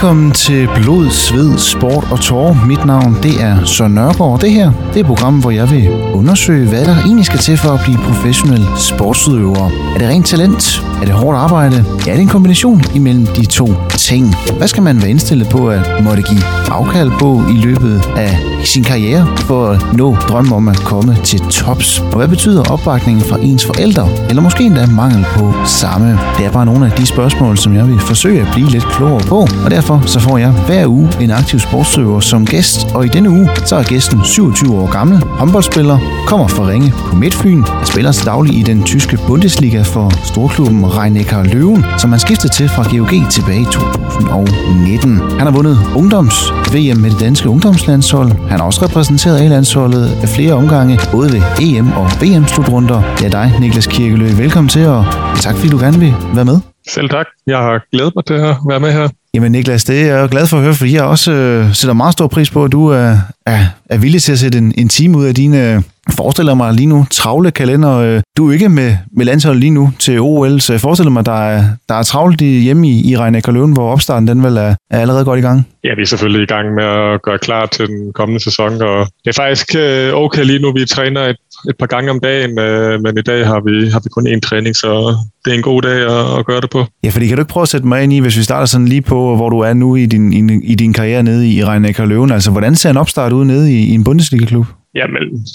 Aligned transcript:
Velkommen 0.00 0.32
til 0.32 0.68
Blod, 0.76 1.10
Sved, 1.10 1.58
Sport 1.58 2.06
og 2.10 2.20
Tår. 2.20 2.66
Mit 2.66 2.84
navn 2.84 3.16
det 3.22 3.42
er 3.42 3.64
Søren 3.64 3.94
Nørgaard. 3.94 4.40
Det 4.40 4.50
her 4.50 4.72
det 4.88 4.96
er 4.96 5.00
et 5.00 5.06
program, 5.06 5.40
hvor 5.40 5.50
jeg 5.50 5.70
vil 5.70 5.90
undersøge, 6.14 6.68
hvad 6.68 6.84
der 6.84 6.96
egentlig 6.96 7.26
skal 7.26 7.38
til 7.38 7.56
for 7.58 7.68
at 7.68 7.80
blive 7.84 7.98
professionel 7.98 8.66
sportsudøver. 8.78 9.70
Er 9.94 9.98
det 9.98 10.08
rent 10.08 10.26
talent? 10.26 10.89
Er 11.00 11.04
det 11.04 11.14
hårdt 11.14 11.38
arbejde? 11.38 11.84
Ja, 12.06 12.10
det 12.10 12.18
er 12.18 12.22
en 12.22 12.28
kombination 12.28 12.82
imellem 12.94 13.26
de 13.26 13.46
to 13.46 13.68
ting. 13.98 14.34
Hvad 14.56 14.68
skal 14.68 14.82
man 14.82 15.00
være 15.00 15.10
indstillet 15.10 15.48
på 15.48 15.68
at 15.68 15.80
måtte 16.04 16.22
give 16.22 16.42
afkald 16.70 17.10
på 17.18 17.42
i 17.50 17.56
løbet 17.56 18.02
af 18.16 18.38
sin 18.64 18.84
karriere 18.84 19.26
for 19.36 19.66
at 19.66 19.96
nå 19.96 20.14
drømmen 20.14 20.52
om 20.52 20.68
at 20.68 20.76
komme 20.76 21.16
til 21.24 21.40
tops? 21.40 21.98
Og 21.98 22.16
hvad 22.16 22.28
betyder 22.28 22.70
opbakningen 22.70 23.24
fra 23.24 23.38
ens 23.42 23.66
forældre? 23.66 24.08
Eller 24.28 24.42
måske 24.42 24.64
endda 24.64 24.86
mangel 24.86 25.26
på 25.36 25.54
samme? 25.66 26.18
Det 26.38 26.46
er 26.46 26.52
bare 26.52 26.66
nogle 26.66 26.86
af 26.86 26.92
de 26.92 27.06
spørgsmål, 27.06 27.58
som 27.58 27.74
jeg 27.74 27.88
vil 27.88 27.98
forsøge 28.00 28.40
at 28.40 28.48
blive 28.52 28.68
lidt 28.68 28.84
klogere 28.84 29.20
på. 29.20 29.38
Og 29.64 29.70
derfor 29.70 30.02
så 30.06 30.20
får 30.20 30.38
jeg 30.38 30.50
hver 30.50 30.86
uge 30.86 31.08
en 31.20 31.30
aktiv 31.30 31.58
sportsøver 31.58 32.20
som 32.20 32.46
gæst. 32.46 32.86
Og 32.94 33.04
i 33.04 33.08
denne 33.08 33.30
uge 33.30 33.50
så 33.64 33.76
er 33.76 33.82
gæsten 33.82 34.24
27 34.24 34.80
år 34.80 34.92
gammel, 34.92 35.24
håndboldspiller, 35.24 35.98
kommer 36.26 36.46
fra 36.48 36.68
Ringe 36.68 36.92
på 37.08 37.16
Midtfyn, 37.16 37.64
spiller 37.84 38.12
til 38.12 38.26
daglig 38.26 38.58
i 38.58 38.62
den 38.62 38.82
tyske 38.82 39.18
Bundesliga 39.26 39.82
for 39.82 40.12
storklubben 40.24 40.84
Rhein-Neckar 40.96 41.42
Løven, 41.42 41.84
som 41.98 42.10
han 42.10 42.20
skiftede 42.20 42.52
til 42.52 42.68
fra 42.68 42.82
GOG 42.82 43.30
tilbage 43.30 43.60
i 43.60 43.64
2019. 43.64 45.16
Han 45.38 45.40
har 45.40 45.50
vundet 45.50 45.78
ungdoms-VM 45.96 46.98
med 47.02 47.10
det 47.10 47.20
danske 47.20 47.48
ungdomslandshold. 47.48 48.30
Han 48.48 48.58
har 48.58 48.66
også 48.66 48.84
repræsenteret 48.84 49.40
A-landsholdet 49.40 50.04
af 50.22 50.28
flere 50.28 50.52
omgange, 50.52 50.98
både 51.12 51.32
ved 51.32 51.42
EM 51.60 51.92
og 51.92 52.06
VM-slutrunder. 52.20 53.14
Det 53.18 53.26
er 53.26 53.30
dig, 53.30 53.52
Niklas 53.60 53.86
Kirkelø. 53.86 54.26
Velkommen 54.36 54.68
til, 54.68 54.86
og 54.86 55.04
tak 55.40 55.54
fordi 55.56 55.68
du 55.68 55.78
gerne 55.78 55.98
vil 55.98 56.14
være 56.34 56.44
med. 56.44 56.58
Selv 56.88 57.08
tak. 57.10 57.26
Jeg 57.46 57.58
har 57.58 57.86
glædet 57.92 58.12
mig 58.16 58.24
til 58.24 58.34
at 58.34 58.56
være 58.68 58.80
med 58.80 58.92
her. 58.92 59.08
Jamen 59.34 59.52
Niklas, 59.52 59.84
det 59.84 60.02
er 60.10 60.16
jeg 60.16 60.28
glad 60.28 60.46
for 60.46 60.56
at 60.56 60.62
høre, 60.62 60.74
fordi 60.74 60.94
jeg 60.94 61.04
også 61.04 61.32
øh, 61.32 61.74
sætter 61.74 61.94
meget 61.94 62.12
stor 62.12 62.26
pris 62.26 62.50
på, 62.50 62.64
at 62.64 62.72
du 62.72 62.86
er, 62.86 63.16
er, 63.46 63.66
er 63.90 63.98
villig 63.98 64.22
til 64.22 64.32
at 64.32 64.38
sætte 64.38 64.58
en, 64.58 64.72
en 64.78 64.88
time 64.88 65.18
ud 65.18 65.24
af 65.24 65.34
dine, 65.34 65.74
øh, 65.74 65.82
forestiller 66.10 66.54
mig 66.54 66.74
lige 66.74 66.86
nu, 66.86 67.06
travle 67.10 67.50
kalender. 67.50 67.98
Øh, 67.98 68.22
du 68.36 68.48
er 68.48 68.52
ikke 68.52 68.68
med, 68.68 68.96
med 69.16 69.24
landsholdet 69.24 69.60
lige 69.60 69.70
nu 69.70 69.90
til 69.98 70.20
OL, 70.20 70.60
så 70.60 70.72
jeg 70.72 70.80
forestiller 70.80 71.10
mig, 71.10 71.26
der 71.26 71.40
er, 71.42 71.64
der 71.88 71.94
er 71.94 72.02
travlt 72.02 72.40
hjemme 72.40 72.88
i, 72.88 73.10
i 73.10 73.16
Rhein 73.16 73.42
Løven, 73.48 73.72
hvor 73.72 73.92
opstarten 73.92 74.28
den 74.28 74.42
vel 74.42 74.56
er, 74.56 74.74
er 74.90 75.00
allerede 75.00 75.24
godt 75.24 75.38
i 75.38 75.42
gang. 75.42 75.66
Ja, 75.84 75.94
vi 75.94 76.02
er 76.02 76.06
selvfølgelig 76.06 76.42
i 76.42 76.46
gang 76.46 76.74
med 76.74 76.84
at 76.84 77.22
gøre 77.22 77.38
klar 77.38 77.66
til 77.66 77.86
den 77.86 78.12
kommende 78.12 78.44
sæson, 78.44 78.82
og 78.82 79.06
det 79.24 79.30
er 79.30 79.42
faktisk 79.42 79.74
øh, 79.74 80.14
okay 80.14 80.44
lige 80.44 80.58
nu. 80.58 80.72
Vi 80.72 80.84
træner 80.84 81.20
et, 81.20 81.36
et 81.68 81.76
par 81.78 81.86
gange 81.86 82.10
om 82.10 82.20
dagen, 82.20 82.58
øh, 82.58 83.00
men 83.02 83.18
i 83.18 83.22
dag 83.22 83.46
har 83.46 83.60
vi, 83.60 83.90
har 83.90 84.00
vi 84.04 84.08
kun 84.08 84.26
én 84.26 84.40
træning, 84.40 84.76
så 84.76 85.16
det 85.44 85.50
er 85.50 85.56
en 85.56 85.62
god 85.62 85.82
dag 85.82 86.00
at, 86.00 86.38
at 86.38 86.46
gøre 86.46 86.60
det 86.60 86.70
på. 86.70 86.84
Ja, 87.04 87.08
fordi 87.08 87.26
kan 87.26 87.36
du 87.36 87.40
ikke 87.40 87.52
prøve 87.52 87.62
at 87.62 87.68
sætte 87.68 87.86
mig 87.86 88.02
ind 88.02 88.12
i, 88.12 88.18
hvis 88.18 88.38
vi 88.38 88.42
starter 88.42 88.66
sådan 88.66 88.88
lige 88.88 89.02
på, 89.02 89.36
hvor 89.36 89.48
du 89.48 89.58
er 89.58 89.72
nu 89.72 89.96
i 89.96 90.06
din, 90.06 90.50
i, 90.50 90.60
i 90.64 90.74
din 90.74 90.92
karriere 90.92 91.22
nede 91.22 91.48
i 91.48 91.64
Rhein 91.64 92.08
Løven, 92.08 92.32
altså 92.32 92.50
hvordan 92.50 92.76
ser 92.76 92.90
en 92.90 92.96
opstart 92.96 93.32
ud 93.32 93.44
nede 93.44 93.72
i, 93.72 93.78
i 93.78 93.94
en 93.94 94.04
Bundesliga-klub? 94.04 94.66
Jamen, 94.94 95.46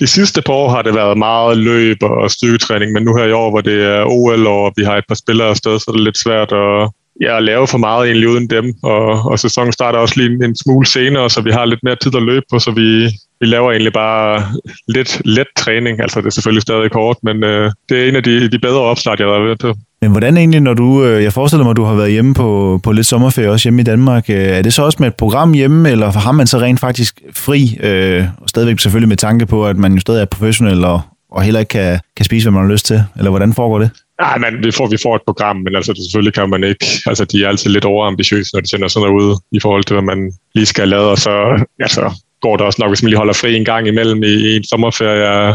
de 0.00 0.06
sidste 0.06 0.42
par 0.42 0.52
år 0.52 0.68
har 0.68 0.82
det 0.82 0.94
været 0.94 1.18
meget 1.18 1.58
løb 1.58 2.02
og 2.02 2.30
styrketræning, 2.30 2.92
men 2.92 3.02
nu 3.02 3.16
her 3.16 3.24
i 3.24 3.32
år, 3.32 3.50
hvor 3.50 3.60
det 3.60 3.82
er 3.84 4.04
OL, 4.04 4.46
og 4.46 4.72
vi 4.76 4.84
har 4.84 4.96
et 4.96 5.04
par 5.08 5.14
spillere 5.14 5.48
afsted, 5.48 5.78
så 5.78 5.84
er 5.88 5.92
det 5.92 6.04
lidt 6.04 6.18
svært 6.18 6.52
at, 6.52 6.90
ja, 7.20 7.36
at 7.36 7.42
lave 7.42 7.66
for 7.66 7.78
meget 7.78 8.06
egentlig 8.06 8.28
uden 8.28 8.50
dem. 8.50 8.74
Og, 8.82 9.06
og 9.30 9.38
sæsonen 9.38 9.72
starter 9.72 9.98
også 9.98 10.14
lige 10.16 10.32
en, 10.32 10.44
en 10.44 10.56
smule 10.56 10.86
senere, 10.86 11.30
så 11.30 11.40
vi 11.40 11.50
har 11.50 11.64
lidt 11.64 11.80
mere 11.82 11.96
tid 12.02 12.16
at 12.16 12.22
løbe 12.22 12.44
på, 12.50 12.58
så 12.58 12.70
vi, 12.70 13.04
vi 13.40 13.46
laver 13.46 13.70
egentlig 13.70 13.92
bare 13.92 14.42
lidt 14.88 15.22
let 15.24 15.46
træning. 15.56 16.00
Altså 16.00 16.20
det 16.20 16.26
er 16.26 16.30
selvfølgelig 16.30 16.62
stadig 16.62 16.90
kort, 16.90 17.16
men 17.22 17.44
øh, 17.44 17.70
det 17.88 18.04
er 18.04 18.08
en 18.08 18.16
af 18.16 18.22
de, 18.22 18.48
de 18.48 18.58
bedre 18.58 18.80
opstart, 18.80 19.20
jeg 19.20 19.28
har 19.28 19.44
været 19.44 19.58
på. 19.58 19.74
Men 20.00 20.10
hvordan 20.10 20.36
egentlig, 20.36 20.60
når 20.60 20.74
du, 20.74 21.04
øh, 21.04 21.22
jeg 21.22 21.32
forestiller 21.32 21.64
mig, 21.64 21.70
at 21.70 21.76
du 21.76 21.84
har 21.84 21.94
været 21.94 22.10
hjemme 22.10 22.34
på, 22.34 22.80
på 22.82 22.92
lidt 22.92 23.06
sommerferie 23.06 23.50
også 23.50 23.64
hjemme 23.64 23.80
i 23.80 23.84
Danmark, 23.84 24.30
øh, 24.30 24.36
er 24.36 24.62
det 24.62 24.72
så 24.72 24.82
også 24.82 24.96
med 25.00 25.08
et 25.08 25.14
program 25.14 25.52
hjemme, 25.52 25.90
eller 25.90 26.12
har 26.12 26.32
man 26.32 26.46
så 26.46 26.58
rent 26.58 26.80
faktisk 26.80 27.20
fri, 27.34 27.78
øh, 27.82 28.24
og 28.40 28.48
stadigvæk 28.48 28.78
selvfølgelig 28.78 29.08
med 29.08 29.16
tanke 29.16 29.46
på, 29.46 29.66
at 29.66 29.76
man 29.76 29.94
jo 29.94 30.00
stadig 30.00 30.20
er 30.20 30.24
professionel 30.24 30.84
og, 30.84 31.00
og 31.30 31.42
heller 31.42 31.60
ikke 31.60 31.70
kan, 31.70 32.00
kan 32.16 32.24
spise, 32.24 32.44
hvad 32.44 32.52
man 32.52 32.66
har 32.66 32.72
lyst 32.72 32.86
til, 32.86 33.02
eller 33.16 33.30
hvordan 33.30 33.52
foregår 33.52 33.78
det? 33.78 33.90
Nej, 34.20 34.38
men 34.38 34.64
vi 34.64 34.70
får, 34.72 34.86
vi 34.86 34.96
får 35.02 35.16
et 35.16 35.22
program, 35.26 35.56
men 35.56 35.76
altså, 35.76 35.92
selvfølgelig 35.94 36.34
kan 36.34 36.50
man 36.50 36.64
ikke. 36.64 36.86
Altså, 37.06 37.24
de 37.24 37.44
er 37.44 37.48
altid 37.48 37.70
lidt 37.70 37.84
overambitiøse, 37.84 38.50
når 38.54 38.60
de 38.60 38.68
sender 38.68 38.88
sådan 38.88 39.08
noget 39.08 39.22
ud, 39.22 39.36
i 39.52 39.60
forhold 39.60 39.84
til, 39.84 39.94
hvad 39.94 40.16
man 40.16 40.32
lige 40.54 40.66
skal 40.66 40.88
lave, 40.88 41.10
og 41.10 41.18
så, 41.18 41.64
altså, 41.80 42.12
går 42.42 42.56
det 42.56 42.66
også 42.66 42.78
nok, 42.82 42.90
hvis 42.90 43.02
man 43.02 43.08
lige 43.10 43.18
holder 43.18 43.34
fri 43.34 43.56
en 43.56 43.64
gang 43.64 43.88
imellem 43.88 44.22
i, 44.22 44.26
i 44.26 44.56
en 44.56 44.64
sommerferie. 44.64 45.54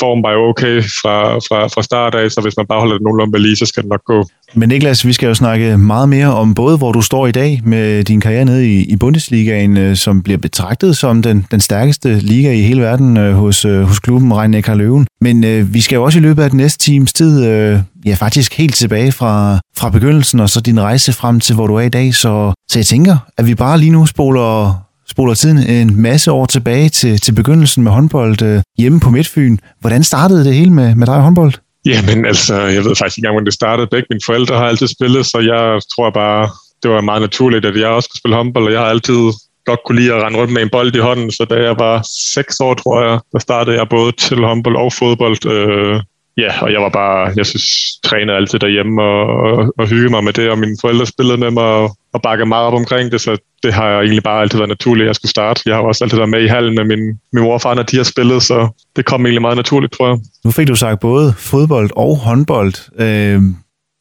Form 0.00 0.22
var 0.22 0.32
jo 0.32 0.40
okay 0.48 0.82
fra, 0.82 1.16
fra, 1.36 1.66
fra 1.66 1.82
start 1.82 2.14
af, 2.14 2.30
så 2.30 2.40
hvis 2.40 2.56
man 2.56 2.66
bare 2.66 2.80
holder 2.80 2.94
det 2.94 3.02
nogenlunde 3.02 3.38
lige, 3.38 3.56
så 3.56 3.66
skal 3.66 3.82
det 3.82 3.90
nok 3.90 4.04
gå. 4.04 4.24
Men 4.54 4.68
Niklas, 4.68 5.06
vi 5.06 5.12
skal 5.12 5.26
jo 5.26 5.34
snakke 5.34 5.78
meget 5.78 6.08
mere 6.08 6.34
om 6.34 6.54
både, 6.54 6.76
hvor 6.76 6.92
du 6.92 7.00
står 7.00 7.26
i 7.26 7.32
dag 7.32 7.60
med 7.64 8.04
din 8.04 8.20
karriere 8.20 8.44
nede 8.44 8.74
i, 8.74 8.84
i 8.84 8.96
Bundesligaen, 8.96 9.76
øh, 9.76 9.96
som 9.96 10.22
bliver 10.22 10.38
betragtet 10.38 10.96
som 10.96 11.22
den, 11.22 11.46
den 11.50 11.60
stærkeste 11.60 12.18
liga 12.20 12.52
i 12.52 12.60
hele 12.60 12.80
verden 12.80 13.16
øh, 13.16 13.34
hos, 13.34 13.64
øh, 13.64 13.82
hos 13.82 13.98
klubben 13.98 14.34
rhein 14.34 14.50
Neckar 14.50 14.74
Løven. 14.74 15.06
Men 15.20 15.44
øh, 15.44 15.74
vi 15.74 15.80
skal 15.80 15.96
jo 15.96 16.04
også 16.04 16.18
i 16.18 16.22
løbet 16.22 16.42
af 16.42 16.50
den 16.50 16.56
næste 16.56 16.84
times 16.84 17.12
tid, 17.12 17.46
øh, 17.46 17.78
ja 18.06 18.14
faktisk 18.14 18.58
helt 18.58 18.74
tilbage 18.74 19.12
fra, 19.12 19.58
fra 19.76 19.90
begyndelsen, 19.90 20.40
og 20.40 20.50
så 20.50 20.60
din 20.60 20.80
rejse 20.80 21.12
frem 21.12 21.40
til, 21.40 21.54
hvor 21.54 21.66
du 21.66 21.74
er 21.74 21.80
i 21.80 21.88
dag. 21.88 22.14
Så, 22.14 22.52
så 22.70 22.78
jeg 22.78 22.86
tænker, 22.86 23.16
at 23.38 23.46
vi 23.46 23.54
bare 23.54 23.78
lige 23.78 23.90
nu 23.90 24.06
spoler 24.06 24.74
spoler 25.18 25.34
tiden 25.34 25.58
en 25.58 26.02
masse 26.02 26.32
år 26.32 26.46
tilbage 26.46 26.88
til, 26.88 27.20
til 27.20 27.32
begyndelsen 27.32 27.84
med 27.84 27.92
håndbold 27.92 28.42
øh, 28.42 28.62
hjemme 28.78 29.00
på 29.00 29.10
Midtfyn. 29.10 29.56
Hvordan 29.80 30.02
startede 30.04 30.44
det 30.44 30.54
hele 30.54 30.72
med, 30.72 30.94
med 30.94 31.06
dig 31.06 31.14
og 31.14 31.22
håndbold? 31.22 31.52
Jamen 31.86 32.26
altså, 32.26 32.54
jeg 32.54 32.84
ved 32.84 32.94
faktisk 32.96 33.18
ikke 33.18 33.26
engang, 33.26 33.34
hvordan 33.34 33.46
det 33.46 33.54
startede. 33.54 33.86
Begge 33.90 34.06
mine 34.10 34.20
forældre 34.26 34.56
har 34.56 34.66
altid 34.66 34.86
spillet, 34.86 35.26
så 35.26 35.38
jeg 35.52 35.80
tror 35.94 36.10
bare, 36.10 36.50
det 36.82 36.90
var 36.90 37.00
meget 37.00 37.22
naturligt, 37.22 37.64
at 37.64 37.76
jeg 37.76 37.88
også 37.88 38.06
skulle 38.06 38.18
spille 38.18 38.36
håndbold, 38.36 38.66
og 38.66 38.72
jeg 38.72 38.80
har 38.80 38.86
altid 38.86 39.20
godt 39.66 39.80
kunne 39.86 40.00
lide 40.00 40.14
at 40.14 40.22
rende 40.22 40.38
rundt 40.38 40.52
med 40.52 40.62
en 40.62 40.70
bold 40.72 40.96
i 40.96 40.98
hånden, 40.98 41.30
så 41.30 41.44
da 41.50 41.56
jeg 41.68 41.74
var 41.78 41.96
seks 42.34 42.60
år, 42.60 42.74
tror 42.74 42.96
jeg, 43.08 43.20
der 43.32 43.38
startede 43.38 43.76
jeg 43.76 43.88
både 43.88 44.12
til 44.12 44.38
håndbold 44.44 44.76
og 44.76 44.92
fodbold. 44.92 45.46
Øh, 45.46 46.00
ja, 46.38 46.62
og 46.62 46.72
jeg 46.72 46.80
var 46.80 46.88
bare, 46.88 47.32
jeg 47.36 47.46
synes, 47.46 47.66
trænede 48.04 48.36
altid 48.36 48.58
derhjemme 48.58 49.02
og, 49.02 49.26
og, 49.26 49.74
og 49.78 49.88
hygge 49.88 50.10
mig 50.10 50.24
med 50.24 50.32
det, 50.32 50.50
og 50.50 50.58
mine 50.58 50.76
forældre 50.80 51.06
spillede 51.06 51.38
med 51.38 51.50
mig 51.50 51.64
og, 51.64 51.96
og 52.12 52.22
bakkede 52.22 52.48
meget 52.48 52.66
op 52.66 52.74
omkring 52.74 53.12
det, 53.12 53.20
så 53.20 53.36
det 53.62 53.72
har 53.72 53.88
jeg 53.88 53.98
egentlig 53.98 54.22
bare 54.22 54.40
altid 54.40 54.58
været 54.58 54.68
naturligt, 54.68 55.04
at 55.04 55.06
jeg 55.06 55.14
skulle 55.14 55.30
starte. 55.30 55.62
Jeg 55.66 55.74
har 55.74 55.82
også 55.82 56.04
altid 56.04 56.18
været 56.18 56.30
med 56.30 56.42
i 56.42 56.46
hallen 56.46 56.74
med 56.74 56.84
min, 56.84 57.04
min 57.32 57.42
mor 57.42 57.54
og 57.54 57.62
far, 57.62 57.74
når 57.74 57.82
de 57.82 57.96
har 57.96 58.04
spillet, 58.04 58.42
så 58.42 58.68
det 58.96 59.04
kom 59.04 59.26
egentlig 59.26 59.42
meget 59.42 59.56
naturligt, 59.56 59.92
tror 59.92 60.08
jeg. 60.08 60.18
Nu 60.44 60.50
fik 60.50 60.68
du 60.68 60.74
sagt 60.74 61.00
både 61.00 61.34
fodbold 61.38 61.90
og 61.96 62.16
håndbold. 62.16 62.74
Øh, 63.00 63.40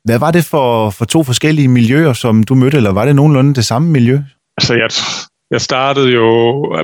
hvad 0.05 0.19
var 0.19 0.31
det 0.31 0.45
for, 0.45 0.89
for 0.89 1.05
to 1.05 1.23
forskellige 1.23 1.67
miljøer, 1.67 2.13
som 2.13 2.43
du 2.43 2.55
mødte, 2.55 2.77
eller 2.77 2.91
var 2.91 3.05
det 3.05 3.15
nogenlunde 3.15 3.53
det 3.55 3.65
samme 3.65 3.91
miljø? 3.91 4.19
Altså, 4.57 4.73
jeg, 4.73 4.89
jeg 5.51 5.61
startede 5.61 6.09
jo 6.09 6.25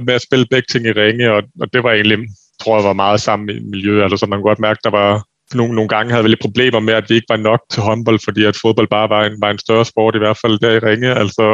med 0.06 0.14
at 0.14 0.22
spille 0.22 0.46
begge 0.52 0.68
ting 0.72 0.86
i 0.86 0.92
ringe, 0.92 1.34
og, 1.34 1.44
og 1.62 1.74
det 1.74 1.84
var 1.84 1.92
egentlig, 1.92 2.18
tror 2.62 2.78
jeg, 2.78 2.86
var 2.86 2.94
meget 2.94 3.22
samme 3.22 3.46
miljø. 3.46 4.04
Altså, 4.04 4.18
så 4.18 4.26
man 4.26 4.38
kunne 4.40 4.50
godt 4.50 4.60
mærke, 4.60 4.80
der 4.84 4.90
var, 4.90 5.24
nogle, 5.58 5.76
nogle 5.76 5.90
gange 5.90 6.12
havde 6.12 6.24
vi 6.24 6.30
lidt 6.30 6.42
problemer 6.42 6.80
med, 6.80 6.94
at 6.94 7.10
vi 7.10 7.16
ikke 7.16 7.30
var 7.30 7.38
nok 7.38 7.60
til 7.72 7.82
håndbold, 7.84 8.20
fordi 8.24 8.44
at 8.46 8.56
fodbold 8.62 8.88
bare 8.88 9.10
var 9.10 9.26
en, 9.26 9.42
var 9.42 9.52
en 9.52 9.58
større 9.58 9.86
sport, 9.86 10.16
i 10.16 10.18
hvert 10.18 10.40
fald 10.42 10.60
der 10.60 10.72
i 10.72 10.80
ringe. 10.80 11.14
Altså, 11.14 11.46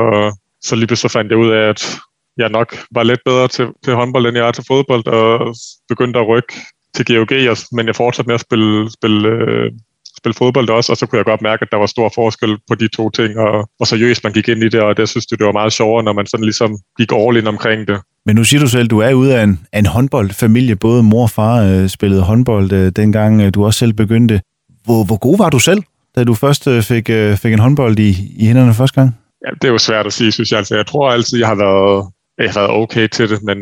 så 0.61 0.75
lige 0.75 0.95
så 0.95 1.07
fandt 1.07 1.31
jeg 1.31 1.39
ud 1.39 1.49
af, 1.49 1.69
at 1.69 1.97
jeg 2.37 2.49
nok 2.49 2.77
var 2.91 3.03
lidt 3.03 3.19
bedre 3.25 3.47
til, 3.47 3.67
til 3.83 3.93
håndbold, 3.93 4.25
end 4.25 4.37
jeg 4.37 4.47
er 4.47 4.51
til 4.51 4.63
fodbold, 4.67 5.07
og 5.07 5.55
begyndte 5.89 6.19
at 6.19 6.27
rykke 6.27 6.53
til 6.95 7.05
GOG, 7.05 7.57
men 7.71 7.87
jeg 7.87 7.95
fortsatte 7.95 8.27
med 8.27 8.35
at 8.35 8.41
spille, 8.41 8.91
spille, 8.91 9.29
øh, 9.29 9.71
spille 10.17 10.33
fodbold 10.33 10.69
også, 10.69 10.91
og 10.91 10.97
så 10.97 11.05
kunne 11.05 11.17
jeg 11.17 11.25
godt 11.25 11.41
mærke, 11.41 11.61
at 11.61 11.71
der 11.71 11.77
var 11.77 11.85
stor 11.85 12.11
forskel 12.15 12.57
på 12.67 12.75
de 12.75 12.87
to 12.87 13.09
ting, 13.09 13.37
og 13.39 13.69
hvor 13.77 13.85
seriøst 13.85 14.23
man 14.23 14.33
gik 14.33 14.47
ind 14.47 14.63
i 14.63 14.69
det, 14.69 14.81
og 14.81 14.97
det 14.97 15.09
synes 15.09 15.25
jeg, 15.31 15.39
det 15.39 15.45
var 15.45 15.51
meget 15.51 15.73
sjovere, 15.73 16.03
når 16.03 16.13
man 16.13 16.27
sådan 16.27 16.43
ligesom 16.43 16.77
gik 16.97 17.11
all 17.11 17.37
in 17.37 17.47
omkring 17.47 17.87
det. 17.87 18.01
Men 18.29 18.35
nu 18.35 18.43
siger 18.43 18.61
du 18.61 18.67
selv, 18.67 18.83
at 18.83 18.89
du 18.89 18.99
er 18.99 19.13
ude 19.13 19.39
af 19.39 19.43
en, 19.43 19.59
af 19.73 19.79
en 19.79 19.85
håndboldfamilie. 19.85 20.75
Både 20.75 21.03
mor 21.03 21.23
og 21.23 21.29
far 21.29 21.63
øh, 21.63 21.87
spillede 21.87 22.21
håndbold, 22.21 22.71
øh, 22.71 22.91
dengang 22.91 23.41
øh, 23.41 23.53
du 23.53 23.65
også 23.65 23.79
selv 23.79 23.93
begyndte. 23.93 24.41
Hvor, 24.85 25.03
hvor 25.03 25.17
god 25.17 25.37
var 25.37 25.49
du 25.49 25.59
selv, 25.59 25.83
da 26.15 26.23
du 26.23 26.33
først 26.33 26.67
øh, 26.67 26.83
fik, 26.83 27.09
øh, 27.09 27.37
fik 27.37 27.53
en 27.53 27.59
håndbold 27.59 27.99
i, 27.99 28.09
i 28.37 28.45
hænderne 28.45 28.73
første 28.73 29.01
gang? 29.01 29.17
Ja, 29.45 29.51
det 29.61 29.67
er 29.67 29.71
jo 29.71 29.77
svært 29.77 30.05
at 30.05 30.13
sige, 30.13 30.31
synes 30.31 30.51
jeg. 30.51 30.57
Altså, 30.57 30.75
jeg 30.75 30.85
tror 30.85 31.11
altid, 31.11 31.39
jeg 31.39 31.47
har 31.47 31.55
været, 31.55 32.07
jeg 32.37 32.51
har 32.51 32.59
været 32.59 32.71
okay 32.71 33.07
til 33.07 33.29
det, 33.29 33.43
men 33.43 33.57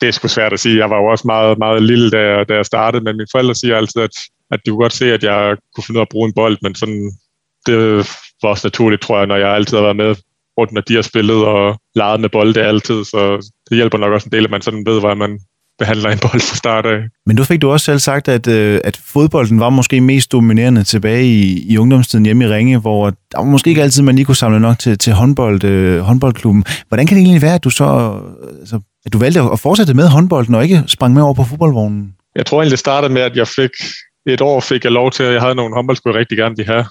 det 0.00 0.08
er 0.08 0.12
sgu 0.12 0.28
svært 0.28 0.52
at 0.52 0.60
sige. 0.60 0.78
Jeg 0.78 0.90
var 0.90 0.96
jo 0.96 1.04
også 1.04 1.26
meget, 1.26 1.58
meget 1.58 1.82
lille, 1.82 2.10
da 2.10 2.18
jeg, 2.18 2.48
da 2.48 2.54
jeg 2.54 2.66
startede, 2.66 3.04
men 3.04 3.16
mine 3.16 3.32
forældre 3.32 3.54
siger 3.54 3.76
altid, 3.76 4.02
at, 4.02 4.16
at 4.50 4.60
de 4.64 4.70
kunne 4.70 4.82
godt 4.82 4.92
se, 4.92 5.12
at 5.12 5.22
jeg 5.22 5.56
kunne 5.74 5.84
finde 5.84 5.98
ud 5.98 6.00
af 6.00 6.08
at 6.08 6.12
bruge 6.12 6.28
en 6.28 6.34
bold, 6.34 6.58
men 6.62 6.74
sådan, 6.74 7.12
det 7.66 7.76
var 8.42 8.48
også 8.48 8.66
naturligt, 8.66 9.02
tror 9.02 9.18
jeg, 9.18 9.26
når 9.26 9.36
jeg 9.36 9.48
altid 9.48 9.76
har 9.76 9.84
været 9.84 9.96
med 9.96 10.14
rundt, 10.58 10.72
når 10.72 10.80
de 10.80 10.94
har 10.94 11.02
spillet 11.02 11.44
og 11.44 11.80
leget 11.94 12.20
med 12.20 12.28
bolde 12.28 12.62
altid, 12.62 13.04
så 13.04 13.50
det 13.70 13.76
hjælper 13.76 13.98
nok 13.98 14.12
også 14.12 14.26
en 14.26 14.32
del, 14.32 14.44
at 14.44 14.50
man 14.50 14.62
sådan 14.62 14.86
ved, 14.86 15.00
hvor 15.00 15.14
man 15.14 15.38
behandler 15.78 16.10
en 16.10 16.18
bold 16.18 16.40
fra 16.40 16.56
start 16.56 16.86
af. 16.86 17.00
Men 17.26 17.36
du 17.36 17.44
fik 17.44 17.62
du 17.62 17.70
også 17.70 17.84
selv 17.84 17.98
sagt, 17.98 18.28
at, 18.28 18.46
øh, 18.46 18.80
at 18.84 18.96
fodbolden 18.96 19.60
var 19.60 19.70
måske 19.70 20.00
mest 20.00 20.32
dominerende 20.32 20.84
tilbage 20.84 21.24
i, 21.24 21.72
i 21.72 21.78
ungdomstiden 21.78 22.24
hjemme 22.24 22.44
i 22.44 22.48
Ringe, 22.48 22.78
hvor 22.78 23.10
der 23.10 23.38
var 23.38 23.44
måske 23.44 23.70
ikke 23.70 23.82
altid, 23.82 24.02
man 24.02 24.14
lige 24.14 24.24
kunne 24.24 24.36
samle 24.36 24.60
nok 24.60 24.78
til, 24.78 24.98
til 24.98 25.12
håndbold, 25.12 25.64
øh, 25.64 26.00
håndboldklubben. 26.00 26.64
Hvordan 26.88 27.06
kan 27.06 27.16
det 27.16 27.22
egentlig 27.22 27.42
være, 27.42 27.54
at 27.54 27.64
du 27.64 27.70
så 27.70 28.20
altså, 28.60 28.80
at 29.06 29.12
du 29.12 29.18
valgte 29.18 29.40
at 29.40 29.60
fortsætte 29.60 29.94
med 29.94 30.08
håndbolden 30.08 30.54
og 30.54 30.62
ikke 30.62 30.82
sprang 30.86 31.14
med 31.14 31.22
over 31.22 31.34
på 31.34 31.44
fodboldvognen? 31.44 32.14
Jeg 32.36 32.46
tror 32.46 32.58
egentlig, 32.58 32.70
det 32.70 32.78
startede 32.78 33.12
med, 33.12 33.22
at 33.22 33.36
jeg 33.36 33.48
fik 33.48 33.70
et 34.26 34.40
år 34.40 34.60
fik 34.60 34.84
jeg 34.84 34.92
lov 34.92 35.10
til, 35.10 35.22
at 35.22 35.32
jeg 35.32 35.40
havde 35.40 35.54
nogle 35.54 35.74
håndboldsko, 35.74 36.08
jeg 36.08 36.18
rigtig 36.18 36.38
gerne 36.38 36.56
ville 36.56 36.72
have. 36.72 36.86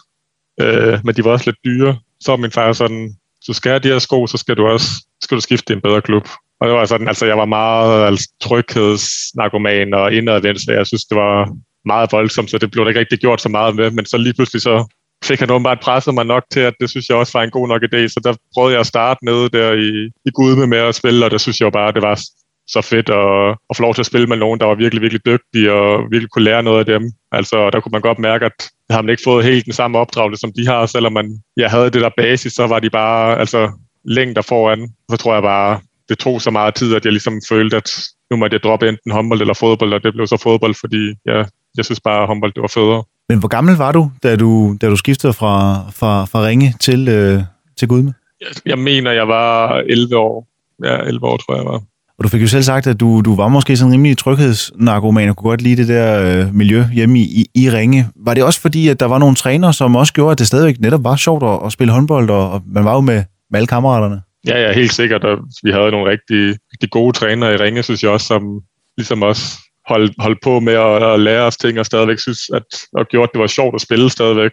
Øh, 0.62 1.00
men 1.04 1.16
de 1.16 1.24
var 1.24 1.32
også 1.32 1.46
lidt 1.46 1.58
dyre. 1.66 1.98
Så 2.20 2.32
var 2.32 2.38
min 2.38 2.52
far 2.52 2.74
sådan, 2.74 3.14
du 3.48 3.54
skal 3.54 3.70
have 3.70 3.80
de 3.80 3.88
her 3.88 4.00
sko, 4.00 4.28
så 4.28 4.38
skal 4.38 4.56
du 4.56 4.68
også 4.68 5.06
skal 5.22 5.36
du 5.36 5.42
skifte 5.42 5.66
til 5.66 5.76
en 5.76 5.82
bedre 5.82 6.02
klub. 6.02 6.28
Og 6.60 6.68
det 6.68 6.76
var 6.76 6.86
sådan, 6.86 7.08
altså 7.08 7.26
jeg 7.26 7.38
var 7.38 7.46
meget 7.46 8.06
altså, 8.08 8.30
tryghedsnarkoman 8.42 9.94
og 9.94 10.14
indadvendt, 10.14 10.62
så 10.62 10.72
jeg 10.72 10.88
synes, 10.88 11.04
det 11.04 11.18
var 11.18 11.50
meget 11.86 12.12
voldsomt, 12.12 12.50
så 12.50 12.58
det 12.58 12.72
blev 12.72 12.84
der 12.84 12.90
ikke 12.90 13.00
rigtig 13.00 13.20
gjort 13.20 13.42
så 13.42 13.50
meget 13.50 13.76
med, 13.76 13.92
men 13.92 14.06
så 14.06 14.18
lige 14.18 14.34
pludselig 14.34 14.62
så 14.62 14.94
fik 15.24 15.40
han 15.40 15.52
åbenbart 15.52 15.80
presset 15.80 16.14
mig 16.14 16.26
nok 16.26 16.44
til, 16.52 16.60
at 16.60 16.74
det 16.80 16.90
synes 16.90 17.10
jeg 17.10 17.18
også 17.18 17.38
var 17.38 17.44
en 17.44 17.52
god 17.52 17.68
nok 17.68 17.82
idé, 17.84 18.08
så 18.08 18.20
der 18.24 18.34
prøvede 18.54 18.74
jeg 18.74 18.80
at 18.80 18.88
starte 18.88 19.26
nede 19.26 19.50
der 19.50 19.74
i, 19.74 20.10
i 20.26 20.32
Gudme 20.34 20.68
med 20.68 20.78
at 20.78 20.96
spille, 20.96 21.26
og 21.26 21.32
det 21.32 21.42
synes 21.42 21.60
jeg 21.60 21.66
jo 21.66 21.70
bare, 21.70 21.92
det 21.92 22.02
var 22.02 22.20
så 22.68 22.82
fedt 22.82 23.10
at, 23.10 23.58
at 23.70 23.78
få 23.78 23.82
lov 23.82 23.94
til 23.94 24.02
at 24.02 24.06
spille 24.06 24.28
med 24.28 24.38
nogen, 24.38 24.60
der 24.60 24.66
var 24.66 24.76
virkelig, 24.76 25.02
virkelig 25.02 25.26
dygtige 25.26 25.74
og 25.74 26.12
virkelig 26.12 26.30
kunne 26.30 26.44
lære 26.44 26.64
noget 26.64 26.80
af 26.80 26.86
dem. 26.86 27.12
Altså, 27.32 27.70
der 27.70 27.80
kunne 27.80 27.92
man 27.92 28.02
godt 28.02 28.20
mærke, 28.20 28.46
at 28.46 28.70
jeg 28.90 28.96
har 28.96 29.02
man 29.02 29.10
ikke 29.10 29.24
fået 29.26 29.46
helt 29.46 29.66
den 29.66 29.74
samme 29.74 29.98
opdragelse, 29.98 30.42
som 30.42 30.52
de 30.58 30.68
har, 30.68 30.86
selvom 30.86 31.14
man 31.14 31.40
jeg 31.58 31.70
havde 31.70 31.90
det 31.90 32.02
der 32.02 32.10
basis, 32.18 32.54
så 32.54 32.68
var 32.68 32.80
de 32.80 32.90
bare 32.90 33.40
altså, 33.40 33.72
længder 34.06 34.42
foran. 34.42 34.90
Så 35.12 35.18
tror 35.18 35.34
jeg 35.34 35.44
bare, 35.44 35.80
det 36.10 36.20
tog 36.20 36.42
så 36.42 36.52
meget 36.52 36.76
tid, 36.76 36.96
at 36.96 37.06
jeg 37.06 37.12
ligesom 37.12 37.42
følte, 37.50 37.78
at 37.78 37.90
nu 38.32 38.38
måtte 38.38 38.56
jeg 38.56 38.64
droppe 38.64 38.90
enten 38.90 39.12
håndbold 39.12 39.42
eller 39.42 39.54
fodbold, 39.54 39.94
og 39.94 40.04
det 40.04 40.14
blev 40.14 40.28
så 40.28 40.38
fodbold, 40.44 40.76
fordi 40.80 41.14
jeg, 41.26 41.46
jeg 41.78 41.86
synes 41.86 42.00
bare, 42.00 42.22
at 42.22 42.28
håndbold 42.28 42.54
det 42.54 42.62
var 42.62 42.72
federe. 42.74 43.04
Men 43.30 43.40
hvor 43.40 43.48
gammel 43.48 43.76
var 43.76 43.92
du, 43.92 44.12
da 44.24 44.36
du, 44.36 44.78
da 44.82 44.90
du 44.90 44.96
skiftede 44.96 45.34
fra, 45.34 45.84
fra, 45.92 46.26
fra 46.26 46.46
Ringe 46.46 46.74
til, 46.80 47.08
øh, 47.08 47.42
til 47.80 47.88
Gudme? 47.88 48.14
Jeg, 48.42 48.48
jeg 48.66 48.80
mener, 48.80 49.12
jeg 49.12 49.28
var 49.28 49.78
11 49.90 50.18
år. 50.18 50.48
Ja, 50.84 50.98
11 50.98 51.28
år 51.28 51.38
tror 51.38 51.56
jeg, 51.56 51.66
var. 51.66 51.82
Og 52.18 52.24
du 52.24 52.30
fik 52.30 52.42
jo 52.42 52.48
selv 52.48 52.64
sagt, 52.64 52.88
at 52.88 53.00
du, 53.00 53.22
du 53.22 53.36
var 53.36 53.48
måske 53.48 53.78
sådan 53.78 53.90
en 53.90 53.94
rimelig 53.94 54.18
tryghedsnarkoman 54.18 55.30
og 55.30 55.36
kunne 55.36 55.50
godt 55.50 55.62
lide 55.62 55.76
det 55.76 55.88
der 55.88 56.22
øh, 56.22 56.56
miljø 56.56 56.84
hjemme 56.94 57.20
i, 57.20 57.24
i, 57.24 57.64
i 57.64 57.70
Ringe. 57.70 58.08
Var 58.16 58.34
det 58.34 58.44
også 58.44 58.62
fordi, 58.62 58.88
at 58.88 59.00
der 59.00 59.06
var 59.06 59.18
nogle 59.18 59.36
trænere, 59.36 59.74
som 59.74 59.96
også 59.96 60.14
gjorde, 60.14 60.32
at 60.32 60.40
det 60.40 60.48
stadigvæk 60.48 60.80
netop 60.80 61.04
var 61.04 61.16
sjovt 61.16 61.44
at, 61.44 61.60
at 61.66 61.72
spille 61.72 61.94
håndbold, 61.94 62.30
og, 62.30 62.52
og 62.52 62.62
man 62.68 62.86
var 62.86 62.94
jo 62.94 63.02
med, 63.02 63.24
med 63.52 63.60
alle 63.60 63.68
kammeraterne? 63.68 64.22
Ja, 64.48 64.62
ja, 64.62 64.74
helt 64.74 64.94
sikkert. 64.94 65.24
Og 65.24 65.38
vi 65.64 65.72
havde 65.72 65.92
nogle 65.92 66.12
rigtig, 66.12 66.60
rigtig 66.74 66.90
gode 66.90 67.14
trænere 67.14 67.54
i 67.54 67.58
Ringe, 67.58 67.84
synes 67.84 68.04
jeg 68.04 68.12
også, 68.12 68.28
som 68.28 68.62
ligesom 68.98 69.22
også 69.22 69.44
holdt, 69.88 70.14
holdt 70.20 70.40
på 70.44 70.60
med 70.60 70.74
at, 70.74 71.04
at 71.04 71.20
lære 71.20 71.44
os 71.44 71.58
ting, 71.58 71.80
og 71.80 71.86
stadigvæk 71.86 72.20
synes, 72.20 72.40
at 72.54 72.64
og 72.94 73.08
gjort, 73.08 73.30
at 73.30 73.34
det 73.34 73.42
var 73.42 73.48
sjovt 73.48 73.76
at 73.76 73.82
spille 73.82 74.10
stadigvæk. 74.10 74.52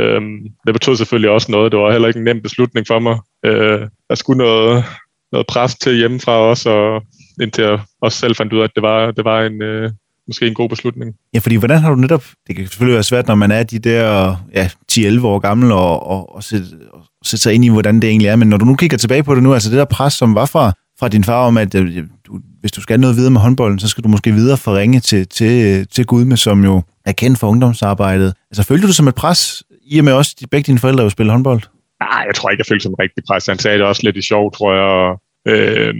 Øhm, 0.00 0.38
det 0.66 0.74
betød 0.74 0.96
selvfølgelig 0.96 1.30
også 1.30 1.52
noget. 1.52 1.72
Det 1.72 1.80
var 1.80 1.92
heller 1.92 2.08
ikke 2.08 2.18
en 2.18 2.24
nem 2.24 2.42
beslutning 2.42 2.86
for 2.86 2.98
mig. 2.98 3.18
Øh, 3.44 3.80
der 4.08 4.14
skulle 4.14 4.38
noget, 4.38 4.84
noget 5.32 5.46
pres 5.46 5.74
til 5.74 5.96
hjemmefra 5.96 6.32
også, 6.32 6.70
og 6.70 7.02
indtil 7.42 7.64
jeg 7.64 7.80
også 8.00 8.18
selv 8.18 8.36
fandt 8.36 8.52
ud 8.52 8.58
af, 8.58 8.64
at 8.64 8.70
det 8.74 8.82
var, 8.82 9.10
det 9.10 9.24
var 9.24 9.42
en, 9.42 9.62
øh, 9.62 9.90
måske 10.26 10.46
en 10.46 10.54
god 10.54 10.68
beslutning. 10.68 11.14
Ja, 11.34 11.38
fordi 11.38 11.56
hvordan 11.56 11.80
har 11.80 11.90
du 11.90 11.96
netop, 11.96 12.24
det 12.46 12.56
kan 12.56 12.66
selvfølgelig 12.66 12.94
være 12.94 13.02
svært, 13.02 13.26
når 13.26 13.34
man 13.34 13.50
er 13.50 13.62
de 13.62 13.78
der 13.78 14.36
ja, 14.54 14.70
10-11 14.92 15.26
år 15.26 15.38
gammel, 15.38 15.72
og, 15.72 16.06
og, 16.06 16.34
og, 16.34 16.42
sætte, 16.42 16.66
og 16.90 17.04
sætte 17.24 17.42
sig 17.42 17.54
ind 17.54 17.64
i, 17.64 17.68
hvordan 17.68 18.00
det 18.00 18.10
egentlig 18.10 18.28
er, 18.28 18.36
men 18.36 18.48
når 18.48 18.56
du 18.56 18.64
nu 18.64 18.76
kigger 18.76 18.96
tilbage 18.96 19.22
på 19.22 19.34
det 19.34 19.42
nu, 19.42 19.54
altså 19.54 19.70
det 19.70 19.78
der 19.78 19.84
pres, 19.84 20.12
som 20.12 20.34
var 20.34 20.46
fra, 20.46 20.72
fra 21.00 21.08
din 21.08 21.24
far 21.24 21.46
om, 21.46 21.56
at 21.56 21.74
øh, 21.74 22.04
du, 22.26 22.40
hvis 22.60 22.72
du 22.72 22.80
skal 22.80 23.00
noget 23.00 23.16
videre 23.16 23.30
med 23.30 23.40
håndbolden, 23.40 23.78
så 23.78 23.88
skal 23.88 24.04
du 24.04 24.08
måske 24.08 24.32
videre 24.32 24.56
for 24.56 24.76
ringe 24.76 25.00
til, 25.00 25.28
til, 25.28 25.66
øh, 25.66 25.86
til 25.92 26.06
Gudme, 26.06 26.36
som 26.36 26.64
jo 26.64 26.82
er 27.04 27.12
kendt 27.12 27.38
for 27.38 27.48
ungdomsarbejdet. 27.48 28.34
Altså 28.50 28.62
følte 28.62 28.82
du 28.82 28.86
det 28.86 28.96
som 28.96 29.08
et 29.08 29.14
pres, 29.14 29.62
i 29.82 29.98
og 29.98 30.04
med 30.04 30.12
også, 30.12 30.34
at 30.42 30.50
begge 30.50 30.66
dine 30.66 30.78
forældre 30.78 31.04
jo 31.04 31.10
spille 31.10 31.32
håndbold? 31.32 31.62
Nej, 32.00 32.24
jeg 32.26 32.34
tror 32.34 32.50
ikke, 32.50 32.60
jeg 32.60 32.66
følte 32.66 32.82
som 32.82 32.92
et 32.92 32.98
rigtig 32.98 33.24
pres. 33.28 33.46
Han 33.46 33.58
sagde 33.58 33.78
det 33.78 33.86
også 33.86 34.02
lidt 34.04 34.16
i 34.16 34.22
sjov, 34.22 34.52
tror 34.52 34.72
jeg. 34.74 35.16
Øh, 35.48 35.94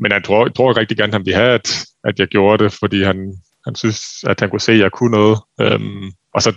men 0.00 0.12
jeg 0.12 0.24
tror, 0.24 0.46
jeg 0.46 0.54
tror 0.54 0.76
rigtig 0.76 0.96
gerne, 0.96 1.10
at 1.10 1.14
han 1.14 1.26
ville 1.26 1.40
have, 1.40 1.54
at, 1.54 1.84
at 2.04 2.18
jeg 2.18 2.28
gjorde 2.28 2.64
det, 2.64 2.72
fordi 2.72 3.02
han, 3.02 3.16
han 3.66 3.74
synes, 3.74 4.00
at 4.26 4.40
han 4.40 4.50
kunne 4.50 4.60
se, 4.60 4.72
at 4.72 4.78
jeg 4.78 4.92
kunne 4.92 5.10
noget. 5.10 5.38
Øhm, 5.60 6.12
og 6.34 6.42
så 6.42 6.50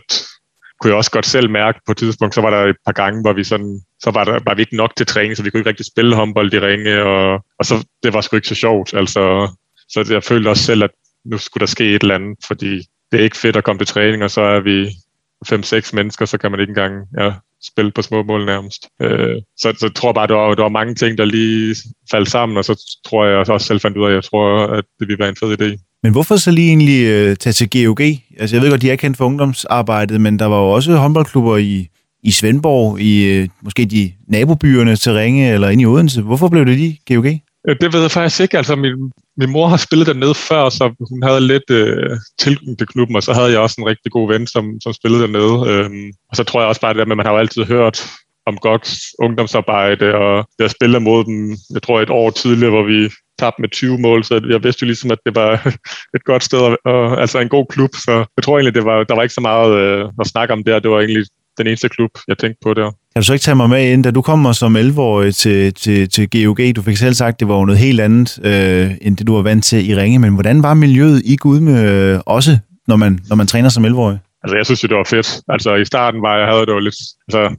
kunne 0.81 0.91
jeg 0.91 0.97
også 0.97 1.11
godt 1.11 1.25
selv 1.25 1.49
mærke 1.49 1.79
på 1.85 1.91
et 1.91 1.97
tidspunkt, 1.97 2.35
så 2.35 2.41
var 2.41 2.49
der 2.49 2.69
et 2.69 2.75
par 2.85 2.91
gange, 2.91 3.21
hvor 3.21 3.33
vi 3.33 3.43
sådan, 3.43 3.81
så 3.99 4.11
var, 4.11 4.23
der, 4.23 4.39
var 4.45 4.55
vi 4.55 4.61
ikke 4.61 4.75
nok 4.75 4.95
til 4.97 5.05
træning, 5.05 5.37
så 5.37 5.43
vi 5.43 5.49
kunne 5.49 5.59
ikke 5.59 5.69
rigtig 5.69 5.85
spille 5.85 6.15
håndbold 6.15 6.53
i 6.53 6.59
ringe, 6.59 7.03
og, 7.03 7.45
og 7.59 7.65
så, 7.65 7.87
det 8.03 8.13
var 8.13 8.21
sgu 8.21 8.35
ikke 8.35 8.47
så 8.47 8.55
sjovt. 8.55 8.93
Altså, 8.93 9.51
så 9.89 10.07
jeg 10.09 10.23
følte 10.23 10.49
også 10.49 10.63
selv, 10.63 10.83
at 10.83 10.89
nu 11.25 11.37
skulle 11.37 11.61
der 11.61 11.65
ske 11.65 11.95
et 11.95 12.01
eller 12.01 12.15
andet, 12.15 12.37
fordi 12.47 12.77
det 13.11 13.19
er 13.19 13.23
ikke 13.23 13.37
fedt 13.37 13.55
at 13.55 13.63
komme 13.63 13.79
til 13.79 13.87
træning, 13.87 14.23
og 14.23 14.31
så 14.31 14.41
er 14.41 14.59
vi 14.59 14.89
fem-seks 15.47 15.93
mennesker, 15.93 16.25
så 16.25 16.37
kan 16.37 16.51
man 16.51 16.59
ikke 16.59 16.71
engang 16.71 17.07
ja, 17.19 17.33
spille 17.63 17.91
på 17.91 18.01
små 18.01 18.23
mål 18.23 18.45
nærmest. 18.45 18.87
Øh, 19.01 19.35
så, 19.57 19.73
så 19.79 19.91
jeg 20.03 20.13
bare, 20.15 20.27
der 20.27 20.33
var, 20.33 20.55
der 20.55 20.61
var 20.61 20.69
mange 20.69 20.95
ting, 20.95 21.17
der 21.17 21.25
lige 21.25 21.75
faldt 22.11 22.29
sammen, 22.29 22.57
og 22.57 22.65
så 22.65 22.97
tror 23.05 23.25
jeg 23.25 23.37
også 23.37 23.67
selv 23.67 23.79
fandt 23.79 23.97
ud 23.97 24.03
af, 24.03 24.09
at 24.09 24.13
jeg 24.13 24.23
tror, 24.23 24.67
at 24.67 24.83
det 24.99 25.07
ville 25.07 25.19
være 25.19 25.29
en 25.29 25.35
fed 25.35 25.61
idé. 25.61 25.97
Men 26.03 26.11
hvorfor 26.11 26.35
så 26.35 26.51
lige 26.51 26.67
egentlig 26.67 27.05
øh, 27.05 27.35
tage 27.35 27.53
til 27.53 27.69
GOG? 27.69 28.01
Altså 28.39 28.55
jeg 28.55 28.63
ved 28.63 28.69
godt, 28.69 28.81
de 28.81 28.91
er 28.91 28.95
kendt 28.95 29.17
for 29.17 29.25
ungdomsarbejdet, 29.25 30.21
men 30.21 30.39
der 30.39 30.45
var 30.45 30.57
jo 30.57 30.69
også 30.69 30.95
håndboldklubber 30.95 31.57
i, 31.57 31.87
i 32.23 32.31
Svendborg, 32.31 32.99
i 32.99 33.23
øh, 33.23 33.47
måske 33.63 33.85
de 33.85 34.11
nabobyerne 34.27 34.95
til 34.95 35.13
Ringe 35.13 35.53
eller 35.53 35.69
inde 35.69 35.81
i 35.81 35.85
Odense. 35.85 36.21
Hvorfor 36.21 36.47
blev 36.47 36.65
det 36.65 36.77
lige 36.77 36.99
GOG? 37.07 37.25
Øh, 37.67 37.75
det 37.81 37.93
ved 37.93 38.01
jeg 38.01 38.11
faktisk 38.11 38.41
ikke. 38.41 38.57
Altså, 38.57 38.75
min, 38.75 39.11
min 39.37 39.51
mor 39.51 39.67
har 39.67 39.77
spillet 39.77 40.07
dernede 40.07 40.35
før, 40.35 40.69
så 40.69 41.05
hun 41.09 41.23
havde 41.23 41.41
lidt 41.41 41.69
øh, 41.69 42.17
tilknytning 42.39 42.77
til 42.77 42.87
klubben, 42.87 43.15
og 43.15 43.23
så 43.23 43.33
havde 43.33 43.51
jeg 43.51 43.59
også 43.59 43.75
en 43.79 43.87
rigtig 43.87 44.11
god 44.11 44.27
ven, 44.33 44.47
som, 44.47 44.81
som 44.83 44.93
spillede 44.93 45.21
dernede. 45.21 45.55
Øhm, 45.71 46.11
og 46.29 46.35
så 46.35 46.43
tror 46.43 46.59
jeg 46.59 46.69
også 46.69 46.81
bare 46.81 46.93
det 46.93 46.99
der 46.99 47.05
med, 47.05 47.13
at 47.13 47.17
man 47.17 47.25
har 47.25 47.33
jo 47.33 47.39
altid 47.39 47.63
hørt 47.63 48.05
om 48.45 48.57
GOGs 48.57 48.91
ungdomsarbejde, 49.19 50.15
og 50.15 50.45
jeg 50.59 50.71
spillede 50.71 51.03
mod 51.03 51.23
dem, 51.23 51.57
jeg 51.73 51.81
tror 51.83 52.01
et 52.01 52.09
år 52.09 52.29
tidligere, 52.29 52.71
hvor 52.71 52.83
vi 52.83 53.09
tabte 53.39 53.61
med 53.61 53.69
20 53.69 53.97
mål, 53.97 54.23
så 54.23 54.41
jeg 54.49 54.63
vidste 54.63 54.83
jo 54.83 54.85
ligesom, 54.85 55.11
at 55.11 55.17
det 55.25 55.35
var 55.35 55.51
et 56.17 56.23
godt 56.23 56.43
sted, 56.43 56.59
og, 56.59 56.77
og 56.85 57.21
altså 57.21 57.39
en 57.39 57.49
god 57.49 57.65
klub, 57.69 57.89
så 57.95 58.25
jeg 58.37 58.43
tror 58.43 58.57
egentlig, 58.57 58.75
det 58.75 58.85
var, 58.85 59.03
der 59.03 59.15
var 59.15 59.23
ikke 59.23 59.39
så 59.39 59.41
meget 59.41 59.71
øh, 59.81 60.09
at 60.19 60.27
snakke 60.27 60.53
om 60.53 60.63
der, 60.63 60.79
det 60.79 60.91
var 60.91 60.99
egentlig 60.99 61.25
den 61.57 61.67
eneste 61.67 61.89
klub, 61.89 62.11
jeg 62.27 62.37
tænkte 62.37 62.59
på 62.63 62.73
der. 62.73 62.83
Kan 62.83 63.21
du 63.21 63.23
så 63.23 63.33
ikke 63.33 63.43
tage 63.43 63.55
mig 63.55 63.69
med 63.69 63.91
ind, 63.91 64.03
da 64.03 64.11
du 64.11 64.21
kommer 64.21 64.51
som 64.51 64.75
11-årig 64.75 65.35
til, 65.35 65.73
til, 65.73 66.09
til 66.09 66.29
GOG, 66.29 66.75
du 66.75 66.81
fik 66.81 66.97
selv 66.97 67.13
sagt, 67.13 67.39
det 67.39 67.47
var 67.47 67.65
noget 67.65 67.79
helt 67.79 67.99
andet, 68.01 68.39
øh, 68.43 68.91
end 69.01 69.17
det 69.17 69.27
du 69.27 69.35
var 69.35 69.41
vant 69.41 69.63
til 69.63 69.89
i 69.89 69.95
Ringe, 69.95 70.19
men 70.19 70.33
hvordan 70.33 70.63
var 70.63 70.73
miljøet 70.73 71.21
i 71.25 71.35
Gudme 71.35 71.81
øh, 71.81 72.19
også, 72.25 72.57
når 72.87 72.95
man, 72.95 73.19
når 73.29 73.35
man 73.35 73.47
træner 73.47 73.69
som 73.69 73.85
11-årig? 73.85 74.19
Altså, 74.43 74.55
jeg 74.57 74.65
synes 74.65 74.83
jo, 74.83 74.87
det 74.87 74.97
var 74.97 75.03
fedt. 75.03 75.41
Altså, 75.47 75.75
i 75.75 75.85
starten 75.85 76.21
var 76.21 76.37
jeg, 76.37 76.47
havde 76.47 76.65
det 76.65 76.73
jo 76.73 76.79
lidt, 76.79 76.95
altså, 77.27 77.55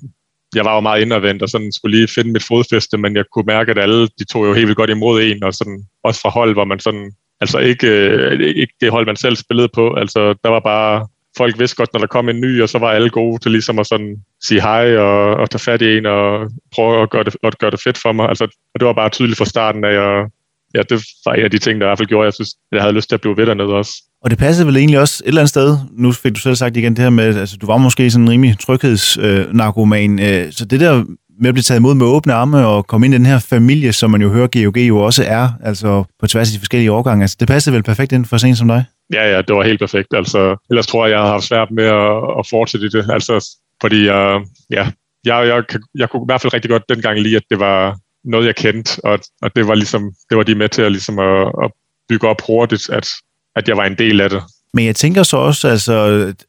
jeg 0.54 0.64
var 0.64 0.74
jo 0.74 0.80
meget 0.80 1.02
indadvendt 1.02 1.42
og 1.42 1.48
sådan 1.48 1.72
skulle 1.72 1.96
lige 1.96 2.08
finde 2.08 2.32
mit 2.32 2.42
fodfæste, 2.42 2.98
men 2.98 3.16
jeg 3.16 3.24
kunne 3.32 3.46
mærke, 3.46 3.70
at 3.70 3.78
alle 3.78 4.08
de 4.18 4.24
tog 4.24 4.46
jo 4.46 4.54
helt 4.54 4.66
vildt 4.66 4.76
godt 4.76 4.90
imod 4.90 5.22
en, 5.22 5.44
og 5.44 5.54
sådan, 5.54 5.84
også 6.04 6.20
fra 6.20 6.30
hold, 6.30 6.52
hvor 6.52 6.64
man 6.64 6.80
sådan, 6.80 7.12
altså 7.40 7.58
ikke, 7.58 7.86
øh, 7.86 8.40
ikke 8.40 8.74
det 8.80 8.90
hold, 8.90 9.06
man 9.06 9.16
selv 9.16 9.36
spillede 9.36 9.68
på, 9.74 9.94
altså 9.94 10.34
der 10.44 10.48
var 10.48 10.60
bare, 10.60 11.06
folk 11.36 11.58
vidste 11.58 11.76
godt, 11.76 11.92
når 11.92 12.00
der 12.00 12.06
kom 12.06 12.28
en 12.28 12.40
ny, 12.40 12.62
og 12.62 12.68
så 12.68 12.78
var 12.78 12.90
alle 12.90 13.10
gode 13.10 13.38
til 13.38 13.50
ligesom 13.50 13.78
at 13.78 13.86
sådan 13.86 14.16
sige 14.44 14.60
hej 14.60 14.96
og, 14.96 15.36
og 15.36 15.50
tage 15.50 15.60
fat 15.60 15.82
i 15.82 15.96
en 15.96 16.06
og 16.06 16.50
prøve 16.74 17.02
at 17.02 17.10
gøre 17.10 17.24
det, 17.24 17.36
at 17.42 17.58
gøre 17.58 17.70
det 17.70 17.80
fedt 17.80 17.98
for 17.98 18.12
mig. 18.12 18.28
Altså, 18.28 18.44
og 18.44 18.80
det 18.80 18.86
var 18.86 18.92
bare 18.92 19.08
tydeligt 19.08 19.38
fra 19.38 19.44
starten, 19.44 19.84
at 19.84 19.94
jeg, 19.94 20.26
ja, 20.74 20.82
det 20.82 21.04
var 21.26 21.32
en 21.34 21.44
af 21.44 21.50
de 21.50 21.58
ting, 21.58 21.80
der 21.80 21.86
i 21.86 21.88
hvert 21.88 21.98
fald 21.98 22.08
gjorde, 22.08 22.24
at 22.24 22.26
jeg 22.26 22.34
synes, 22.34 22.50
jeg 22.72 22.82
havde 22.82 22.94
lyst 22.94 23.08
til 23.08 23.14
at 23.14 23.20
blive 23.20 23.36
ved 23.36 23.46
dernede 23.46 23.68
også. 23.68 23.92
Og 24.24 24.30
det 24.30 24.38
passede 24.38 24.66
vel 24.66 24.76
egentlig 24.76 25.00
også 25.00 25.22
et 25.24 25.28
eller 25.28 25.40
andet 25.40 25.48
sted, 25.48 25.76
nu 25.92 26.12
fik 26.12 26.34
du 26.34 26.40
selv 26.40 26.54
sagt 26.54 26.76
igen 26.76 26.96
det 26.96 27.02
her 27.02 27.10
med, 27.10 27.36
altså 27.36 27.56
du 27.56 27.66
var 27.66 27.76
måske 27.76 28.10
sådan 28.10 28.24
en 28.24 28.30
rimelig 28.30 28.58
tryghedsnarkoman, 28.58 30.20
øh, 30.20 30.52
så 30.52 30.64
det 30.64 30.80
der 30.80 31.04
med 31.42 31.48
at 31.48 31.54
blive 31.54 31.62
taget 31.62 31.80
imod 31.80 31.94
med 31.94 32.06
åbne 32.06 32.32
arme 32.32 32.66
og 32.66 32.86
komme 32.86 33.06
ind 33.06 33.14
i 33.14 33.18
den 33.18 33.26
her 33.26 33.38
familie, 33.38 33.92
som 33.92 34.10
man 34.10 34.22
jo 34.22 34.28
hører 34.28 34.46
GOG 34.46 34.78
jo 34.78 34.98
også 34.98 35.24
er, 35.26 35.48
altså 35.62 36.04
på 36.20 36.26
tværs 36.26 36.48
af 36.48 36.52
de 36.52 36.58
forskellige 36.58 36.92
årgange, 36.92 37.22
altså 37.22 37.36
det 37.40 37.48
passede 37.48 37.74
vel 37.74 37.82
perfekt 37.82 38.12
ind 38.12 38.24
for 38.24 38.36
sådan 38.36 38.50
en 38.50 38.56
som 38.56 38.68
dig? 38.68 38.84
Ja, 39.12 39.24
ja, 39.34 39.42
det 39.42 39.56
var 39.56 39.62
helt 39.62 39.80
perfekt. 39.80 40.08
Altså, 40.14 40.56
ellers 40.70 40.86
tror 40.86 41.06
jeg, 41.06 41.12
jeg 41.12 41.20
har 41.20 41.28
haft 41.28 41.44
svært 41.44 41.70
med 41.70 41.84
at, 41.84 42.16
at 42.38 42.46
fortsætte 42.50 42.90
det. 42.90 43.10
Altså, 43.10 43.58
fordi 43.80 44.00
uh, 44.00 44.38
ja, 44.70 44.84
jeg, 45.24 45.46
jeg, 45.46 45.64
jeg 45.94 46.10
kunne 46.10 46.22
i 46.22 46.28
hvert 46.28 46.40
fald 46.40 46.54
rigtig 46.54 46.70
godt 46.70 46.88
dengang 46.88 47.20
lige, 47.20 47.36
at 47.36 47.42
det 47.50 47.58
var 47.58 47.98
noget, 48.24 48.46
jeg 48.46 48.56
kendte, 48.56 49.04
og, 49.04 49.18
og 49.42 49.56
det 49.56 49.68
var 49.68 49.74
ligesom, 49.74 50.02
det 50.30 50.36
var 50.36 50.42
de 50.42 50.54
med 50.54 50.68
til 50.68 50.82
at, 50.82 50.92
ligesom 50.92 51.18
at, 51.18 51.52
at 51.64 51.70
bygge 52.08 52.28
op 52.28 52.40
hurtigt, 52.46 52.90
at, 52.90 53.08
at 53.56 53.68
jeg 53.68 53.76
var 53.76 53.84
en 53.84 53.98
del 53.98 54.20
af 54.20 54.30
det. 54.30 54.42
Men 54.74 54.84
jeg 54.86 54.96
tænker 54.96 55.22
så 55.22 55.36
også, 55.36 55.68
altså, 55.68 55.94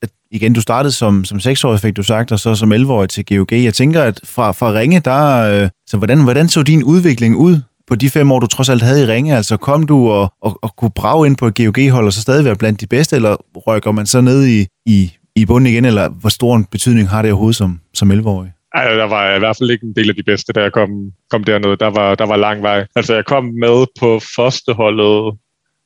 at 0.01 0.09
igen, 0.33 0.53
du 0.53 0.61
startede 0.61 0.91
som, 0.91 1.25
som 1.25 1.37
6-årig, 1.37 1.79
fik 1.79 1.97
du 1.97 2.03
sagt, 2.03 2.31
og 2.31 2.39
så 2.39 2.55
som 2.55 2.73
11-årig 2.73 3.09
til 3.09 3.25
GOG. 3.25 3.51
Jeg 3.51 3.73
tænker, 3.73 4.03
at 4.03 4.19
fra, 4.23 4.51
fra 4.51 4.73
Ringe, 4.73 4.99
der, 4.99 5.23
øh, 5.63 5.69
så 5.87 5.97
hvordan, 5.97 6.23
hvordan 6.23 6.49
så 6.49 6.63
din 6.63 6.83
udvikling 6.83 7.35
ud 7.35 7.61
på 7.87 7.95
de 7.95 8.09
fem 8.09 8.31
år, 8.31 8.39
du 8.39 8.47
trods 8.47 8.69
alt 8.69 8.81
havde 8.81 9.03
i 9.03 9.05
Ringe? 9.05 9.35
Altså 9.35 9.57
kom 9.57 9.85
du 9.85 10.09
og, 10.09 10.33
og, 10.41 10.59
og 10.61 10.75
kunne 10.75 10.91
brage 10.91 11.27
ind 11.27 11.37
på 11.37 11.47
et 11.47 11.55
GOG-hold, 11.55 12.05
og 12.05 12.13
så 12.13 12.21
stadig 12.21 12.45
være 12.45 12.55
blandt 12.55 12.81
de 12.81 12.87
bedste, 12.87 13.15
eller 13.15 13.35
rykker 13.67 13.91
man 13.91 14.05
så 14.05 14.21
ned 14.21 14.47
i, 14.47 14.67
i, 14.85 15.11
i 15.35 15.45
bunden 15.45 15.67
igen, 15.73 15.85
eller 15.85 16.09
hvor 16.09 16.29
stor 16.29 16.55
en 16.55 16.65
betydning 16.65 17.09
har 17.09 17.21
det 17.21 17.31
overhovedet 17.31 17.55
som, 17.55 17.79
som 17.93 18.11
11-årig? 18.11 18.51
Ej, 18.75 18.93
der 18.93 19.07
var 19.07 19.35
i 19.35 19.39
hvert 19.39 19.57
fald 19.57 19.71
ikke 19.71 19.85
en 19.85 19.95
del 19.95 20.09
af 20.09 20.15
de 20.15 20.23
bedste, 20.23 20.53
da 20.53 20.61
jeg 20.61 20.71
kom, 20.71 20.89
kom 21.29 21.43
dernede. 21.43 21.77
Der 21.77 21.89
var, 21.89 22.15
der 22.15 22.25
var 22.25 22.35
lang 22.35 22.61
vej. 22.61 22.85
Altså, 22.95 23.13
jeg 23.13 23.25
kom 23.25 23.43
med 23.45 23.85
på 23.99 24.19
førsteholdet 24.35 25.37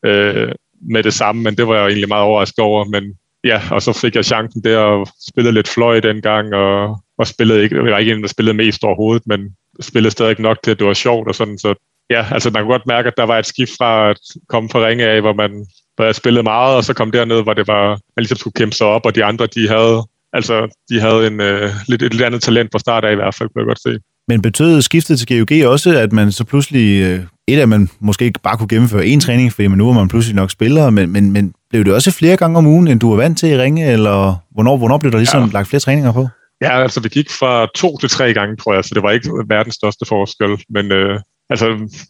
øh, 0.05 0.51
med 0.91 1.03
det 1.03 1.13
samme, 1.13 1.43
men 1.43 1.55
det 1.57 1.67
var 1.67 1.75
jeg 1.75 1.85
egentlig 1.85 2.07
meget 2.07 2.23
overrasket 2.23 2.59
over. 2.59 2.85
Men 2.85 3.03
ja, 3.47 3.61
og 3.71 3.81
så 3.81 3.93
fik 3.93 4.15
jeg 4.15 4.25
chancen 4.25 4.63
der 4.63 4.77
og 4.77 5.07
spillede 5.29 5.53
lidt 5.53 5.67
fløj 5.67 5.99
dengang, 5.99 6.53
og, 6.53 7.01
og 7.17 7.27
spillede 7.27 7.63
ikke, 7.63 7.75
jeg 7.75 7.91
var 7.91 7.97
ikke 7.97 8.13
en, 8.13 8.21
der 8.21 8.27
spillede 8.27 8.57
mest 8.57 8.83
overhovedet, 8.83 9.27
men 9.27 9.39
spillede 9.81 10.11
stadig 10.11 10.39
nok 10.39 10.57
til, 10.63 10.71
at 10.71 10.79
det 10.79 10.87
var 10.87 10.93
sjovt 10.93 11.27
og 11.27 11.35
sådan, 11.35 11.57
så 11.57 11.73
ja, 12.09 12.25
altså 12.31 12.49
man 12.49 12.63
kunne 12.63 12.73
godt 12.73 12.87
mærke, 12.87 13.07
at 13.07 13.17
der 13.17 13.23
var 13.23 13.39
et 13.39 13.45
skift 13.45 13.71
fra 13.77 14.09
at 14.09 14.19
komme 14.49 14.69
fra 14.69 14.87
ringe 14.87 15.05
af, 15.05 15.21
hvor 15.21 15.33
man 15.33 15.65
hvor 15.97 16.05
jeg 16.05 16.15
spillede 16.15 16.43
meget, 16.43 16.75
og 16.75 16.83
så 16.83 16.93
kom 16.93 17.11
derned, 17.11 17.43
hvor 17.43 17.53
det 17.53 17.67
var, 17.67 17.87
man 17.89 18.21
ligesom 18.23 18.37
skulle 18.37 18.53
kæmpe 18.53 18.75
sig 18.75 18.87
op, 18.87 19.05
og 19.05 19.15
de 19.15 19.23
andre, 19.23 19.47
de 19.47 19.67
havde, 19.67 20.03
altså, 20.33 20.55
de 20.89 20.99
havde 20.99 21.27
en, 21.27 21.41
øh, 21.41 21.69
lidt, 21.87 22.01
et 22.01 22.13
lidt 22.13 22.23
andet 22.23 22.41
talent 22.41 22.71
fra 22.71 22.79
start 22.79 23.05
af 23.05 23.11
i 23.11 23.15
hvert 23.15 23.35
fald, 23.35 23.49
kunne 23.49 23.61
jeg 23.61 23.67
godt 23.67 23.81
se. 23.81 23.99
Men 24.27 24.41
betød 24.41 24.81
skiftet 24.81 25.19
til 25.19 25.27
GOG 25.27 25.71
også, 25.71 25.99
at 25.99 26.11
man 26.13 26.31
så 26.31 26.43
pludselig, 26.43 27.03
øh, 27.03 27.19
et 27.47 27.59
at 27.59 27.69
man 27.69 27.89
måske 27.99 28.25
ikke 28.25 28.39
bare 28.43 28.57
kunne 28.57 28.67
gennemføre 28.67 29.05
én 29.05 29.19
træning, 29.19 29.53
fordi 29.53 29.67
man 29.67 29.77
nu 29.77 29.85
var 29.85 29.93
man 29.93 30.07
pludselig 30.07 30.35
nok 30.35 30.51
spiller, 30.51 30.89
men, 30.89 31.09
men, 31.09 31.31
men 31.31 31.53
blev 31.69 31.85
det 31.85 31.93
også 31.93 32.11
flere 32.11 32.37
gange 32.37 32.57
om 32.57 32.67
ugen, 32.67 32.87
end 32.87 32.99
du 32.99 33.09
var 33.09 33.15
vant 33.15 33.37
til 33.37 33.49
i 33.49 33.57
ringe, 33.57 33.91
eller 33.91 34.35
hvornår, 34.51 34.77
hvornår 34.77 34.97
blev 34.97 35.11
der 35.11 35.17
ligesom 35.17 35.43
ja. 35.43 35.49
lagt 35.53 35.67
flere 35.67 35.79
træninger 35.79 36.11
på? 36.11 36.27
Ja, 36.61 36.81
altså 36.81 36.99
vi 37.01 37.09
gik 37.09 37.29
fra 37.31 37.67
to 37.75 37.97
til 37.97 38.09
tre 38.09 38.33
gange, 38.33 38.55
tror 38.55 38.73
jeg, 38.73 38.85
så 38.85 38.91
det 38.95 39.03
var 39.03 39.11
ikke 39.11 39.29
verdens 39.47 39.75
største 39.75 40.05
forskel, 40.05 40.49
men 40.69 40.91
øh, 40.91 41.19
altså, 41.49 41.65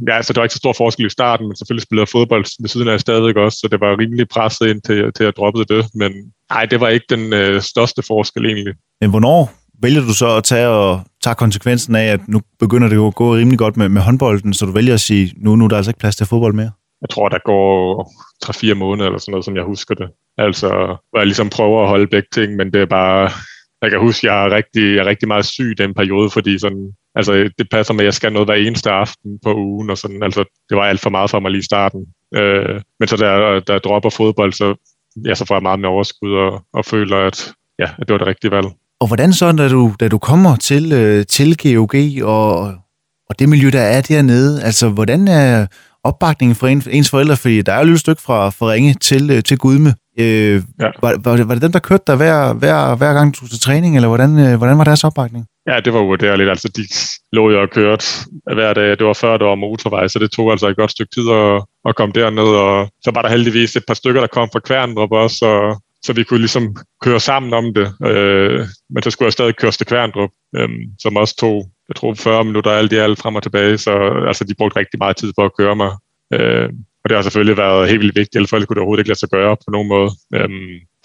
ja, 0.08 0.16
altså, 0.16 0.34
det 0.34 0.38
var 0.38 0.44
ikke 0.44 0.54
så 0.54 0.58
stor 0.58 0.74
forskel 0.74 1.06
i 1.06 1.10
starten, 1.10 1.48
men 1.48 1.56
selvfølgelig 1.56 1.84
spillede 1.84 2.02
jeg 2.02 2.10
fodbold 2.10 2.46
ved 2.62 2.70
siden 2.70 2.88
af 2.88 3.00
stadigvæk 3.00 3.36
også, 3.36 3.58
så 3.62 3.68
det 3.72 3.80
var 3.82 4.00
rimelig 4.00 4.28
presset 4.30 4.68
ind 4.68 4.82
til, 4.82 5.12
til 5.18 5.24
at 5.24 5.38
droppe 5.38 5.66
det, 5.66 5.86
men 5.94 6.12
nej, 6.52 6.66
det 6.66 6.80
var 6.80 6.88
ikke 6.88 7.06
den 7.10 7.34
øh, 7.34 7.62
største 7.62 8.02
forskel 8.08 8.46
egentlig. 8.46 8.74
Men 9.02 9.10
hvornår 9.10 9.54
vælger 9.82 10.02
du 10.02 10.14
så 10.14 10.28
at 10.38 10.44
tage, 10.44 10.68
og, 10.68 11.02
tage 11.24 11.36
konsekvensen 11.36 11.96
af, 11.96 12.06
at 12.06 12.28
nu 12.28 12.42
begynder 12.60 12.88
det 12.88 12.96
jo 12.96 13.08
at 13.08 13.16
gå 13.16 13.36
rimelig 13.36 13.60
godt 13.60 13.78
med, 13.78 13.90
med 13.90 14.02
håndbolden, 14.02 14.54
så 14.54 14.66
du 14.66 14.72
vælger 14.72 14.94
at 14.94 15.02
sige, 15.02 15.34
nu, 15.38 15.56
nu 15.56 15.64
er 15.64 15.70
der 15.70 15.78
altså 15.78 15.90
ikke 15.90 16.00
plads 16.00 16.16
til 16.16 16.26
fodbold 16.26 16.54
mere? 16.54 16.72
Jeg 17.02 17.10
tror, 17.10 17.30
der 17.30 17.40
går 17.46 18.04
3-4 18.46 18.74
måneder 18.74 19.08
eller 19.08 19.20
sådan 19.20 19.32
noget, 19.32 19.46
som 19.46 19.56
jeg 19.56 19.64
husker 19.64 19.96
det. 19.96 20.10
Altså, 20.38 20.70
hvor 21.10 21.20
jeg 21.20 21.26
ligesom 21.26 21.50
prøver 21.50 21.84
at 21.84 21.90
holde 21.90 22.08
begge 22.08 22.28
ting, 22.34 22.56
men 22.56 22.74
det 22.74 22.82
er 22.82 22.86
bare... 22.86 23.30
Jeg 23.82 23.92
kan 23.92 24.00
huske, 24.00 24.28
at 24.28 24.34
jeg 24.34 24.46
er 24.46 24.56
rigtig, 24.56 24.96
jeg 24.96 25.02
er 25.02 25.06
rigtig 25.06 25.28
meget 25.28 25.46
syg 25.46 25.78
den 25.78 25.94
periode, 25.94 26.30
fordi 26.30 26.60
sådan, 26.60 26.92
altså, 27.16 27.34
det 27.34 27.68
passer 27.72 27.94
med, 27.94 28.02
at 28.02 28.06
jeg 28.06 28.14
skal 28.14 28.34
noget 28.34 28.48
hver 28.48 28.56
eneste 28.56 28.92
aften 28.92 29.40
på 29.44 29.56
ugen, 29.56 29.90
og 29.90 29.98
sådan, 29.98 30.24
altså, 30.24 30.44
det 30.70 30.78
var 30.78 30.84
alt 30.84 31.02
for 31.02 31.10
meget 31.10 31.30
for 31.30 31.40
mig 31.40 31.52
lige 31.52 31.60
i 31.60 31.72
starten. 31.72 32.06
Øh, 32.36 32.82
men 33.00 33.08
så 33.08 33.18
der, 33.18 33.60
der 33.60 33.80
dropper 33.80 34.10
fodbold, 34.10 34.54
så, 34.54 34.76
ja, 35.26 35.36
så 35.36 35.46
får 35.46 35.56
jeg 35.56 35.64
meget 35.64 35.80
mere 35.80 35.92
overskud 35.92 36.34
og, 36.34 36.66
og 36.74 36.86
føler, 36.86 37.18
at, 37.18 37.54
ja, 37.80 37.90
at 38.00 38.08
det 38.08 38.14
var 38.14 38.18
det 38.18 38.28
rigtige 38.28 38.52
valg. 38.52 38.68
Og 39.02 39.08
hvordan 39.08 39.34
så, 39.34 39.52
da 39.52 39.70
du, 39.70 39.94
da 40.00 40.08
du 40.08 40.18
kommer 40.18 40.56
til, 40.56 40.94
øh, 40.94 41.26
til 41.26 41.58
GOG 41.58 41.96
og, 42.24 42.60
og 43.30 43.40
det 43.40 43.50
miljø, 43.50 43.70
der 43.70 43.82
er 43.82 44.02
dernede, 44.02 44.64
altså 44.64 44.90
hvordan 44.90 45.28
er 45.28 45.68
opbakningen 46.04 46.56
fra 46.56 46.70
en, 46.70 46.84
ens 46.90 47.10
forældre? 47.10 47.38
Fordi 47.38 47.62
der 47.62 47.72
er 47.74 47.78
jo 47.78 47.82
et 47.82 47.88
lille 47.88 48.00
stykke 48.00 48.22
fra, 48.22 48.50
fra 48.50 48.72
Ringe 48.72 48.94
til, 48.94 49.30
øh, 49.32 49.44
til 49.44 49.58
Gudme. 49.58 49.94
Øh, 50.20 50.62
ja. 50.82 50.90
var, 51.02 51.20
var, 51.24 51.36
det, 51.38 51.48
var 51.48 51.54
det 51.54 51.62
dem, 51.62 51.72
der 51.72 51.80
kørte 51.80 52.04
dig 52.08 52.16
hver, 52.16 52.54
hver, 52.54 52.96
hver 52.96 53.14
gang, 53.14 53.36
du 53.40 53.48
til 53.48 53.60
træning, 53.60 53.96
eller 53.96 54.08
hvordan, 54.08 54.40
øh, 54.40 54.58
hvordan 54.58 54.78
var 54.78 54.84
deres 54.84 55.04
opbakning? 55.04 55.46
Ja, 55.68 55.80
det 55.80 55.94
var 55.94 56.00
uvurderligt. 56.00 56.50
Altså, 56.50 56.68
de 56.78 56.84
lå 57.36 57.52
jo 57.52 57.62
og 57.62 57.70
kørte 57.70 58.06
hver 58.54 58.74
dag. 58.74 58.90
Det 58.90 59.06
var 59.06 59.14
før, 59.14 59.38
der 59.38 59.46
var 59.46 59.56
motorvej, 59.56 60.08
så 60.08 60.20
det 60.20 60.32
tog 60.32 60.52
altså 60.52 60.68
et 60.68 60.76
godt 60.76 60.92
stykke 60.92 61.12
tid 61.16 61.30
at, 61.32 61.64
at 61.90 61.96
komme 61.96 62.14
derned. 62.14 62.50
Og 62.66 62.90
så 63.04 63.12
var 63.16 63.22
der 63.22 63.30
heldigvis 63.30 63.76
et 63.76 63.84
par 63.88 63.94
stykker, 63.94 64.22
der 64.22 64.28
kom 64.28 64.50
fra 64.54 64.60
Kværndrup 64.60 65.12
også, 65.12 65.46
og 65.46 65.82
så 66.08 66.14
vi 66.14 66.24
kunne 66.24 66.40
ligesom 66.46 66.76
køre 67.06 67.20
sammen 67.20 67.54
om 67.54 67.66
det. 67.74 67.88
Øh, 68.10 68.60
men 68.94 69.04
så 69.04 69.10
skulle 69.12 69.28
jeg 69.28 69.34
stadig 69.34 69.56
køre 69.56 69.72
til 69.72 69.86
Kværndrup, 69.86 70.30
øh, 70.58 70.70
som 71.00 71.16
også 71.16 71.36
tog, 71.36 71.56
jeg 71.90 71.96
tror, 71.96 72.14
40 72.14 72.46
minutter 72.46 72.72
alt 72.72 72.94
i 72.94 72.96
alt 72.96 73.20
frem 73.20 73.36
og 73.36 73.44
tilbage. 73.44 73.78
Så 73.78 73.94
altså, 74.28 74.44
de 74.44 74.56
brugte 74.58 74.80
rigtig 74.80 74.98
meget 74.98 75.18
tid 75.18 75.34
på 75.38 75.46
at 75.46 75.56
køre 75.60 75.76
mig. 75.76 75.92
Øh, 76.34 76.70
og 77.04 77.10
det 77.10 77.16
har 77.18 77.22
selvfølgelig 77.22 77.58
været 77.58 77.90
helt 77.90 78.02
vildt 78.02 78.16
vigtigt, 78.16 78.36
ellers 78.36 78.50
kunne 78.50 78.76
det 78.78 78.84
overhovedet 78.84 79.02
ikke 79.02 79.10
lade 79.10 79.20
sig 79.20 79.30
gøre 79.30 79.56
på 79.56 79.70
nogen 79.72 79.88
måde. 79.88 80.10
Øh, 80.36 80.50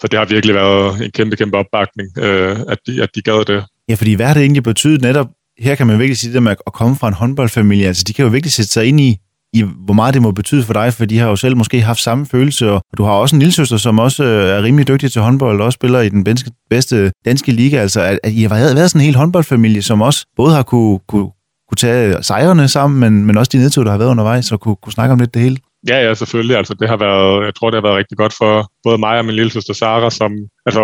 så 0.01 0.07
det 0.07 0.19
har 0.19 0.25
virkelig 0.25 0.55
været 0.55 1.05
en 1.05 1.11
kæmpe, 1.11 1.35
kæmpe 1.35 1.57
opbakning, 1.57 2.07
øh, 2.25 2.57
at, 2.73 2.79
de, 2.87 3.03
at 3.03 3.09
de 3.15 3.21
gad 3.21 3.45
det. 3.45 3.63
Ja, 3.89 3.95
fordi 3.95 4.13
hvad 4.13 4.25
har 4.25 4.33
det 4.33 4.41
egentlig 4.41 4.63
betydet 4.63 5.01
netop, 5.01 5.27
her 5.59 5.75
kan 5.75 5.87
man 5.87 5.99
virkelig 5.99 6.17
sige 6.17 6.33
det 6.33 6.43
med 6.43 6.55
at 6.67 6.73
komme 6.73 6.95
fra 6.95 7.07
en 7.07 7.13
håndboldfamilie, 7.13 7.87
altså 7.87 8.03
de 8.07 8.13
kan 8.13 8.25
jo 8.25 8.31
virkelig 8.31 8.53
sætte 8.53 8.71
sig 8.71 8.85
ind 8.85 8.99
i, 9.01 9.17
i, 9.53 9.63
hvor 9.85 9.93
meget 9.93 10.13
det 10.13 10.21
må 10.21 10.31
betyde 10.31 10.63
for 10.63 10.73
dig, 10.73 10.93
for 10.93 11.05
de 11.05 11.19
har 11.19 11.29
jo 11.29 11.35
selv 11.35 11.57
måske 11.57 11.81
haft 11.81 11.99
samme 11.99 12.25
følelse, 12.25 12.71
og 12.71 12.81
du 12.97 13.03
har 13.03 13.11
også 13.11 13.35
en 13.35 13.39
lille 13.39 13.53
søster, 13.53 13.77
som 13.77 13.99
også 13.99 14.23
øh, 14.23 14.49
er 14.49 14.63
rimelig 14.63 14.87
dygtig 14.87 15.11
til 15.11 15.21
håndbold, 15.21 15.59
og 15.59 15.65
også 15.65 15.75
spiller 15.75 15.99
i 16.01 16.09
den 16.09 16.23
bedste, 16.23 16.51
bedste 16.69 17.11
danske 17.25 17.51
liga, 17.51 17.77
altså 17.77 18.01
at, 18.01 18.19
at 18.23 18.31
I 18.31 18.41
har 18.41 18.49
været 18.49 18.91
sådan 18.91 19.01
en 19.01 19.05
hel 19.05 19.15
håndboldfamilie, 19.15 19.81
som 19.81 20.01
også 20.01 20.25
både 20.35 20.53
har 20.53 20.63
kunne, 20.63 20.99
kunne, 21.07 21.29
kunne 21.69 21.77
tage 21.77 22.23
sejrene 22.23 22.67
sammen, 22.67 22.99
men, 22.99 23.25
men 23.25 23.37
også 23.37 23.49
de 23.53 23.57
nedtur, 23.57 23.83
der 23.83 23.91
har 23.91 23.97
været 23.97 24.09
undervejs, 24.09 24.51
og 24.51 24.59
kunne, 24.59 24.75
kunne 24.75 24.93
snakke 24.93 25.13
om 25.13 25.19
lidt 25.19 25.33
det 25.33 25.41
hele. 25.41 25.57
Ja, 25.89 25.97
ja, 26.07 26.13
selvfølgelig. 26.13 26.57
Altså, 26.57 26.73
det 26.73 26.89
har 26.89 26.97
været, 26.97 27.45
jeg 27.45 27.55
tror, 27.55 27.69
det 27.69 27.77
har 27.77 27.87
været 27.87 27.97
rigtig 27.97 28.17
godt 28.17 28.33
for 28.37 28.71
både 28.83 28.97
mig 28.97 29.17
og 29.19 29.25
min 29.25 29.35
lille 29.35 29.51
søster 29.51 29.73
Sara, 29.73 30.09
som, 30.09 30.31
altså, 30.65 30.81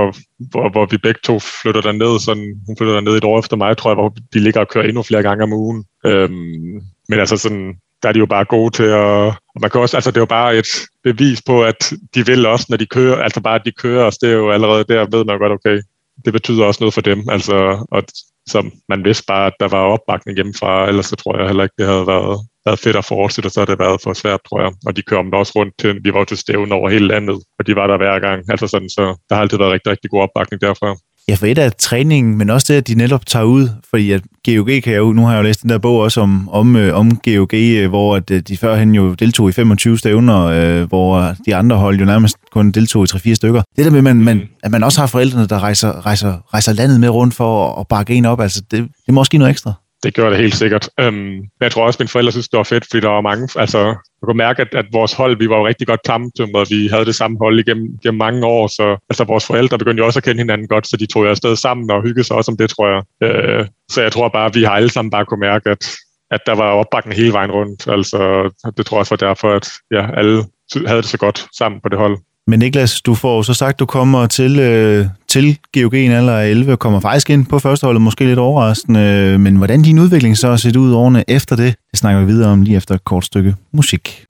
hvor, 0.51 0.71
hvor 0.71 0.85
vi 0.91 0.97
begge 0.97 1.19
to 1.23 1.39
flytter 1.61 1.81
derned. 1.81 2.19
Sådan, 2.19 2.47
hun 2.67 2.77
flytter 2.77 2.93
derned 2.93 3.17
et 3.17 3.23
år 3.23 3.39
efter 3.39 3.57
mig, 3.57 3.77
tror 3.77 3.89
jeg, 3.89 3.95
hvor 3.95 4.13
vi 4.33 4.39
ligger 4.39 4.59
og 4.59 4.67
kører 4.67 4.87
endnu 4.87 5.03
flere 5.03 5.23
gange 5.23 5.43
om 5.43 5.53
ugen. 5.53 5.85
Øhm, 6.05 6.79
men 7.09 7.19
altså 7.19 7.37
sådan, 7.37 7.73
der 8.03 8.09
er 8.09 8.13
de 8.13 8.19
jo 8.19 8.25
bare 8.25 8.45
gode 8.45 8.71
til 8.75 8.83
at... 8.83 9.33
Og 9.55 9.61
man 9.61 9.69
kan 9.69 9.81
også, 9.81 9.97
altså 9.97 10.11
det 10.11 10.17
er 10.17 10.21
jo 10.21 10.25
bare 10.25 10.57
et 10.57 10.67
bevis 11.03 11.41
på, 11.41 11.63
at 11.63 11.93
de 12.15 12.25
vil 12.25 12.45
også, 12.45 12.65
når 12.69 12.77
de 12.77 12.85
kører, 12.85 13.23
altså 13.23 13.41
bare 13.41 13.55
at 13.55 13.65
de 13.65 13.71
kører 13.71 14.05
os, 14.05 14.17
det 14.17 14.29
er 14.29 14.33
jo 14.33 14.51
allerede 14.51 14.83
der, 14.83 15.17
ved 15.17 15.25
man 15.25 15.39
godt, 15.39 15.51
okay, 15.51 15.81
det 16.25 16.33
betyder 16.33 16.65
også 16.65 16.83
noget 16.83 16.93
for 16.93 17.01
dem, 17.01 17.29
altså, 17.29 17.85
og 17.91 18.03
som 18.49 18.71
man 18.89 19.03
vidste 19.03 19.23
bare, 19.27 19.47
at 19.47 19.53
der 19.59 19.67
var 19.67 19.81
opbakning 19.81 20.35
hjemmefra, 20.37 20.87
ellers 20.87 21.05
så 21.05 21.15
tror 21.15 21.37
jeg 21.37 21.47
heller 21.47 21.63
ikke, 21.63 21.75
det 21.77 21.85
havde 21.85 22.07
været, 22.07 22.39
været 22.65 22.79
fedt 22.79 22.95
at 22.95 23.05
fortsætte, 23.05 23.49
så 23.49 23.59
har 23.59 23.65
det 23.65 23.79
været 23.79 24.01
for 24.01 24.13
svært, 24.13 24.39
tror 24.49 24.61
jeg. 24.61 24.71
Og 24.85 24.95
de 24.95 25.01
kom 25.01 25.33
også 25.33 25.53
rundt 25.55 25.73
til, 25.79 25.99
vi 26.03 26.13
var 26.13 26.23
til 26.23 26.37
stævn 26.37 26.71
over 26.71 26.89
hele 26.89 27.07
landet, 27.07 27.43
og 27.59 27.67
de 27.67 27.75
var 27.75 27.87
der 27.87 27.97
hver 27.97 28.19
gang, 28.19 28.43
altså 28.51 28.67
sådan, 28.67 28.89
så 28.89 29.03
der 29.29 29.35
har 29.35 29.41
altid 29.41 29.57
været 29.57 29.71
rigtig, 29.71 29.91
rigtig 29.91 30.09
god 30.09 30.21
opbakning 30.21 30.61
derfra. 30.61 30.95
Ja, 31.29 31.35
for 31.35 31.45
et 31.45 31.57
af 31.57 31.71
træningen, 31.73 32.37
men 32.37 32.49
også 32.49 32.73
det, 32.73 32.77
at 32.77 32.87
de 32.87 32.95
netop 32.95 33.25
tager 33.25 33.45
ud, 33.45 33.69
fordi 33.89 34.11
at 34.11 34.21
GOG 34.45 34.69
kan 34.83 34.95
jo, 34.95 35.13
nu 35.13 35.25
har 35.25 35.31
jeg 35.31 35.37
jo 35.37 35.43
læst 35.43 35.61
den 35.61 35.69
der 35.69 35.77
bog 35.77 35.99
også 35.99 36.21
om, 36.21 36.49
om, 36.49 36.75
øh, 36.75 36.95
om 36.95 37.17
GOG, 37.17 37.53
øh, 37.53 37.89
hvor 37.89 38.15
at 38.15 38.31
øh, 38.31 38.41
de 38.41 38.57
førhen 38.57 38.95
jo 38.95 39.13
deltog 39.13 39.49
i 39.49 39.51
25 39.51 39.97
stævner, 39.97 40.39
øh, 40.45 40.87
hvor 40.87 41.35
de 41.45 41.55
andre 41.55 41.75
hold 41.75 41.99
jo 41.99 42.05
nærmest 42.05 42.37
kun 42.51 42.71
deltog 42.71 43.03
i 43.03 43.07
3-4 43.31 43.33
stykker. 43.33 43.61
Det 43.77 43.85
der 43.85 43.91
med, 43.91 44.01
man, 44.01 44.15
man, 44.15 44.41
at 44.63 44.71
man 44.71 44.83
også 44.83 44.99
har 44.99 45.07
forældrene, 45.07 45.47
der 45.47 45.59
rejser, 45.59 46.05
rejser, 46.05 46.53
rejser 46.53 46.73
landet 46.73 46.99
med 46.99 47.09
rundt 47.09 47.33
for 47.33 47.79
at 47.79 47.87
bakke 47.87 48.13
en 48.13 48.25
op, 48.25 48.41
altså 48.41 48.61
det, 48.71 48.81
det 48.81 49.13
må 49.13 49.19
måske 49.19 49.37
noget 49.37 49.51
ekstra 49.51 49.73
det 50.03 50.13
gør 50.13 50.29
det 50.29 50.37
helt 50.37 50.55
sikkert. 50.55 50.89
Øhm, 50.99 51.15
men 51.15 51.61
jeg 51.61 51.71
tror 51.71 51.85
også, 51.85 51.97
at 51.97 51.99
mine 51.99 52.09
forældre 52.09 52.31
synes, 52.31 52.49
det 52.49 52.57
var 52.57 52.63
fedt, 52.63 52.85
fordi 52.89 53.01
der 53.01 53.09
var 53.09 53.21
mange, 53.21 53.47
altså, 53.55 53.79
jeg 53.87 54.23
kunne 54.23 54.37
mærke, 54.37 54.61
at, 54.61 54.75
at 54.75 54.85
vores 54.91 55.13
hold, 55.13 55.37
vi 55.37 55.49
var 55.49 55.57
jo 55.57 55.67
rigtig 55.67 55.87
godt 55.87 55.99
sammentømret, 56.05 56.69
vi 56.69 56.87
havde 56.87 57.05
det 57.05 57.15
samme 57.15 57.37
hold 57.41 57.59
igennem, 57.59 57.85
igennem 58.03 58.17
mange 58.17 58.45
år, 58.45 58.67
så 58.67 58.97
altså, 59.09 59.23
vores 59.23 59.45
forældre 59.47 59.77
begyndte 59.77 60.01
jo 60.01 60.05
også 60.05 60.19
at 60.19 60.23
kende 60.23 60.41
hinanden 60.41 60.67
godt, 60.67 60.87
så 60.87 60.97
de 60.97 61.05
tog 61.05 61.23
jo 61.23 61.29
afsted 61.29 61.55
sammen 61.55 61.91
og 61.91 62.01
hyggede 62.01 62.23
sig 62.23 62.35
også 62.35 62.51
om 62.51 62.57
det, 62.57 62.69
tror 62.69 62.87
jeg. 62.87 63.01
Øh, 63.23 63.67
så 63.91 64.01
jeg 64.01 64.11
tror 64.11 64.29
bare, 64.29 64.45
at 64.45 64.55
vi 64.55 64.63
har 64.63 64.71
alle 64.71 64.89
sammen 64.89 65.11
bare 65.11 65.25
kunne 65.25 65.39
mærke, 65.39 65.69
at, 65.69 65.89
at 66.31 66.41
der 66.45 66.55
var 66.55 66.71
opbakning 66.71 67.15
hele 67.15 67.33
vejen 67.33 67.51
rundt. 67.51 67.87
Altså, 67.87 68.49
det 68.77 68.85
tror 68.85 68.97
jeg 68.97 68.99
også 68.99 69.15
var 69.19 69.27
derfor, 69.27 69.51
at 69.51 69.69
ja, 69.91 70.17
alle 70.17 70.43
havde 70.87 71.01
det 71.01 71.09
så 71.09 71.17
godt 71.17 71.47
sammen 71.57 71.81
på 71.81 71.89
det 71.89 71.97
hold. 71.97 72.17
Men 72.49 72.59
Niklas, 72.59 73.01
du 73.01 73.15
får 73.15 73.41
så 73.41 73.53
sagt, 73.53 73.79
du 73.79 73.85
kommer 73.85 74.27
til, 74.27 74.59
øh, 74.59 75.05
til 75.27 75.57
GOG 75.73 75.93
en 75.93 76.11
alder 76.11 76.33
af 76.33 76.47
11 76.49 76.71
og 76.71 76.79
kommer 76.79 76.99
faktisk 76.99 77.29
ind 77.29 77.45
på 77.45 77.59
førsteholdet, 77.59 78.01
måske 78.01 78.25
lidt 78.25 78.39
overraskende. 78.39 79.37
Men 79.39 79.55
hvordan 79.55 79.81
din 79.81 79.99
udvikling 79.99 80.37
så 80.37 80.49
har 80.49 80.57
set 80.57 80.75
ud 80.75 80.93
årene 80.93 81.23
efter 81.27 81.55
det, 81.55 81.75
det 81.91 81.99
snakker 81.99 82.21
vi 82.21 82.25
videre 82.25 82.49
om 82.49 82.61
lige 82.61 82.77
efter 82.77 82.95
et 82.95 83.03
kort 83.03 83.25
stykke 83.25 83.55
musik. 83.73 84.25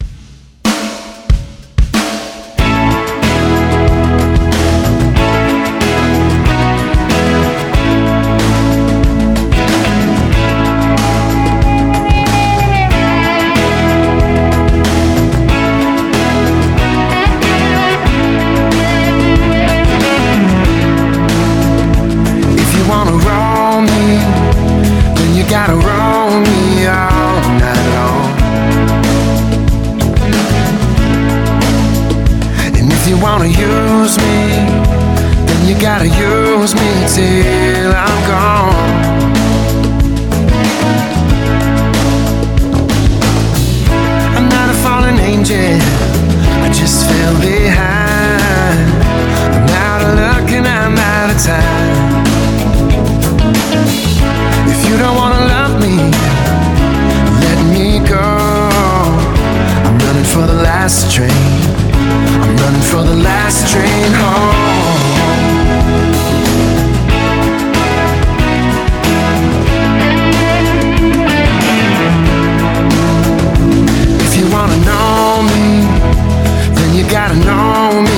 I 77.32 77.36
know 77.46 78.09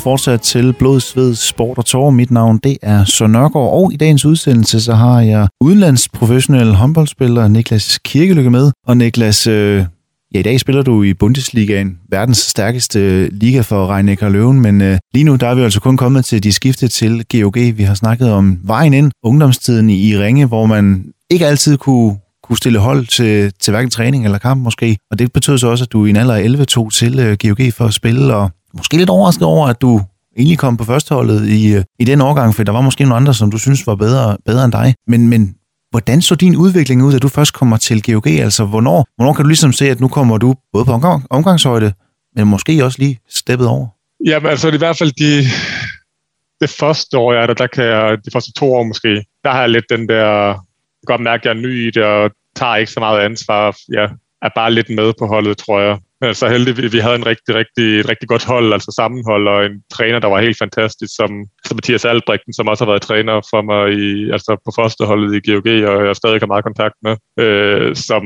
fortsat 0.00 0.40
til 0.40 0.72
Blod, 0.72 1.00
Sved, 1.00 1.34
Sport 1.34 1.78
og 1.78 1.84
Tår. 1.84 2.10
Mit 2.10 2.30
navn 2.30 2.58
det 2.58 2.76
er 2.82 3.04
Søren 3.04 3.32
Nørgaard, 3.32 3.72
og 3.72 3.92
i 3.92 3.96
dagens 3.96 4.24
udsendelse 4.24 4.80
så 4.80 4.94
har 4.94 5.20
jeg 5.20 5.48
udenlandsprofessionel 5.60 6.74
håndboldspiller 6.74 7.48
Niklas 7.48 7.98
Kirkelykke 8.04 8.50
med. 8.50 8.70
Og 8.86 8.96
Niklas, 8.96 9.46
øh, 9.46 9.84
ja, 10.34 10.38
i 10.38 10.42
dag 10.42 10.60
spiller 10.60 10.82
du 10.82 11.02
i 11.02 11.14
Bundesligaen, 11.14 11.98
verdens 12.10 12.38
stærkeste 12.38 13.00
øh, 13.00 13.28
liga 13.32 13.60
for 13.60 13.86
rhein 13.86 14.32
Løven, 14.32 14.60
men 14.60 14.80
øh, 14.80 14.98
lige 15.14 15.24
nu 15.24 15.36
der 15.36 15.46
er 15.46 15.54
vi 15.54 15.62
altså 15.62 15.80
kun 15.80 15.96
kommet 15.96 16.24
til 16.24 16.42
de 16.42 16.52
skifte 16.52 16.88
til 16.88 17.24
GOG. 17.32 17.56
Vi 17.56 17.82
har 17.82 17.94
snakket 17.94 18.32
om 18.32 18.58
vejen 18.62 18.94
ind, 18.94 19.10
ungdomstiden 19.24 19.90
i, 19.90 20.16
Ringe, 20.16 20.46
hvor 20.46 20.66
man 20.66 21.04
ikke 21.30 21.46
altid 21.46 21.76
kunne 21.76 22.16
kunne 22.42 22.58
stille 22.58 22.78
hold 22.78 23.06
til, 23.06 23.52
til 23.60 23.70
hverken 23.70 23.90
træning 23.90 24.24
eller 24.24 24.38
kamp 24.38 24.62
måske. 24.62 24.96
Og 25.10 25.18
det 25.18 25.32
betød 25.32 25.58
så 25.58 25.68
også, 25.68 25.84
at 25.84 25.92
du 25.92 26.06
i 26.06 26.10
en 26.10 26.16
alder 26.16 26.34
af 26.34 26.40
11 26.40 26.64
tog 26.64 26.92
til 26.92 27.18
øh, 27.18 27.36
GOG 27.42 27.72
for 27.72 27.84
at 27.84 27.94
spille, 27.94 28.34
og 28.34 28.50
måske 28.74 28.96
lidt 28.96 29.10
overrasket 29.10 29.46
over, 29.46 29.68
at 29.68 29.80
du 29.80 30.00
egentlig 30.36 30.58
kom 30.58 30.76
på 30.76 30.84
førsteholdet 30.84 31.48
i, 31.48 31.74
øh, 31.74 31.84
i 31.98 32.04
den 32.04 32.20
årgang, 32.20 32.54
for 32.54 32.62
der 32.62 32.72
var 32.72 32.80
måske 32.80 33.04
nogle 33.04 33.16
andre, 33.16 33.34
som 33.34 33.50
du 33.50 33.58
synes 33.58 33.86
var 33.86 33.94
bedre, 33.94 34.36
bedre 34.46 34.64
end 34.64 34.72
dig. 34.72 34.94
Men, 35.06 35.28
men 35.28 35.54
hvordan 35.90 36.22
så 36.22 36.34
din 36.34 36.56
udvikling 36.56 37.04
ud, 37.04 37.12
da 37.12 37.18
du 37.18 37.28
først 37.28 37.54
kommer 37.54 37.76
til 37.76 38.02
GOG? 38.02 38.26
Altså, 38.26 38.64
hvornår, 38.64 39.06
hvornår 39.16 39.32
kan 39.32 39.44
du 39.44 39.48
ligesom 39.48 39.72
se, 39.72 39.90
at 39.90 40.00
nu 40.00 40.08
kommer 40.08 40.38
du 40.38 40.54
både 40.72 40.84
på 40.84 40.92
omgang, 40.92 41.26
omgangshøjde, 41.30 41.92
men 42.36 42.46
måske 42.46 42.84
også 42.84 42.98
lige 42.98 43.18
steppet 43.28 43.66
over? 43.68 43.86
Jamen, 44.26 44.50
altså 44.50 44.70
i 44.70 44.76
hvert 44.76 44.98
fald 44.98 45.12
de, 45.12 45.44
det 46.60 46.70
første 46.70 47.18
år, 47.18 47.32
jeg 47.32 47.42
er 47.42 47.46
der, 47.46 47.54
der 47.54 47.66
kan 47.66 47.84
jeg, 47.84 48.18
de 48.24 48.30
første 48.32 48.52
to 48.52 48.74
år 48.74 48.82
måske, 48.82 49.24
der 49.44 49.50
har 49.50 49.60
jeg 49.60 49.70
lidt 49.70 49.84
den 49.90 50.08
der, 50.08 50.26
jeg 50.46 50.54
kan 51.06 51.14
godt 51.14 51.20
mærke, 51.20 51.40
at 51.40 51.44
jeg 51.44 51.58
er 51.58 51.66
ny 51.66 51.88
i 51.88 51.90
det, 51.90 52.04
og 52.04 52.30
tager 52.56 52.76
ikke 52.76 52.92
så 52.92 53.00
meget 53.00 53.20
ansvar. 53.20 53.76
Jeg 53.88 54.10
er 54.42 54.48
bare 54.54 54.72
lidt 54.72 54.90
med 54.90 55.12
på 55.18 55.26
holdet, 55.26 55.58
tror 55.58 55.80
jeg. 55.80 55.98
Men 56.20 56.34
så 56.34 56.48
heldigvis, 56.48 56.92
vi 56.92 56.98
havde 56.98 57.14
en 57.14 57.26
rigtig, 57.26 57.54
rigtig, 57.54 58.00
et 58.00 58.08
rigtig 58.08 58.28
godt 58.28 58.44
hold, 58.44 58.72
altså 58.72 58.92
sammenhold, 58.96 59.48
og 59.48 59.66
en 59.66 59.82
træner, 59.92 60.18
der 60.18 60.28
var 60.28 60.40
helt 60.40 60.58
fantastisk, 60.58 61.16
som, 61.16 61.30
som 61.66 61.76
Mathias 61.76 62.04
Albrechten, 62.04 62.52
som 62.54 62.68
også 62.68 62.84
har 62.84 62.90
været 62.90 63.02
træner 63.02 63.40
for 63.50 63.62
mig 63.62 63.92
i, 63.92 64.30
altså 64.30 64.56
på 64.64 64.82
førsteholdet 64.82 65.34
i 65.34 65.50
GOG, 65.50 65.68
og 65.90 66.06
jeg 66.06 66.16
stadig 66.16 66.40
har 66.40 66.46
meget 66.46 66.64
kontakt 66.64 66.94
med, 67.02 67.16
øh, 67.44 67.96
som 67.96 68.22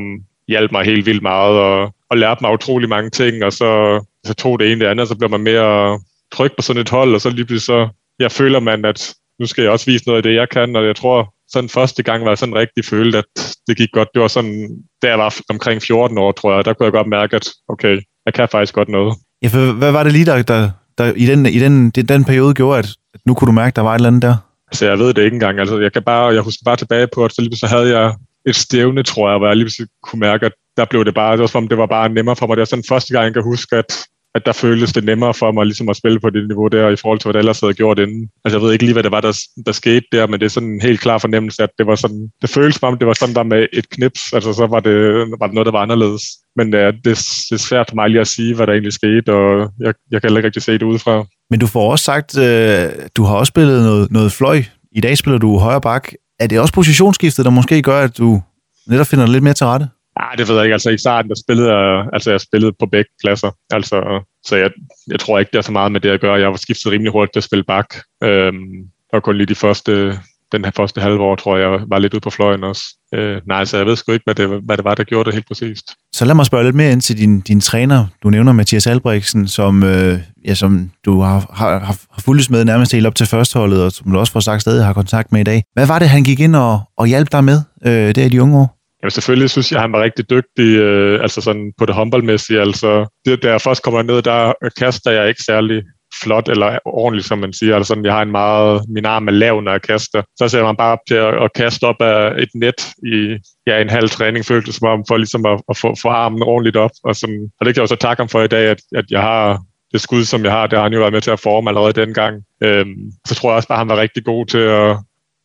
hjalp 0.49 0.73
mig 0.73 0.85
helt 0.85 1.07
vildt 1.07 1.23
meget, 1.23 1.57
og, 1.59 1.95
og 2.11 2.17
lærte 2.19 2.43
mig 2.43 2.53
utrolig 2.53 2.89
mange 2.89 3.11
ting, 3.11 3.45
og 3.45 3.53
så, 3.53 4.01
så 4.27 4.35
tog 4.35 4.59
det 4.59 4.73
ene 4.73 4.81
det 4.81 4.87
andet, 4.87 5.03
og 5.03 5.09
så 5.09 5.19
blev 5.19 5.31
man 5.31 5.41
mere 5.41 6.01
tryg 6.33 6.53
på 6.57 6.63
sådan 6.63 6.83
et 6.83 6.91
hold, 6.91 7.15
og 7.15 7.21
så 7.21 7.31
lige 7.31 7.45
pludselig 7.45 7.63
så, 7.63 7.89
jeg 8.19 8.33
føler 8.33 8.61
man, 8.61 8.85
at 8.85 9.15
nu 9.41 9.47
skal 9.47 9.63
jeg 9.63 9.73
også 9.73 9.87
vise 9.87 10.07
noget 10.07 10.17
af 10.17 10.23
det, 10.23 10.35
jeg 10.35 10.49
kan, 10.49 10.77
og 10.77 10.87
jeg 10.87 10.97
tror, 10.97 11.34
sådan 11.55 11.69
første 11.79 12.03
gang 12.03 12.25
var 12.25 12.31
jeg 12.31 12.39
sådan 12.39 12.55
rigtig 12.63 12.85
følt, 12.85 13.15
at 13.15 13.31
det 13.67 13.77
gik 13.77 13.93
godt. 13.93 14.09
Det 14.15 14.23
var 14.23 14.29
sådan, 14.29 14.57
da 15.03 15.07
jeg 15.09 15.19
var 15.19 15.35
omkring 15.49 15.83
14 15.83 16.19
år, 16.19 16.33
tror 16.33 16.55
jeg, 16.55 16.65
der 16.65 16.73
kunne 16.73 16.85
jeg 16.85 16.93
godt 16.93 17.09
mærke, 17.19 17.37
at 17.37 17.47
okay, 17.69 17.95
jeg 18.27 18.35
kan 18.35 18.49
faktisk 18.49 18.75
godt 18.75 18.89
noget. 18.89 19.15
Ja, 19.43 19.49
for 19.49 19.73
hvad 19.73 19.93
var 19.93 20.03
det 20.03 20.13
lige, 20.13 20.27
der, 20.27 20.43
der, 20.43 20.71
der 20.99 21.13
i, 21.17 21.27
den, 21.27 21.47
i 21.47 21.59
den, 21.59 21.91
den, 21.91 22.07
den 22.07 22.25
periode 22.25 22.55
gjorde, 22.55 22.79
at 22.79 22.89
nu 23.27 23.35
kunne 23.35 23.47
du 23.47 23.53
mærke, 23.53 23.73
at 23.73 23.77
der 23.77 23.83
var 23.83 23.95
et 23.95 23.99
eller 23.99 24.09
andet 24.09 24.23
der? 24.23 24.37
Altså, 24.69 24.87
jeg 24.87 24.99
ved 24.99 25.15
det 25.15 25.23
ikke 25.25 25.35
engang. 25.35 25.59
Altså, 25.59 25.81
jeg, 25.81 25.93
kan 25.93 26.03
bare, 26.03 26.35
jeg 26.35 26.43
husker 26.43 26.63
bare 26.65 26.77
tilbage 26.77 27.09
på, 27.15 27.25
at 27.25 27.33
så 27.35 27.43
lige 27.43 27.57
så 27.57 27.67
havde 27.67 27.99
jeg 27.99 28.15
et 28.47 28.57
stævne, 28.57 29.03
tror 29.03 29.31
jeg, 29.31 29.39
hvor 29.39 29.47
jeg 29.47 29.57
lige 29.57 29.87
kunne 30.03 30.21
mærke, 30.21 30.47
at 30.47 30.53
der 30.77 30.85
blev 30.85 31.05
det 31.05 31.15
bare, 31.15 31.33
det 31.33 31.41
var 31.41 31.47
som 31.47 31.65
om 31.65 31.69
det 31.69 31.79
var 31.79 31.87
bare 31.87 32.09
nemmere 32.09 32.37
for 32.37 32.47
mig. 32.47 32.57
Det 32.57 32.61
var 32.61 32.73
sådan 32.73 32.91
første 32.93 33.13
gang, 33.13 33.25
jeg 33.25 33.35
kan 33.35 33.43
huske, 33.43 33.77
at 33.77 33.91
at 34.35 34.47
der 34.47 34.53
føltes 34.53 34.93
det 34.93 35.05
nemmere 35.05 35.35
for 35.35 35.53
mig 35.53 35.67
ligesom 35.67 35.89
at 35.89 35.97
spille 35.97 36.21
på 36.21 36.31
det 36.31 36.49
niveau 36.49 36.69
der, 36.69 36.89
i 36.89 36.97
forhold 36.97 37.19
til, 37.19 37.27
hvad 37.27 37.33
det 37.33 37.39
ellers 37.39 37.61
havde 37.61 37.75
gjort 37.75 37.99
inden. 37.99 38.29
Altså, 38.45 38.59
jeg 38.59 38.65
ved 38.65 38.73
ikke 38.73 38.85
lige, 38.85 38.93
hvad 38.93 39.03
det 39.03 39.13
var, 39.13 39.21
der, 39.21 39.39
der 39.67 39.73
skete 39.73 40.07
der, 40.13 40.27
men 40.27 40.41
det 40.41 40.47
er 40.47 40.51
sådan 40.51 40.69
en 40.69 40.81
helt 40.81 41.01
klar 41.01 41.19
fornemmelse, 41.19 41.63
at 41.63 41.71
det 41.79 41.87
var 41.87 41.95
sådan, 41.95 42.29
det 42.43 42.51
føltes 42.51 42.81
som 42.81 42.89
om, 42.89 42.99
det 42.99 43.07
var 43.07 43.13
sådan 43.13 43.35
der 43.35 43.43
med 43.43 43.67
et 43.73 43.91
knips, 43.91 44.33
altså 44.33 44.53
så 44.53 44.67
var 44.67 44.81
det, 44.81 44.97
var 45.41 45.47
det 45.47 45.55
noget, 45.55 45.67
der 45.67 45.73
var 45.73 45.83
anderledes. 45.83 46.23
Men 46.57 46.75
ja, 46.75 46.87
det, 46.87 47.05
det 47.49 47.53
er 47.53 47.65
svært 47.69 47.87
for 47.89 47.95
mig 47.95 48.11
lige 48.11 48.21
at 48.21 48.27
sige, 48.27 48.55
hvad 48.55 48.67
der 48.67 48.73
egentlig 48.73 48.93
skete, 48.93 49.33
og 49.33 49.71
jeg, 49.81 49.95
jeg 50.11 50.21
kan 50.21 50.29
heller 50.29 50.39
ikke 50.39 50.47
rigtig 50.47 50.63
se 50.63 50.73
det 50.73 50.83
udefra. 50.83 51.25
Men 51.51 51.61
du 51.61 51.67
får 51.67 51.91
også 51.91 52.05
sagt, 52.05 52.39
øh, 52.39 52.89
du 53.17 53.25
har 53.25 53.37
også 53.37 53.51
spillet 53.51 53.83
noget, 53.83 54.11
noget 54.11 54.33
fløj. 54.33 54.63
I 54.93 55.01
dag 55.01 55.19
spiller 55.19 55.39
du 55.39 55.59
højre 55.59 55.81
bak. 55.81 56.13
Er 56.41 56.47
det 56.47 56.61
også 56.61 56.75
positionsskiftet, 56.75 57.45
der 57.45 57.51
måske 57.51 57.83
gør, 57.83 58.01
at 58.01 58.19
du 58.19 58.43
netop 58.87 59.07
finder 59.07 59.27
lidt 59.27 59.45
mere 59.45 59.55
til 59.55 59.67
rette? 59.67 59.89
Nej, 60.21 60.35
det 60.39 60.49
ved 60.49 60.55
jeg 60.55 60.65
ikke. 60.65 60.73
Altså 60.73 60.91
i 60.91 60.99
starten, 60.99 61.29
der 61.29 61.35
spillede 61.45 61.73
jeg, 61.75 62.07
altså 62.13 62.31
jeg 62.31 62.41
spillede 62.41 62.73
på 62.81 62.87
begge 62.87 63.11
pladser. 63.25 63.51
Altså, 63.71 64.25
så 64.45 64.57
jeg, 64.57 64.71
jeg 65.11 65.21
tror 65.21 65.39
ikke, 65.39 65.51
det 65.53 65.59
er 65.59 65.63
så 65.63 65.73
meget 65.73 65.93
med 65.93 66.01
det 66.01 66.11
at 66.11 66.21
gøre. 66.21 66.41
Jeg 66.41 66.51
var 66.51 66.57
skiftet 66.57 66.93
rimelig 66.93 67.13
hurtigt 67.13 67.33
til 67.33 67.41
at 67.41 67.45
spille 67.45 67.65
bak. 67.65 67.87
Øhm, 68.25 68.89
og 69.13 69.23
kun 69.23 69.37
lige 69.37 69.47
de 69.47 69.55
første, 69.55 70.19
den 70.53 70.65
her 70.65 70.73
første 70.77 71.01
halve 71.01 71.21
år, 71.21 71.37
tror 71.37 71.57
jeg, 71.57 71.81
var 71.89 71.99
lidt 71.99 72.15
ude 72.15 72.21
på 72.21 72.31
fløjen 72.31 72.65
også. 72.65 72.83
Øh, 73.15 73.41
nej, 73.47 73.65
så 73.65 73.77
jeg 73.77 73.87
ved 73.87 73.97
sgu 73.97 74.13
ikke, 74.13 74.25
hvad 74.25 74.35
det, 74.35 74.49
hvad 74.65 74.77
det 74.77 74.85
var, 74.85 74.95
der 74.95 75.05
gjorde 75.05 75.25
det 75.25 75.35
helt 75.35 75.49
præcist. 75.49 75.85
Så 76.13 76.25
lad 76.25 76.35
mig 76.35 76.47
spørge 76.47 76.65
lidt 76.65 76.77
mere 76.77 76.93
ind 76.93 77.01
til 77.01 77.19
din, 77.19 77.41
din 77.41 77.61
træner. 77.61 78.07
Du 78.23 78.31
nævner 78.31 78.53
Mathias 78.53 78.87
Albrechtsen, 78.87 79.49
som, 79.49 79.83
øh, 79.83 80.19
ja, 80.49 80.55
som 80.55 80.91
du 81.05 81.21
har, 81.21 81.51
har, 81.53 81.79
har 81.79 82.21
fulgt 82.21 82.51
med 82.51 82.65
nærmest 82.65 82.93
helt 82.93 83.07
op 83.07 83.15
til 83.15 83.27
førsteholdet, 83.27 83.85
og 83.85 83.93
som 83.93 84.11
du 84.13 84.19
også 84.19 84.33
får 84.33 84.41
sagt 84.41 84.61
stadig 84.61 84.85
har 84.85 84.93
kontakt 84.93 85.33
med 85.33 85.41
i 85.41 85.45
dag. 85.45 85.63
Hvad 85.73 85.87
var 85.87 85.99
det, 85.99 86.09
han 86.09 86.25
gik 86.25 86.41
ind 86.41 86.57
og, 86.57 86.81
og 86.97 87.07
hjalp 87.07 87.33
dig 87.33 87.45
med 87.45 87.61
øh, 87.87 88.15
der 88.15 88.25
i 88.25 88.29
de 88.29 88.43
unge 88.43 88.59
år? 88.59 88.74
Jamen 89.05 89.11
selvfølgelig 89.11 89.51
synes 89.51 89.71
jeg, 89.71 89.79
at 89.79 89.83
han 89.83 89.93
var 89.93 90.03
rigtig 90.03 90.31
dygtig, 90.31 90.79
øh, 90.79 91.23
altså 91.23 91.41
sådan 91.41 91.73
på 91.79 91.87
det 91.87 91.95
håndboldmæssige. 91.95 92.61
Altså, 92.61 93.07
det, 93.25 93.43
da 93.43 93.51
jeg 93.51 93.61
først 93.61 93.83
kommer 93.83 94.03
ned, 94.03 94.23
der 94.23 94.53
kaster 94.79 95.11
jeg 95.11 95.29
ikke 95.29 95.43
særlig 95.43 95.83
flot 96.23 96.49
eller 96.49 96.79
ordentligt, 96.85 97.27
som 97.27 97.39
man 97.39 97.53
siger. 97.53 97.77
Altså 97.77 97.89
sådan, 97.89 98.05
jeg 98.05 98.15
har 98.15 98.23
en 98.23 98.31
meget, 98.31 98.83
min 98.89 99.05
arm 99.05 99.29
er 99.29 99.33
lav, 99.33 99.61
når 99.61 99.73
jeg 99.73 99.83
kaster. 99.83 100.23
Så 100.39 100.49
ser 100.49 100.63
man 100.63 100.77
bare 100.77 100.93
op 100.93 100.99
til 101.09 101.15
at, 101.15 101.43
at 101.45 101.53
kaste 101.53 101.85
op 101.85 102.01
af 102.01 102.43
et 102.43 102.49
net 102.55 102.81
i 103.07 103.37
ja, 103.67 103.81
en 103.81 103.91
halv 103.91 104.09
træning, 104.09 104.45
følte 104.45 104.67
det 104.67 104.75
som 104.75 104.89
om, 104.89 105.05
for 105.09 105.17
ligesom 105.17 105.47
at, 105.47 105.61
at 105.69 105.77
få, 105.77 105.95
få 106.03 106.09
armen 106.09 106.43
ordentligt 106.43 106.77
op. 106.77 106.91
Og, 107.05 107.17
sådan, 107.17 107.51
og 107.61 107.67
det 107.67 107.75
kan 107.75 107.81
jeg 107.81 107.83
også 107.83 107.97
takke 107.97 108.21
ham 108.21 108.29
for 108.29 108.43
i 108.43 108.49
dag, 108.49 108.67
at, 108.71 108.81
at 108.95 109.05
jeg 109.11 109.21
har 109.21 109.63
det 109.93 110.01
skud, 110.01 110.25
som 110.25 110.45
jeg 110.45 110.53
har, 110.53 110.67
det 110.67 110.79
har 110.79 110.83
han 110.83 110.93
jo 110.93 111.01
været 111.01 111.13
med 111.13 111.21
til 111.21 111.31
at 111.31 111.41
forme 111.41 111.71
allerede 111.71 111.93
dengang. 111.93 112.43
Øhm, 112.63 113.13
så 113.27 113.35
tror 113.35 113.51
jeg 113.51 113.57
også 113.57 113.69
bare, 113.69 113.77
at 113.77 113.81
han 113.81 113.89
var 113.89 114.01
rigtig 114.01 114.25
god 114.25 114.47
til 114.47 114.59
at, 114.59 114.97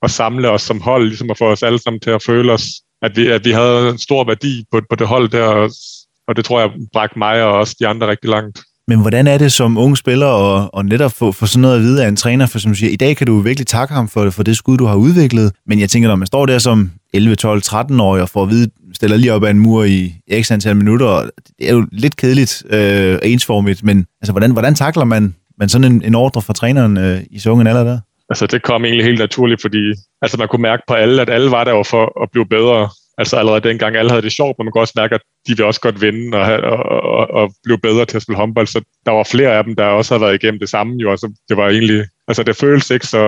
at 0.04 0.12
samle 0.12 0.50
os 0.50 0.62
som 0.62 0.82
hold, 0.82 1.06
ligesom 1.06 1.30
at 1.30 1.38
få 1.38 1.52
os 1.52 1.63
alle 1.63 1.80
sammen 1.80 2.00
til 2.00 2.12
at 2.12 2.24
føle 2.24 2.52
os 2.52 2.63
at 3.02 3.12
vi, 3.16 3.28
at 3.28 3.46
vi 3.46 3.52
havde 3.52 3.90
en 3.90 3.98
stor 3.98 4.24
værdi 4.24 4.66
på, 4.72 4.82
på 4.90 4.96
det 4.96 5.08
hold 5.08 5.30
der, 5.30 5.70
og 6.28 6.36
det 6.36 6.46
tror 6.46 6.60
jeg 6.60 6.70
bragte 6.94 7.20
mig 7.20 7.44
og 7.44 7.52
også 7.54 7.76
de 7.80 7.88
andre 7.88 8.08
rigtig 8.08 8.30
langt. 8.30 8.60
Men 8.88 9.02
hvordan 9.02 9.28
er 9.28 9.38
det 9.38 9.52
som 9.52 9.78
unge 9.78 9.98
spiller 9.98 10.26
og, 10.26 10.74
og 10.74 10.86
netop 10.86 11.12
få, 11.12 11.32
få 11.32 11.46
sådan 11.46 11.62
noget 11.62 11.76
at 11.76 11.82
vide 11.82 12.04
af 12.04 12.08
en 12.08 12.16
træner? 12.16 12.46
For 12.46 12.60
som 12.60 12.72
du 12.72 12.76
siger, 12.76 12.92
i 12.92 12.96
dag 12.96 13.18
kan 13.18 13.28
du 13.28 13.40
virkelig 13.40 13.68
takke 13.68 13.94
ham 13.94 14.08
for, 14.08 14.30
for 14.30 14.44
det 14.44 14.58
skud, 14.58 14.78
du 14.78 14.86
har 14.86 14.96
udviklet. 14.96 15.52
Men 15.68 15.80
jeg 15.80 15.90
tænker, 15.90 16.10
når 16.10 16.16
man 16.16 16.28
står 16.28 16.46
der 16.46 16.60
som 16.60 16.92
11, 17.14 17.36
12, 17.36 17.62
13 17.62 18.00
år 18.00 18.20
og 18.20 18.30
får 18.30 18.44
at 18.44 18.50
vide, 18.50 18.70
stiller 18.94 19.18
lige 19.18 19.34
op 19.34 19.44
ad 19.44 19.50
en 19.50 19.60
mur 19.60 19.84
i 19.84 20.14
x 20.42 20.52
antal 20.52 20.76
minutter, 20.76 21.30
det 21.60 21.70
er 21.70 21.74
jo 21.74 21.88
lidt 21.92 22.16
kedeligt 22.16 22.64
øh, 22.70 23.20
ensformigt. 23.24 23.84
Men 23.84 24.06
altså, 24.22 24.32
hvordan, 24.32 24.52
hvordan 24.52 24.76
takler 24.76 25.04
man, 25.04 25.36
man 25.60 25.70
sådan 25.70 25.92
en, 25.92 26.04
en 26.04 26.16
ordre 26.16 26.42
fra 26.42 26.54
træneren 26.54 26.98
øh, 26.98 27.22
i 27.32 27.40
så 27.40 27.50
ung 27.50 27.62
en 27.62 27.68
alder 27.68 27.84
der? 27.84 28.00
Altså, 28.30 28.48
det 28.48 28.63
kom 28.63 28.86
egentlig 28.86 29.06
helt 29.06 29.20
naturligt, 29.20 29.62
fordi 29.62 29.94
altså, 30.22 30.38
man 30.38 30.48
kunne 30.48 30.62
mærke 30.62 30.84
på 30.88 30.94
alle, 30.94 31.22
at 31.22 31.30
alle 31.30 31.52
var 31.52 31.63
der 31.63 31.84
for 31.84 32.24
at 32.24 32.32
blive 32.32 32.46
bedre. 32.46 32.89
Altså 33.18 33.36
allerede 33.38 33.68
dengang 33.70 33.96
alle 33.96 34.12
havde 34.12 34.22
det 34.22 34.32
sjovt, 34.32 34.56
men 34.58 34.65
man 34.65 34.72
kunne 34.72 34.82
også 34.82 34.94
mærke, 34.96 35.15
at 35.15 35.22
de 35.48 35.52
ville 35.52 35.65
også 35.65 35.82
godt 35.82 36.02
vinde 36.02 36.38
og, 36.38 36.44
og, 36.44 37.02
og, 37.20 37.28
og 37.32 37.54
blive 37.63 37.78
bedre 37.78 38.06
til 38.06 38.18
at 38.18 38.24
spille 38.24 38.38
håndbold. 38.38 38.68
Så 38.68 38.82
der 39.06 39.12
var 39.12 39.24
flere 39.24 39.52
af 39.58 39.63
dem, 39.63 39.76
der 39.76 39.86
også 39.86 40.13
havde 40.13 40.26
været 40.26 40.44
igennem 40.44 40.60
det 40.60 40.70
samme. 40.70 40.94
Jo. 41.02 41.12
Altså, 41.12 41.34
det 41.50 41.58
var 41.58 41.70
egentlig, 41.70 42.06
altså 42.28 42.44
det 42.44 42.56
føltes 42.56 42.89
ikke 42.89 43.08
så, 43.08 43.24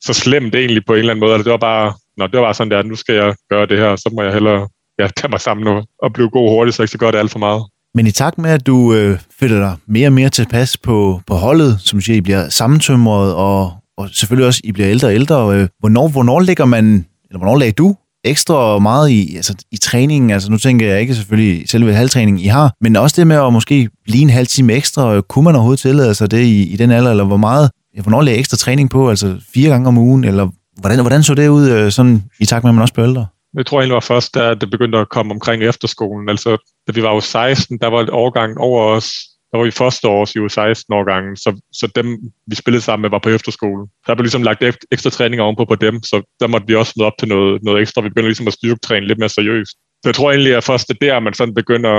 så 0.00 0.12
slemt 0.12 0.54
egentlig 0.54 0.84
på 0.86 0.92
en 0.92 0.98
eller 0.98 1.10
anden 1.10 1.20
måde. 1.20 1.32
Altså, 1.34 1.44
det 1.44 1.52
var 1.52 1.66
bare, 1.72 1.92
når 2.16 2.26
det 2.26 2.40
var 2.40 2.52
sådan 2.52 2.70
der, 2.70 2.82
nu 2.82 2.94
skal 2.94 3.14
jeg 3.14 3.34
gøre 3.50 3.66
det 3.66 3.78
her, 3.78 3.96
så 3.96 4.10
må 4.12 4.22
jeg 4.22 4.32
hellere 4.32 4.68
ja, 4.98 5.08
tage 5.16 5.30
mig 5.30 5.40
sammen 5.40 5.66
og, 5.68 5.88
og 6.02 6.12
blive 6.12 6.30
god 6.30 6.48
hurtigt, 6.50 6.76
så 6.76 6.82
jeg 6.82 6.84
ikke 6.84 6.92
så 6.92 6.98
godt 6.98 7.12
det 7.12 7.18
alt 7.18 7.30
for 7.30 7.38
meget. 7.38 7.62
Men 7.94 8.06
i 8.06 8.10
takt 8.10 8.38
med, 8.38 8.50
at 8.50 8.66
du 8.66 8.94
øh, 8.94 9.18
føler 9.40 9.58
dig 9.58 9.76
mere 9.86 10.08
og 10.08 10.12
mere 10.12 10.28
tilpas 10.28 10.76
på, 10.76 11.20
på 11.26 11.34
holdet, 11.34 11.80
som 11.80 12.00
siger, 12.00 12.16
I 12.16 12.20
bliver 12.20 12.48
sammentømret, 12.48 13.34
og, 13.34 13.72
og 13.98 14.08
selvfølgelig 14.12 14.46
også, 14.46 14.60
I 14.64 14.72
bliver 14.72 14.90
ældre 14.90 15.08
og 15.08 15.14
ældre, 15.14 15.56
øh, 15.56 15.68
hvornår, 15.78 16.08
hvornår 16.08 16.40
ligger 16.40 16.64
man, 16.64 16.84
eller 17.30 17.38
hvornår 17.38 17.58
lagde 17.58 17.72
du 17.72 17.96
ekstra 18.24 18.78
meget 18.78 19.10
i, 19.10 19.36
altså, 19.36 19.54
i 19.72 19.76
træningen? 19.76 20.30
Altså 20.30 20.50
nu 20.50 20.58
tænker 20.58 20.86
jeg 20.86 21.00
ikke 21.00 21.14
selvfølgelig 21.14 21.68
selve 21.68 21.94
halvtræningen, 21.94 22.44
I 22.44 22.46
har, 22.46 22.72
men 22.80 22.96
også 22.96 23.14
det 23.20 23.26
med 23.26 23.36
at 23.36 23.52
måske 23.52 23.88
blive 24.04 24.22
en 24.22 24.30
halv 24.30 24.46
time 24.46 24.72
ekstra. 24.72 25.14
Øh, 25.14 25.22
kunne 25.22 25.44
man 25.44 25.54
overhovedet 25.54 25.80
tillade 25.80 26.14
sig 26.14 26.30
det 26.30 26.42
i, 26.42 26.72
i 26.72 26.76
den 26.76 26.90
alder, 26.90 27.10
eller 27.10 27.24
hvor 27.24 27.36
meget, 27.36 27.70
hvornår 28.02 28.22
lagde 28.22 28.38
ekstra 28.38 28.56
træning 28.56 28.90
på? 28.90 29.10
Altså 29.10 29.36
fire 29.54 29.70
gange 29.70 29.88
om 29.88 29.98
ugen, 29.98 30.24
eller 30.24 30.48
hvordan, 30.80 31.00
hvordan 31.00 31.22
så 31.22 31.34
det 31.34 31.48
ud 31.48 31.68
øh, 31.68 31.92
sådan, 31.92 32.24
i 32.40 32.46
takt 32.46 32.64
med, 32.64 32.70
at 32.70 32.74
man 32.74 32.82
også 32.82 32.94
blev 32.94 33.04
ældre? 33.06 33.26
Jeg 33.56 33.66
tror 33.66 33.80
egentlig 33.80 33.94
var 33.94 34.00
først, 34.00 34.34
da 34.34 34.54
det 34.54 34.70
begyndte 34.70 34.98
at 34.98 35.08
komme 35.08 35.34
omkring 35.34 35.62
efterskolen. 35.62 36.28
Altså, 36.28 36.56
da 36.86 36.92
vi 36.92 37.02
var 37.02 37.14
jo 37.14 37.20
16, 37.20 37.78
der 37.78 37.86
var 37.86 38.00
et 38.00 38.10
årgang 38.10 38.58
over 38.58 38.82
os, 38.84 39.12
der 39.54 39.58
var 39.58 39.64
vi 39.64 39.70
første 39.70 40.08
års 40.08 40.34
i 40.34 40.48
16 40.48 40.94
årgangen, 40.94 41.36
så, 41.36 41.60
så 41.72 41.86
dem, 41.94 42.06
vi 42.46 42.54
spillede 42.56 42.84
sammen 42.84 43.02
med, 43.02 43.10
var 43.10 43.18
på 43.18 43.28
efterskole. 43.28 43.86
Der 44.06 44.14
blev 44.14 44.24
ligesom 44.24 44.42
lagt 44.42 44.62
ekstra 44.92 45.10
træning 45.10 45.42
ovenpå 45.42 45.64
på 45.64 45.74
dem, 45.74 46.02
så 46.02 46.16
der 46.40 46.46
måtte 46.46 46.66
vi 46.66 46.74
også 46.74 46.92
møde 46.96 47.06
op 47.06 47.18
til 47.18 47.28
noget, 47.28 47.62
noget 47.62 47.80
ekstra. 47.82 48.02
Vi 48.02 48.08
begyndte 48.08 48.28
ligesom 48.28 48.46
at 48.46 48.52
styrketræne 48.52 49.06
lidt 49.06 49.18
mere 49.18 49.28
seriøst. 49.28 49.76
Så 50.02 50.06
jeg 50.06 50.14
tror 50.14 50.30
egentlig, 50.30 50.56
at 50.56 50.64
først 50.64 50.88
det 50.88 51.00
der, 51.00 51.20
man 51.20 51.34
sådan 51.34 51.54
begynder 51.54 51.94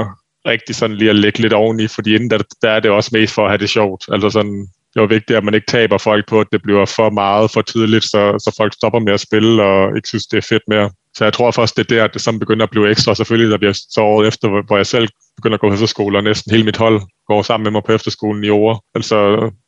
rigtig 0.47 0.75
sådan 0.75 0.95
lige 0.95 1.09
at 1.09 1.15
lægge 1.15 1.39
lidt 1.41 1.53
oveni, 1.53 1.87
fordi 1.87 2.15
inden 2.15 2.29
der, 2.29 2.39
der 2.61 2.69
er 2.69 2.79
det 2.79 2.91
også 2.91 3.09
mest 3.13 3.33
for 3.33 3.43
at 3.43 3.51
have 3.51 3.57
det 3.57 3.69
sjovt. 3.69 4.05
Altså 4.11 4.29
sådan, 4.29 4.67
det 4.95 5.01
var 5.01 5.07
vigtigt, 5.07 5.37
at 5.37 5.43
man 5.43 5.53
ikke 5.53 5.67
taber 5.67 5.97
folk 5.97 6.27
på, 6.27 6.39
at 6.39 6.47
det 6.51 6.61
bliver 6.61 6.85
for 6.85 7.09
meget 7.09 7.51
for 7.51 7.61
tidligt, 7.61 8.03
så, 8.03 8.21
så 8.43 8.55
folk 8.57 8.73
stopper 8.73 8.99
med 8.99 9.13
at 9.13 9.19
spille 9.19 9.63
og 9.63 9.95
ikke 9.95 10.07
synes, 10.07 10.25
det 10.25 10.37
er 10.37 10.47
fedt 10.49 10.63
mere. 10.67 10.89
Så 11.17 11.23
jeg 11.23 11.33
tror 11.33 11.51
først, 11.51 11.77
det 11.77 11.91
er 11.91 11.95
der, 11.95 12.03
at 12.03 12.13
det 12.13 12.21
sådan 12.21 12.39
begynder 12.39 12.63
at 12.63 12.69
blive 12.69 12.89
ekstra. 12.89 13.15
Selvfølgelig, 13.15 13.51
der 13.51 13.57
bliver 13.57 13.73
så 13.73 14.01
året 14.01 14.27
efter, 14.27 14.65
hvor 14.67 14.77
jeg 14.77 14.85
selv 14.85 15.07
begynder 15.37 15.55
at 15.55 15.61
gå 15.61 15.67
på 15.69 15.73
efterskole, 15.73 16.17
og 16.17 16.23
næsten 16.23 16.51
hele 16.51 16.63
mit 16.63 16.77
hold 16.77 17.01
går 17.27 17.41
sammen 17.41 17.63
med 17.63 17.71
mig 17.71 17.83
på 17.83 17.91
efterskolen 17.91 18.43
i 18.43 18.49
år. 18.49 18.83
Altså, 18.95 19.15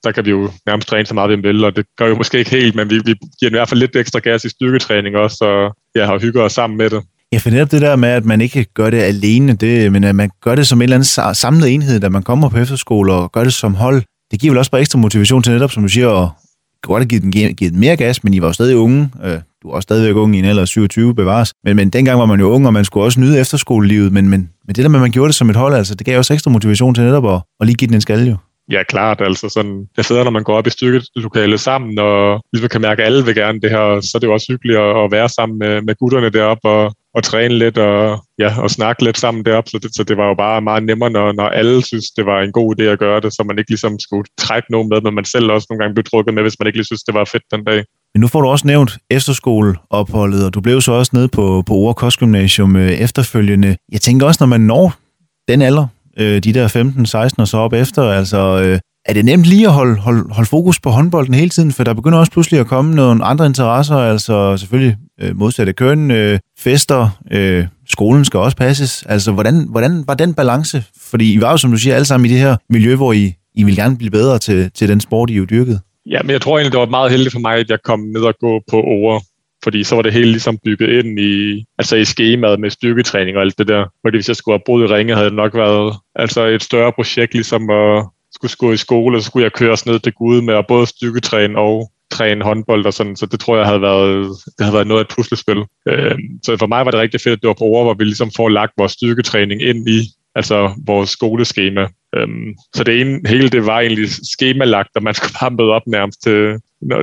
der 0.04 0.12
kan 0.12 0.26
vi 0.26 0.30
jo 0.30 0.50
nærmest 0.66 0.88
træne 0.88 1.06
så 1.06 1.14
meget, 1.14 1.30
vi 1.30 1.36
vil, 1.36 1.64
og 1.64 1.76
det 1.76 1.86
gør 1.98 2.08
jo 2.08 2.16
måske 2.16 2.40
ikke 2.40 2.52
helt, 2.52 2.76
men 2.76 2.90
vi, 2.90 2.96
vi 3.06 3.14
giver 3.40 3.50
i 3.50 3.58
hvert 3.58 3.70
fald 3.70 3.80
lidt 3.80 3.96
ekstra 3.96 4.20
gas 4.20 4.46
i 4.46 4.50
styrketræning 4.50 5.16
også, 5.16 5.46
og 5.46 5.76
jeg 5.96 6.06
har 6.08 6.20
hygget 6.20 6.44
os 6.44 6.54
sammen 6.54 6.78
med 6.78 6.90
det. 6.90 7.04
Jeg 7.32 7.42
finder 7.42 7.58
netop 7.58 7.72
det 7.72 7.82
der 7.82 7.96
med, 7.96 8.10
at 8.10 8.26
man 8.26 8.42
ikke 8.42 8.66
gør 8.74 8.90
det 8.90 8.98
alene, 8.98 9.56
det, 9.56 9.92
men 9.92 10.04
at 10.04 10.16
man 10.16 10.30
gør 10.42 10.56
det 10.56 10.68
som 10.68 10.78
en 10.78 10.84
eller 10.84 10.96
anden 10.96 11.36
samlet 11.36 11.74
enhed, 11.74 12.00
da 12.00 12.10
man 12.10 12.24
kommer 12.24 12.50
på 12.50 12.58
efterskole 12.58 13.14
og 13.14 13.32
gør 13.32 13.44
det 13.44 13.54
som 13.54 13.76
hold. 13.76 14.04
Det 14.32 14.40
giver 14.40 14.52
vel 14.52 14.58
også 14.58 14.72
bare 14.72 14.82
ekstra 14.82 15.00
motivation 15.00 15.44
til 15.44 15.54
netop, 15.54 15.72
som 15.72 15.84
du 15.84 15.90
siger, 15.90 16.10
at 16.10 16.30
godt 16.82 17.02
have 17.02 17.08
givet 17.08 17.24
den, 17.24 17.32
givet 17.32 17.74
den 17.74 17.80
mere 17.80 17.96
gas, 17.96 18.24
men 18.24 18.34
I 18.34 18.42
var 18.42 18.48
jo 18.48 18.54
stadig 18.54 18.78
unge. 18.78 19.10
Øh, 19.24 19.40
du 19.64 19.68
var 19.68 19.76
også 19.76 19.86
stadigvæk 19.86 20.16
ung 20.16 20.36
i 20.36 20.40
en 20.40 20.46
alder 20.46 20.66
27 20.66 21.16
bevares. 21.16 21.54
Men, 21.64 21.76
men 21.76 21.90
dengang 21.90 22.20
var 22.20 22.26
man 22.26 22.40
jo 22.40 22.50
ung, 22.50 22.68
og 22.68 22.74
man 22.74 22.86
skulle 22.86 23.04
også 23.04 23.20
nyde 23.20 23.40
efterskolelivet. 23.40 24.12
Men, 24.12 24.30
men, 24.30 24.50
men 24.66 24.76
det 24.76 24.84
der 24.84 24.90
med, 24.90 25.00
at 25.00 25.02
man 25.02 25.12
gjorde 25.12 25.28
det 25.28 25.36
som 25.36 25.50
et 25.50 25.56
hold, 25.56 25.74
altså, 25.74 25.96
det 25.96 26.06
gav 26.06 26.18
også 26.18 26.34
ekstra 26.34 26.52
motivation 26.52 26.96
til 26.96 27.04
netop 27.04 27.28
at, 27.28 27.42
at 27.60 27.66
lige 27.68 27.76
give 27.76 27.88
den 27.88 27.96
en 27.96 28.02
skalle 28.02 28.30
jo. 28.30 28.38
Ja, 28.72 28.84
klart. 28.84 29.22
Altså 29.22 29.50
sådan, 29.50 29.86
det 29.96 30.06
sidder, 30.06 30.24
når 30.24 30.32
man 30.32 30.44
går 30.44 30.58
op 30.58 30.68
i 30.68 30.70
styrkelokalet 30.70 31.60
sammen, 31.60 32.00
og 32.00 32.42
ligesom 32.54 32.70
kan 32.70 32.82
mærke, 32.82 33.02
at 33.02 33.06
alle 33.06 33.26
vil 33.26 33.36
gerne 33.36 33.62
det 33.62 33.70
her, 33.70 34.02
så 34.02 34.12
er 34.16 34.20
det 34.20 34.28
jo 34.28 34.34
også 34.34 34.48
hyggeligt 34.50 34.80
at, 34.80 35.04
at 35.04 35.12
være 35.12 35.30
sammen 35.30 35.60
med, 35.60 35.82
med 35.82 35.96
gutterne 36.00 36.30
deroppe, 36.30 36.70
og, 36.70 36.94
og 37.18 37.24
træne 37.24 37.58
lidt 37.58 37.78
og, 37.78 38.24
ja, 38.40 38.62
og 38.64 38.70
snakke 38.72 39.04
lidt 39.04 39.18
sammen 39.18 39.46
deroppe. 39.46 39.70
Så 39.70 39.78
det, 39.84 39.96
så 39.96 40.04
det 40.04 40.18
var 40.18 40.28
jo 40.28 40.34
bare 40.34 40.62
meget 40.62 40.84
nemmere, 40.84 41.10
når, 41.10 41.32
når 41.32 41.48
alle 41.50 41.86
synes, 41.86 42.06
det 42.18 42.26
var 42.26 42.42
en 42.42 42.52
god 42.52 42.76
idé 42.76 42.84
at 42.84 43.00
gøre 43.00 43.20
det, 43.22 43.34
så 43.34 43.44
man 43.44 43.60
ikke 43.60 43.72
ligesom 43.72 44.00
skulle 44.00 44.28
trække 44.38 44.72
nogen 44.72 44.90
med, 44.90 45.02
men 45.02 45.14
man 45.14 45.26
selv 45.26 45.52
også 45.52 45.68
nogle 45.70 45.80
gange 45.82 45.94
blev 45.96 46.04
trukket 46.04 46.34
med, 46.34 46.44
hvis 46.44 46.60
man 46.60 46.68
ikke 46.68 46.78
lige 46.78 46.86
synes, 46.86 47.04
det 47.04 47.14
var 47.14 47.26
fedt 47.26 47.44
den 47.52 47.64
dag. 47.64 47.84
Men 48.14 48.22
nu 48.22 48.28
får 48.28 48.42
du 48.42 48.48
også 48.48 48.68
nævnt 48.68 48.98
efterskoleopholdet, 49.10 50.46
og 50.46 50.54
du 50.54 50.62
blev 50.62 50.82
så 50.82 50.92
også 50.92 51.12
nede 51.14 51.28
på, 51.28 51.64
på 51.68 51.74
Ore 51.74 51.94
Kostgymnasium 51.94 52.76
øh, 52.76 52.92
efterfølgende. 52.92 53.76
Jeg 53.92 54.02
tænker 54.02 54.26
også, 54.28 54.38
når 54.42 54.48
man 54.48 54.62
når 54.62 54.94
den 55.48 55.62
alder, 55.62 55.88
øh, 56.18 56.44
de 56.44 56.54
der 56.54 56.68
15, 56.68 57.06
16 57.06 57.42
og 57.42 57.48
så 57.48 57.58
op 57.58 57.74
efter, 57.74 58.04
altså 58.12 58.38
øh, 58.64 58.80
er 59.08 59.14
det 59.14 59.26
nemt 59.26 59.46
lige 59.46 59.68
at 59.68 59.74
holde, 59.74 59.96
holde, 59.96 60.34
holde 60.34 60.50
fokus 60.50 60.80
på 60.80 60.90
håndbolden 60.90 61.34
hele 61.34 61.50
tiden, 61.50 61.72
for 61.72 61.84
der 61.84 61.94
begynder 61.94 62.18
også 62.20 62.32
pludselig 62.32 62.60
at 62.60 62.68
komme 62.68 62.96
nogle 62.96 63.24
andre 63.24 63.46
interesser, 63.46 63.96
altså 63.96 64.58
selvfølgelig 64.58 64.96
øh, 65.22 65.38
modsatte 65.38 65.74
køn, 65.74 66.12
øh, 66.12 66.40
fester, 66.60 67.10
øh, 67.32 67.66
skolen 67.88 68.26
skal 68.26 68.40
også 68.40 68.58
passes. 68.58 69.04
Altså, 69.10 69.32
hvordan, 69.32 69.68
hvordan 69.70 70.04
var 70.08 70.14
den 70.14 70.34
balance? 70.34 70.84
Fordi 71.10 71.34
I 71.34 71.42
var 71.42 71.52
jo, 71.52 71.58
som 71.58 71.72
du 71.72 71.78
siger, 71.78 71.96
alle 71.96 72.06
sammen 72.06 72.30
i 72.30 72.34
det 72.34 72.40
her 72.40 72.56
miljø, 72.70 72.96
hvor 72.96 73.14
I, 73.14 73.34
I 73.56 73.64
vil 73.64 73.76
gerne 73.76 73.98
blive 73.98 74.12
bedre 74.12 74.40
til, 74.40 74.72
til 74.72 74.90
den 74.90 75.02
sport, 75.02 75.30
I 75.30 75.34
jo 75.34 75.46
dyrkede. 75.46 75.80
Ja, 76.06 76.22
men 76.22 76.32
jeg 76.32 76.42
tror 76.42 76.58
egentlig, 76.58 76.72
det 76.72 76.80
var 76.80 76.86
meget 76.86 77.12
heldigt 77.12 77.34
for 77.34 77.40
mig, 77.40 77.56
at 77.56 77.70
jeg 77.70 77.80
kom 77.84 78.00
ned 78.00 78.22
og 78.22 78.34
gå 78.40 78.62
på 78.72 78.78
over 78.78 79.20
fordi 79.64 79.84
så 79.84 79.96
var 79.96 80.02
det 80.02 80.14
hele 80.14 80.32
ligesom 80.32 80.58
bygget 80.66 80.90
ind 80.90 81.20
i, 81.20 81.66
altså 81.78 81.96
i 81.96 82.06
skemaet 82.06 82.60
med 82.60 82.70
styrketræning 82.70 83.38
og 83.38 83.44
alt 83.44 83.58
det 83.58 83.68
der. 83.68 83.86
Fordi 84.06 84.18
hvis 84.18 84.28
jeg 84.28 84.36
skulle 84.36 84.58
have 84.58 84.64
boet 84.66 84.90
i 84.90 84.94
Ringe, 84.94 85.16
havde 85.16 85.30
det 85.30 85.36
nok 85.36 85.54
været 85.56 85.96
altså 86.16 86.46
et 86.46 86.64
større 86.64 86.92
projekt, 86.92 87.34
ligesom 87.34 87.70
at 87.70 88.06
skulle 88.36 88.54
gå 88.58 88.72
i 88.72 88.78
skole, 88.78 89.18
og 89.18 89.22
så 89.22 89.28
skulle 89.28 89.44
jeg 89.44 89.54
køre 89.54 89.72
os 89.72 89.86
ned 89.86 90.00
til 90.00 90.14
Gud 90.14 90.42
med 90.42 90.54
at 90.54 90.68
både 90.68 90.88
styrketræne 90.88 91.60
og 91.60 91.92
træne 92.12 92.44
håndbold 92.44 92.86
og 92.86 92.94
sådan, 92.94 93.16
så 93.16 93.26
det 93.26 93.40
tror 93.40 93.58
jeg 93.58 93.66
havde 93.66 93.82
været, 93.82 94.28
det 94.46 94.66
havde 94.66 94.74
været 94.74 94.88
noget 94.88 95.00
af 95.00 95.06
et 95.06 95.16
puslespil. 95.16 95.64
Øh, 95.88 96.16
så 96.44 96.58
for 96.58 96.68
mig 96.68 96.86
var 96.86 96.92
det 96.92 97.00
rigtig 97.00 97.22
fedt, 97.22 97.34
at 97.34 97.42
det 97.42 97.48
var 97.48 97.54
på 97.54 97.64
ord, 97.64 97.86
hvor 97.86 97.94
vi 97.94 98.04
ligesom 98.04 98.32
får 98.36 98.50
lagt 98.50 98.74
vores 98.78 98.92
styrketræning 98.92 99.62
ind 99.62 99.90
i 99.90 100.00
altså 100.36 100.74
vores 100.86 101.10
skoleskema. 101.10 101.88
Øhm, 102.16 102.56
så 102.76 102.84
det 102.84 103.02
ene, 103.02 103.30
hele 103.30 103.50
det 103.50 103.66
var 103.66 103.80
egentlig 103.80 104.10
skemalagt, 104.34 104.90
og 104.96 105.04
man 105.04 105.14
skulle 105.14 105.34
bare 105.42 105.52
møde 105.52 105.72
op 105.72 105.88
nærmest 105.88 106.24
til, 106.24 106.56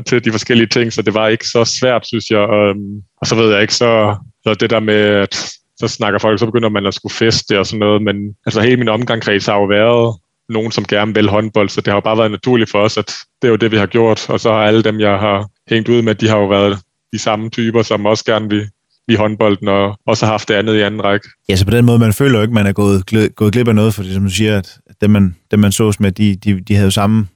til 0.06 0.24
de 0.24 0.30
forskellige 0.30 0.66
ting, 0.66 0.92
så 0.92 1.02
det 1.02 1.14
var 1.14 1.28
ikke 1.28 1.48
så 1.48 1.64
svært, 1.64 2.06
synes 2.06 2.30
jeg. 2.30 2.48
Øhm, 2.50 3.02
og 3.20 3.26
så 3.26 3.34
ved 3.34 3.52
jeg 3.52 3.62
ikke, 3.62 3.74
så, 3.74 4.16
så 4.42 4.54
det 4.54 4.70
der 4.70 4.80
med, 4.80 5.02
at 5.24 5.34
så 5.76 5.88
snakker 5.88 6.18
folk, 6.18 6.38
så 6.38 6.46
begynder 6.46 6.68
man 6.68 6.86
at 6.86 6.94
skulle 6.94 7.14
feste 7.14 7.58
og 7.58 7.66
sådan 7.66 7.78
noget, 7.78 8.02
men 8.02 8.16
altså 8.46 8.60
hele 8.60 8.76
min 8.76 8.88
omgangskreds 8.88 9.46
har 9.46 9.54
jo 9.54 9.64
været 9.64 10.16
nogen, 10.48 10.72
som 10.72 10.84
gerne 10.84 11.14
vil 11.14 11.28
håndbold, 11.28 11.68
så 11.68 11.80
det 11.80 11.86
har 11.86 11.96
jo 11.96 12.00
bare 12.00 12.18
været 12.18 12.30
naturligt 12.30 12.70
for 12.70 12.78
os, 12.78 12.96
at 12.96 13.12
det 13.42 13.48
er 13.48 13.50
jo 13.50 13.56
det, 13.56 13.70
vi 13.70 13.76
har 13.76 13.86
gjort, 13.86 14.30
og 14.30 14.40
så 14.40 14.52
har 14.52 14.62
alle 14.62 14.82
dem, 14.82 15.00
jeg 15.00 15.18
har 15.18 15.48
hængt 15.70 15.88
ud 15.88 16.02
med, 16.02 16.14
de 16.14 16.28
har 16.28 16.38
jo 16.38 16.46
været 16.46 16.78
de 17.12 17.18
samme 17.18 17.50
typer, 17.50 17.82
som 17.82 18.06
også 18.06 18.24
gerne 18.24 18.48
vil, 18.48 18.68
i 19.08 19.14
håndbolden, 19.14 19.68
og 19.68 19.98
også 20.06 20.26
har 20.26 20.32
haft 20.32 20.48
det 20.48 20.54
andet 20.54 20.74
i 20.74 20.80
anden 20.80 21.04
række. 21.04 21.28
Ja, 21.48 21.56
så 21.56 21.64
på 21.64 21.70
den 21.70 21.84
måde, 21.84 21.98
man 21.98 22.12
føler 22.12 22.38
jo 22.38 22.42
ikke, 22.42 22.54
man 22.54 22.66
er 22.66 22.72
gået, 22.72 23.34
gået 23.36 23.52
glip 23.52 23.68
af 23.68 23.74
noget, 23.74 23.94
fordi 23.94 24.14
som 24.14 24.22
du 24.22 24.30
siger, 24.30 24.58
at 24.58 24.78
dem 25.00 25.10
man, 25.10 25.36
dem 25.50 25.58
man 25.58 25.72
sås 25.72 26.00
med, 26.00 26.12
de, 26.12 26.34
de, 26.34 26.60
de 26.60 26.74
havde 26.74 26.86
jo 26.86 26.90
samme 26.90 27.26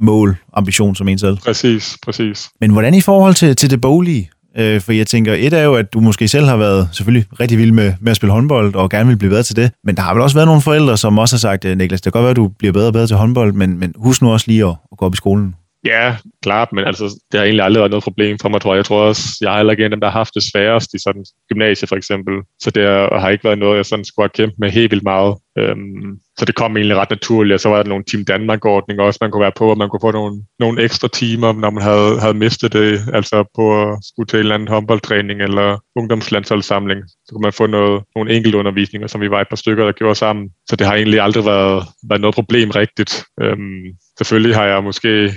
mål, 0.00 0.36
ambition 0.52 0.94
som 0.94 1.08
en 1.08 1.18
selv. 1.18 1.36
Præcis, 1.36 1.98
præcis. 2.02 2.48
Men 2.60 2.70
hvordan 2.70 2.94
i 2.94 3.00
forhold 3.00 3.34
til, 3.34 3.56
til 3.56 3.70
det 3.70 3.80
boglige? 3.80 4.30
Øh, 4.56 4.80
for 4.80 4.92
jeg 4.92 5.06
tænker, 5.06 5.34
et 5.34 5.52
er 5.52 5.62
jo, 5.62 5.74
at 5.74 5.92
du 5.92 6.00
måske 6.00 6.28
selv 6.28 6.46
har 6.46 6.56
været 6.56 6.88
selvfølgelig 6.92 7.26
rigtig 7.40 7.58
vild 7.58 7.72
med, 7.72 7.92
med 8.00 8.10
at 8.10 8.16
spille 8.16 8.32
håndbold, 8.32 8.74
og 8.74 8.90
gerne 8.90 9.08
vil 9.08 9.16
blive 9.16 9.30
bedre 9.30 9.42
til 9.42 9.56
det. 9.56 9.72
Men 9.84 9.96
der 9.96 10.02
har 10.02 10.14
vel 10.14 10.22
også 10.22 10.36
været 10.36 10.46
nogle 10.46 10.62
forældre, 10.62 10.96
som 10.96 11.18
også 11.18 11.36
har 11.36 11.38
sagt, 11.38 11.64
øh, 11.64 11.78
Niklas, 11.78 12.00
det 12.00 12.12
kan 12.12 12.18
godt 12.18 12.22
være, 12.22 12.30
at 12.30 12.36
du 12.36 12.48
bliver 12.48 12.72
bedre 12.72 12.86
og 12.86 12.92
bedre 12.92 13.06
til 13.06 13.16
håndbold, 13.16 13.52
men, 13.52 13.78
men 13.78 13.94
husk 13.96 14.22
nu 14.22 14.32
også 14.32 14.46
lige 14.48 14.64
at, 14.64 14.74
at 14.92 14.98
gå 14.98 15.06
op 15.06 15.14
i 15.14 15.16
skolen. 15.16 15.54
Ja, 15.84 16.16
klart, 16.42 16.72
men 16.72 16.84
altså, 16.84 17.04
det 17.32 17.38
har 17.38 17.44
egentlig 17.44 17.64
aldrig 17.64 17.80
været 17.80 17.90
noget 17.90 18.02
problem 18.02 18.38
for 18.38 18.48
mig, 18.48 18.60
tror 18.60 18.72
jeg. 18.74 18.76
Jeg 18.76 18.84
tror 18.84 19.02
også, 19.02 19.22
jeg 19.40 19.50
har 19.50 19.56
heller 19.56 19.70
ikke 19.70 19.80
en 19.80 19.84
af 19.84 19.90
dem, 19.90 20.00
der 20.00 20.10
har 20.10 20.18
haft 20.18 20.34
det 20.34 20.42
sværest 20.42 20.94
i 20.94 20.98
sådan 20.98 21.24
gymnasie 21.48 21.88
for 21.88 21.96
eksempel. 21.96 22.34
Så 22.62 22.70
det 22.70 22.84
har 23.20 23.28
ikke 23.28 23.44
været 23.44 23.58
noget, 23.58 23.76
jeg 23.76 23.86
sådan 23.86 24.04
skulle 24.04 24.24
have 24.24 24.36
kæmpet 24.38 24.58
med 24.58 24.70
helt 24.70 24.90
vildt 24.90 25.04
meget. 25.04 25.36
Øhm, 25.58 26.18
så 26.38 26.44
det 26.44 26.54
kom 26.54 26.76
egentlig 26.76 26.96
ret 26.96 27.10
naturligt, 27.10 27.54
og 27.54 27.60
så 27.60 27.68
var 27.68 27.82
der 27.82 27.88
nogle 27.88 28.04
Team 28.04 28.24
Danmark-ordninger 28.24 29.04
også, 29.04 29.18
man 29.20 29.30
kunne 29.30 29.42
være 29.42 29.52
på, 29.56 29.70
og 29.70 29.78
man 29.78 29.88
kunne 29.88 30.00
få 30.02 30.10
nogle, 30.10 30.42
nogle 30.58 30.82
ekstra 30.82 31.08
timer, 31.08 31.52
når 31.52 31.70
man 31.70 31.82
havde, 31.82 32.20
havde 32.20 32.34
mistet 32.34 32.72
det, 32.72 33.00
altså 33.14 33.44
på 33.56 33.82
at 33.82 33.98
skulle 34.02 34.26
til 34.26 34.36
en 34.36 34.40
eller 34.40 34.54
anden 34.54 34.68
håndboldtræning 34.68 35.42
eller 35.42 35.78
ungdomslandsholdssamling. 35.96 37.00
Så 37.24 37.30
kunne 37.32 37.42
man 37.42 37.52
få 37.52 37.66
noget, 37.66 38.02
nogle 38.16 38.36
enkelte 38.36 38.58
undervisninger, 38.58 39.08
som 39.08 39.20
vi 39.20 39.30
var 39.30 39.40
et 39.40 39.48
par 39.48 39.56
stykker, 39.56 39.84
der 39.84 39.92
gjorde 39.92 40.14
sammen. 40.14 40.50
Så 40.68 40.76
det 40.76 40.86
har 40.86 40.94
egentlig 40.94 41.20
aldrig 41.20 41.44
været, 41.44 41.84
været 42.08 42.20
noget 42.20 42.34
problem 42.34 42.70
rigtigt. 42.70 43.24
Øhm, 43.42 43.84
selvfølgelig 44.18 44.56
har 44.56 44.64
jeg 44.64 44.84
måske 44.84 45.32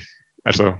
altså, 0.45 0.73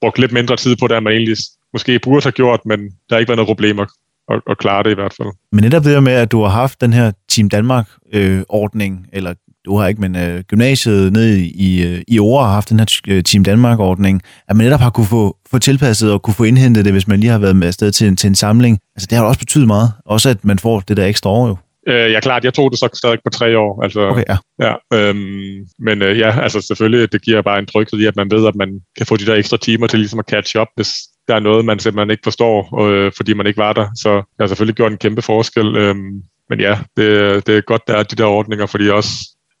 brugt 0.00 0.18
lidt 0.18 0.32
mindre 0.32 0.56
tid 0.56 0.76
på 0.76 0.88
det, 0.88 0.96
end 0.96 1.04
man 1.04 1.12
egentlig 1.12 1.36
måske 1.72 1.98
burde 1.98 2.22
have 2.22 2.32
gjort, 2.32 2.60
men 2.66 2.80
der 2.80 3.14
har 3.14 3.18
ikke 3.18 3.28
været 3.28 3.36
noget 3.36 3.46
problem 3.46 3.78
at, 3.78 3.88
at, 4.30 4.40
at 4.50 4.58
klare 4.58 4.82
det 4.82 4.90
i 4.90 4.94
hvert 4.94 5.14
fald. 5.16 5.28
Men 5.52 5.64
netop 5.64 5.84
det 5.84 6.02
med, 6.02 6.12
at 6.12 6.32
du 6.32 6.42
har 6.42 6.50
haft 6.50 6.80
den 6.80 6.92
her 6.92 7.12
Team 7.28 7.48
Danmark-ordning, 7.48 9.06
øh, 9.12 9.18
eller 9.18 9.34
du 9.64 9.76
har 9.76 9.86
ikke, 9.86 10.00
men 10.00 10.16
øh, 10.16 10.40
gymnasiet 10.40 11.12
nede 11.12 11.46
i, 11.46 11.86
øh, 11.86 12.02
i 12.08 12.18
år 12.18 12.42
har 12.42 12.52
haft 12.52 12.70
den 12.70 12.78
her 12.78 13.00
øh, 13.08 13.22
Team 13.22 13.44
Danmark-ordning, 13.44 14.22
at 14.48 14.56
man 14.56 14.66
netop 14.66 14.80
har 14.80 14.90
kunne 14.90 15.06
få, 15.06 15.36
få 15.50 15.58
tilpasset 15.58 16.12
og 16.12 16.22
kunne 16.22 16.34
få 16.34 16.44
indhentet 16.44 16.84
det, 16.84 16.92
hvis 16.92 17.08
man 17.08 17.20
lige 17.20 17.30
har 17.30 17.38
været 17.38 17.56
med 17.56 17.66
afsted 17.66 17.92
til 17.92 18.08
en, 18.08 18.16
til 18.16 18.28
en 18.28 18.34
samling. 18.34 18.78
Altså 18.96 19.06
det 19.10 19.18
har 19.18 19.24
også 19.24 19.38
betydet 19.38 19.66
meget. 19.66 19.92
Også 20.06 20.28
at 20.30 20.44
man 20.44 20.58
får 20.58 20.80
det 20.80 20.96
der 20.96 21.06
ekstra 21.06 21.30
år 21.30 21.48
jo. 21.48 21.56
Øh, 21.86 22.12
ja, 22.12 22.20
klart. 22.20 22.44
Jeg 22.44 22.54
tog 22.54 22.70
det 22.70 22.78
så 22.78 22.88
stadig 22.94 23.18
på 23.24 23.30
tre 23.30 23.58
år. 23.58 23.82
Altså, 23.82 24.00
okay, 24.00 24.24
ja. 24.28 24.36
ja 24.60 24.98
øhm, 24.98 25.66
men 25.78 26.02
øh, 26.02 26.18
ja, 26.18 26.40
altså 26.40 26.60
selvfølgelig, 26.60 27.12
det 27.12 27.22
giver 27.22 27.42
bare 27.42 27.58
en 27.58 27.66
tryghed 27.66 28.00
i, 28.00 28.06
at 28.06 28.16
man 28.16 28.30
ved, 28.30 28.46
at 28.46 28.54
man 28.54 28.80
kan 28.96 29.06
få 29.06 29.16
de 29.16 29.26
der 29.26 29.34
ekstra 29.34 29.56
timer 29.56 29.86
til 29.86 29.98
ligesom 29.98 30.18
at 30.18 30.28
catch 30.30 30.56
up, 30.60 30.68
hvis 30.76 30.90
der 31.28 31.34
er 31.34 31.40
noget, 31.40 31.64
man 31.64 31.78
simpelthen 31.78 32.10
ikke 32.10 32.24
forstår, 32.24 32.80
øh, 32.82 33.12
fordi 33.16 33.34
man 33.34 33.46
ikke 33.46 33.58
var 33.58 33.72
der. 33.72 33.86
Så 33.96 34.16
det 34.16 34.40
har 34.40 34.46
selvfølgelig 34.46 34.76
gjort 34.76 34.92
en 34.92 34.98
kæmpe 34.98 35.22
forskel. 35.22 35.76
Øhm, 35.76 36.22
men 36.50 36.60
ja, 36.60 36.78
det, 36.96 37.46
det 37.46 37.56
er 37.56 37.60
godt, 37.60 37.82
der 37.88 37.96
er 37.96 38.02
de 38.02 38.16
der 38.16 38.26
ordninger, 38.26 38.66
fordi 38.66 38.88
også 38.88 39.10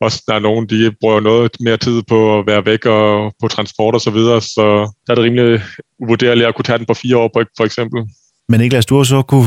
også 0.00 0.22
der 0.28 0.34
er 0.34 0.38
nogen, 0.38 0.66
de 0.66 0.92
bruger 1.00 1.20
noget 1.20 1.52
mere 1.60 1.76
tid 1.76 2.02
på 2.02 2.38
at 2.38 2.46
være 2.46 2.66
væk 2.66 2.86
og 2.86 3.34
på 3.40 3.48
transport 3.48 3.94
og 3.94 4.00
så 4.00 4.10
videre, 4.10 4.40
så 4.40 4.64
der 5.06 5.12
er 5.12 5.14
det 5.14 5.24
rimelig 5.24 5.60
uvurderligt 5.98 6.46
at 6.46 6.54
kunne 6.54 6.64
tage 6.64 6.78
den 6.78 6.86
på 6.86 6.94
fire 6.94 7.16
år, 7.16 7.30
for 7.56 7.64
eksempel. 7.64 8.02
Men 8.48 8.60
Niklas, 8.60 8.86
du 8.86 8.96
har 8.96 9.04
så 9.04 9.22
kunne 9.22 9.46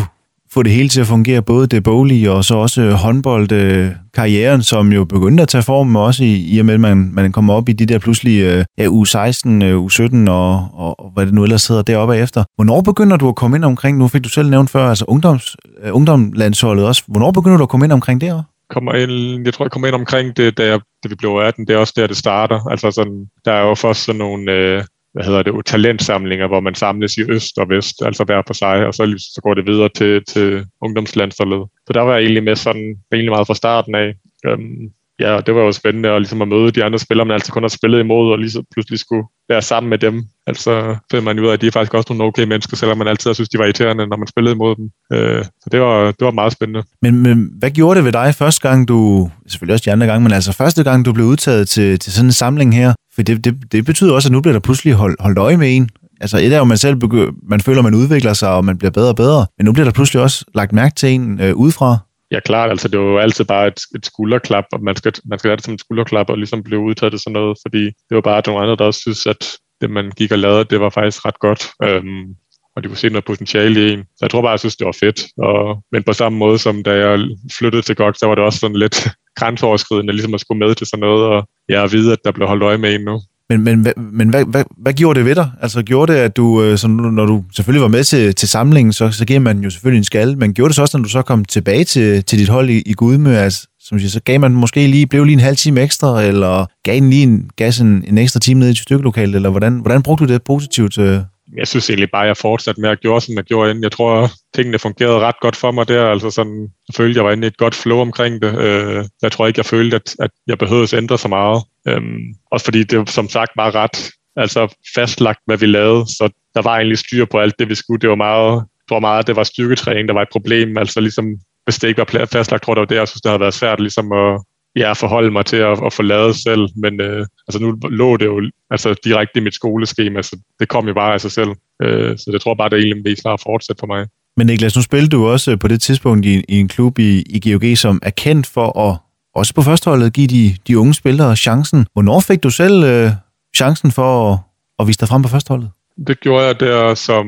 få 0.57 0.63
det 0.63 0.71
hele 0.71 0.89
til 0.89 1.01
at 1.01 1.07
fungere, 1.07 1.41
både 1.41 1.67
det 1.67 1.83
boglige 1.83 2.31
og 2.31 2.45
så 2.45 2.55
også 2.55 2.81
øh, 2.81 2.91
håndboldkarrieren, 2.91 4.59
øh, 4.59 4.63
som 4.63 4.93
jo 4.93 5.05
begyndte 5.05 5.43
at 5.43 5.49
tage 5.49 5.63
form, 5.63 5.95
også 5.95 6.23
i, 6.23 6.33
i 6.53 6.59
og 6.59 6.65
med, 6.65 6.73
at 6.73 6.79
man, 6.79 7.09
man 7.13 7.31
kommer 7.31 7.53
op 7.53 7.69
i 7.69 7.73
de 7.73 7.85
der 7.85 7.99
pludselig 7.99 8.41
øh, 8.41 8.65
ja, 8.77 8.87
u 8.87 9.05
16, 9.05 9.61
u 9.61 9.89
17 9.89 10.27
og, 10.27 10.67
og, 10.73 10.99
og 10.99 11.11
hvad 11.13 11.25
det 11.25 11.33
nu 11.33 11.43
ellers 11.43 11.67
hedder 11.67 11.81
deroppe 11.81 12.17
efter. 12.17 12.43
Hvornår 12.55 12.81
begynder 12.81 13.17
du 13.17 13.29
at 13.29 13.35
komme 13.35 13.57
ind 13.57 13.65
omkring, 13.65 13.97
nu 13.97 14.07
fik 14.07 14.23
du 14.23 14.29
selv 14.29 14.49
nævnt 14.49 14.69
før, 14.69 14.89
altså 14.89 15.05
ungdoms, 15.07 15.55
uh, 15.83 15.95
ungdomslandsholdet 15.95 16.85
også, 16.85 17.03
hvornår 17.07 17.31
begynder 17.31 17.57
du 17.57 17.63
at 17.63 17.69
komme 17.69 17.85
ind 17.85 17.93
omkring 17.93 18.21
det 18.21 18.33
også? 18.33 18.43
kommer 18.69 18.93
ind, 18.93 19.45
jeg 19.45 19.53
tror, 19.53 19.65
jeg 19.65 19.71
kommer 19.71 19.87
ind 19.87 19.95
omkring 19.95 20.37
det, 20.37 20.57
da, 20.57 20.65
jeg, 20.65 20.79
da 21.03 21.09
vi 21.09 21.15
blev 21.15 21.31
18. 21.31 21.67
Det 21.67 21.73
er 21.73 21.77
også 21.77 21.93
der, 21.95 22.07
det 22.07 22.17
starter. 22.17 22.59
Altså 22.71 22.91
sådan, 22.91 23.25
der 23.45 23.51
er 23.51 23.67
jo 23.67 23.75
først 23.75 24.03
sådan 24.05 24.19
nogle, 24.19 24.51
øh, 24.51 24.83
hvad 25.17 25.25
hedder 25.25 25.43
det, 25.43 25.65
talentsamlinger, 25.65 26.47
hvor 26.47 26.59
man 26.59 26.75
samles 26.75 27.17
i 27.17 27.23
øst 27.29 27.57
og 27.57 27.69
vest, 27.69 27.95
altså 28.05 28.23
hver 28.23 28.41
for 28.47 28.53
sig, 28.53 28.85
og 28.87 28.93
så, 28.93 29.03
så 29.35 29.41
går 29.43 29.53
det 29.53 29.67
videre 29.67 29.89
til, 29.89 30.25
til 30.25 30.65
ungdomslandsholdet. 30.81 31.67
Så 31.87 31.93
der 31.93 32.01
var 32.01 32.13
jeg 32.13 32.21
egentlig 32.21 32.43
med 32.43 32.55
sådan, 32.55 32.95
egentlig 33.11 33.31
meget 33.31 33.47
fra 33.47 33.55
starten 33.55 33.95
af. 33.95 34.15
Øhm, 34.45 34.91
ja, 35.19 35.41
det 35.45 35.55
var 35.55 35.61
jo 35.61 35.71
spændende 35.71 36.09
at, 36.09 36.21
ligesom 36.21 36.41
at 36.41 36.47
møde 36.47 36.71
de 36.71 36.83
andre 36.83 36.99
spillere, 36.99 37.25
man 37.25 37.33
altid 37.33 37.51
kun 37.51 37.63
har 37.63 37.77
spillet 37.77 37.99
imod, 37.99 38.31
og 38.31 38.39
lige 38.39 38.51
så 38.51 38.63
pludselig 38.73 38.99
skulle 38.99 39.25
være 39.49 39.61
sammen 39.61 39.89
med 39.89 39.97
dem. 39.97 40.23
Altså 40.47 40.95
finder 41.11 41.23
man 41.23 41.39
ud 41.39 41.47
af, 41.47 41.53
at 41.53 41.61
de 41.61 41.67
er 41.67 41.71
faktisk 41.71 41.93
også 41.93 42.13
nogle 42.13 42.23
okay 42.23 42.43
mennesker, 42.43 42.77
selvom 42.77 42.97
man 42.97 43.07
altid 43.07 43.29
har 43.29 43.33
synes, 43.33 43.49
de 43.49 43.57
var 43.57 43.63
irriterende, 43.63 44.07
når 44.07 44.17
man 44.17 44.27
spillede 44.27 44.55
imod 44.55 44.75
dem. 44.75 44.89
Øh, 45.13 45.43
så 45.43 45.69
det 45.71 45.81
var, 45.81 46.05
det 46.05 46.25
var 46.25 46.31
meget 46.31 46.51
spændende. 46.51 46.83
Men, 47.01 47.23
men 47.23 47.49
hvad 47.59 47.71
gjorde 47.71 47.97
det 47.97 48.05
ved 48.05 48.11
dig 48.11 48.35
første 48.35 48.69
gang, 48.69 48.87
du, 48.87 49.29
selvfølgelig 49.47 49.73
også 49.73 49.83
de 49.85 49.91
andre 49.91 50.07
gange, 50.07 50.23
men 50.23 50.31
altså 50.33 50.53
første 50.53 50.83
gang, 50.83 51.05
du 51.05 51.13
blev 51.13 51.25
udtaget 51.25 51.69
til, 51.69 51.99
til 51.99 52.13
sådan 52.13 52.27
en 52.27 52.31
samling 52.31 52.75
her? 52.75 52.93
For 53.15 53.21
det, 53.21 53.45
det, 53.45 53.55
det 53.71 53.85
betyder 53.85 54.13
også, 54.13 54.27
at 54.27 54.31
nu 54.31 54.41
bliver 54.41 54.53
der 54.53 54.59
pludselig 54.59 54.93
hold, 54.93 55.15
holdt 55.19 55.37
øje 55.37 55.57
med 55.57 55.75
en. 55.75 55.89
Altså 56.21 56.37
et 56.37 56.53
er 56.53 56.57
jo, 56.57 56.63
man 56.63 56.77
selv 56.77 56.97
begy- 57.03 57.47
man 57.49 57.61
føler, 57.61 57.81
man 57.81 57.93
udvikler 57.93 58.33
sig, 58.33 58.49
og 58.49 58.65
man 58.65 58.77
bliver 58.77 58.91
bedre 58.91 59.09
og 59.09 59.15
bedre. 59.15 59.45
Men 59.57 59.65
nu 59.65 59.71
bliver 59.71 59.85
der 59.85 59.91
pludselig 59.91 60.21
også 60.21 60.45
lagt 60.55 60.73
mærke 60.73 60.95
til 60.95 61.09
en 61.09 61.41
øh, 61.41 61.55
udefra. 61.55 61.97
Ja, 62.31 62.39
klart. 62.39 62.69
Altså, 62.69 62.87
det 62.87 62.97
er 62.97 63.01
jo 63.01 63.17
altid 63.17 63.45
bare 63.45 63.67
et, 63.67 63.79
et 63.95 64.05
skulderklap, 64.05 64.65
og 64.71 64.83
man 64.83 64.95
skal, 64.95 65.13
man 65.25 65.39
skal 65.39 65.49
have 65.49 65.55
det 65.55 65.65
som 65.65 65.73
et 65.73 65.79
skulderklap, 65.79 66.29
og 66.29 66.37
ligesom 66.37 66.63
blive 66.63 66.79
udtaget 66.79 67.11
til 67.11 67.19
sådan 67.19 67.33
noget, 67.33 67.57
fordi 67.65 67.83
det 67.85 68.15
var 68.15 68.21
bare 68.21 68.41
nogle 68.47 68.61
andre, 68.61 68.75
der 68.75 68.85
også 68.85 68.99
synes, 68.99 69.25
at 69.25 69.57
det, 69.81 69.89
man 69.89 70.11
gik 70.11 70.31
og 70.31 70.39
lavede, 70.39 70.63
det 70.63 70.79
var 70.79 70.89
faktisk 70.89 71.25
ret 71.25 71.39
godt. 71.39 71.67
Øhm, 71.83 72.35
og 72.75 72.83
de 72.83 72.87
kunne 72.87 72.97
se 72.97 73.09
noget 73.09 73.25
potentiale 73.25 73.89
i 73.89 73.93
en. 73.93 73.99
Så 73.99 74.21
jeg 74.21 74.29
tror 74.29 74.41
bare, 74.41 74.51
jeg 74.51 74.59
synes, 74.59 74.75
det 74.75 74.85
var 74.85 74.97
fedt. 74.99 75.19
Og, 75.37 75.83
men 75.91 76.03
på 76.03 76.13
samme 76.13 76.37
måde 76.37 76.59
som 76.59 76.83
da 76.83 76.91
jeg 76.91 77.19
flyttede 77.57 77.81
til 77.81 77.95
GOG, 77.95 78.15
så 78.15 78.25
var 78.27 78.35
det 78.35 78.43
også 78.43 78.59
sådan 78.59 78.75
lidt 78.75 79.07
grænseoverskridende, 79.39 80.13
ligesom 80.13 80.33
at 80.33 80.41
skulle 80.41 80.59
med 80.59 80.75
til 80.75 80.87
sådan 80.87 80.99
noget, 80.99 81.25
og 81.25 81.49
jeg 81.69 81.83
er 81.83 81.87
vide, 81.87 82.11
at 82.11 82.19
der 82.25 82.31
blev 82.31 82.47
holdt 82.47 82.63
øje 82.63 82.77
med 82.77 82.95
en 82.95 83.01
nu. 83.01 83.21
Men, 83.49 83.63
men, 83.63 83.87
men 83.97 84.29
hvad, 84.29 84.45
hvad, 84.45 84.63
hvad 84.77 84.93
gjorde 84.93 85.19
det 85.19 85.25
ved 85.25 85.35
dig? 85.35 85.51
Altså 85.61 85.83
gjorde 85.83 86.13
det, 86.13 86.19
at 86.19 86.37
du, 86.37 86.63
øh, 86.63 86.77
så 86.77 86.87
når 86.87 87.25
du 87.25 87.43
selvfølgelig 87.55 87.81
var 87.81 87.87
med 87.87 88.03
til, 88.03 88.35
til 88.35 88.49
samlingen, 88.49 88.93
så, 88.93 89.11
så 89.11 89.25
giver 89.25 89.39
man 89.39 89.59
jo 89.59 89.69
selvfølgelig 89.69 89.97
en 89.97 90.03
skal, 90.03 90.37
men 90.37 90.53
gjorde 90.53 90.69
det 90.69 90.75
så 90.75 90.81
også, 90.81 90.97
når 90.97 91.03
du 91.03 91.09
så 91.09 91.21
kom 91.21 91.45
tilbage 91.45 91.83
til, 91.83 92.23
til 92.23 92.39
dit 92.39 92.49
hold 92.49 92.69
i, 92.69 92.81
i 92.85 92.93
Gudmø, 92.93 93.35
altså, 93.35 93.67
som 93.79 93.99
siger, 93.99 94.09
så 94.09 94.19
gav 94.25 94.39
man 94.39 94.51
måske 94.51 94.87
lige, 94.87 95.07
blev 95.07 95.23
lige 95.23 95.33
en 95.33 95.39
halv 95.39 95.57
time 95.57 95.81
ekstra, 95.81 96.23
eller 96.23 96.65
gav 96.83 96.97
en 96.97 97.09
lige 97.09 97.23
en, 97.23 97.49
gas 97.55 97.79
en, 97.79 98.03
en 98.07 98.17
ekstra 98.17 98.39
time 98.39 98.59
ned 98.59 98.69
i 98.69 98.75
stykkelokalet, 98.75 99.35
eller 99.35 99.49
hvordan, 99.49 99.79
hvordan 99.79 100.03
brugte 100.03 100.27
du 100.27 100.33
det 100.33 100.43
positivt? 100.43 100.97
Øh? 100.97 101.19
Jeg 101.55 101.67
synes 101.67 101.89
egentlig 101.89 102.11
bare, 102.11 102.23
at 102.23 102.27
jeg 102.27 102.37
fortsatte 102.37 102.81
med 102.81 102.89
at 102.89 103.01
gøre, 103.01 103.21
som 103.21 103.35
jeg 103.35 103.43
gjorde 103.43 103.69
inden. 103.69 103.83
Jeg 103.83 103.91
tror, 103.91 104.23
at 104.23 104.31
tingene 104.55 104.79
fungerede 104.79 105.19
ret 105.19 105.39
godt 105.41 105.55
for 105.55 105.71
mig 105.71 105.87
der. 105.87 106.05
Altså 106.05 106.31
sådan, 106.31 106.61
jeg 106.61 106.95
følte, 106.95 107.11
at 107.11 107.15
jeg 107.15 107.25
var 107.25 107.31
inde 107.31 107.47
i 107.47 107.47
et 107.47 107.57
godt 107.57 107.75
flow 107.75 107.99
omkring 107.99 108.41
det. 108.41 108.59
Øh, 108.59 109.05
jeg 109.21 109.31
tror 109.31 109.47
ikke, 109.47 109.59
jeg 109.59 109.65
følte, 109.65 109.95
at, 109.95 110.15
at 110.19 110.31
jeg 110.47 110.57
behøvede 110.57 110.83
at 110.83 110.93
ændre 110.93 111.17
så 111.17 111.27
meget. 111.27 111.63
Øhm, 111.87 112.19
også 112.51 112.63
fordi 112.63 112.83
det 112.83 113.09
som 113.09 113.29
sagt 113.29 113.51
var 113.55 113.75
ret 113.75 114.11
altså 114.35 114.75
fastlagt, 114.95 115.39
hvad 115.45 115.57
vi 115.57 115.65
lavede. 115.65 116.05
Så 116.05 116.29
der 116.55 116.61
var 116.61 116.75
egentlig 116.75 116.97
styr 116.97 117.25
på 117.25 117.39
alt 117.39 117.59
det, 117.59 117.69
vi 117.69 117.75
skulle. 117.75 118.01
Det 118.01 118.09
var 118.09 118.15
meget, 118.15 118.63
det 118.89 118.93
var 118.95 118.99
meget, 118.99 119.27
det 119.27 119.35
var 119.35 119.43
styrketræning, 119.43 120.07
der 120.07 120.13
var 120.13 120.21
et 120.21 120.31
problem. 120.31 120.77
Altså 120.77 120.99
ligesom, 120.99 121.25
hvis 121.63 121.77
det 121.79 121.87
ikke 121.87 122.03
var 122.13 122.25
fastlagt, 122.25 122.63
tror 122.63 122.71
jeg, 122.71 122.75
det 122.75 122.81
var 122.81 122.85
det, 122.85 122.95
jeg 122.95 123.07
synes, 123.07 123.21
det 123.21 123.29
havde 123.29 123.39
været 123.39 123.53
svært 123.53 123.79
ligesom 123.79 124.11
at, 124.11 124.41
ja, 124.77 124.93
forholde 124.93 125.31
mig 125.31 125.45
til 125.45 125.57
at, 125.57 125.85
at 125.85 125.93
få 125.93 126.03
lavet 126.03 126.35
selv, 126.35 126.67
men 126.75 127.01
øh, 127.01 127.25
altså 127.47 127.59
nu 127.59 127.77
lå 127.89 128.17
det 128.17 128.25
jo 128.25 128.41
altså, 128.69 128.95
direkte 129.03 129.39
i 129.39 129.43
mit 129.43 129.55
skoleskema, 129.55 130.21
så 130.21 130.37
det 130.59 130.67
kom 130.67 130.87
jo 130.87 130.93
bare 130.93 131.13
af 131.13 131.21
sig 131.21 131.31
selv. 131.31 131.49
Øh, 131.81 132.17
så 132.17 132.29
det 132.33 132.41
tror 132.41 132.53
bare, 132.53 132.69
det 132.69 132.75
er 132.75 132.83
egentlig 132.83 133.03
mest 133.03 133.25
at 133.25 133.41
fortsætte 133.43 133.79
for 133.79 133.87
mig. 133.87 134.07
Men 134.37 134.47
Niklas, 134.47 134.75
nu 134.75 134.81
spillede 134.81 135.09
du 135.09 135.27
også 135.27 135.57
på 135.57 135.67
det 135.67 135.81
tidspunkt 135.81 136.25
i, 136.25 136.43
i 136.49 136.59
en 136.59 136.67
klub 136.67 136.99
i, 136.99 137.21
i 137.21 137.51
GOG, 137.51 137.77
som 137.77 137.99
er 138.03 138.09
kendt 138.09 138.47
for 138.47 138.79
at 138.79 138.97
også 139.35 139.53
på 139.53 139.61
førsteholdet 139.61 140.13
give 140.13 140.27
de, 140.27 140.55
de 140.67 140.79
unge 140.79 140.93
spillere 140.93 141.35
chancen. 141.35 141.85
Hvornår 141.93 142.19
fik 142.19 142.43
du 142.43 142.49
selv 142.49 142.83
øh, 142.83 143.11
chancen 143.55 143.91
for 143.91 144.33
at, 144.33 144.39
at 144.79 144.87
vise 144.87 144.99
dig 144.99 145.07
frem 145.07 145.21
på 145.21 145.29
førsteholdet? 145.29 145.69
Det 146.07 146.19
gjorde 146.19 146.45
jeg 146.45 146.59
der, 146.59 146.93
som 146.93 147.25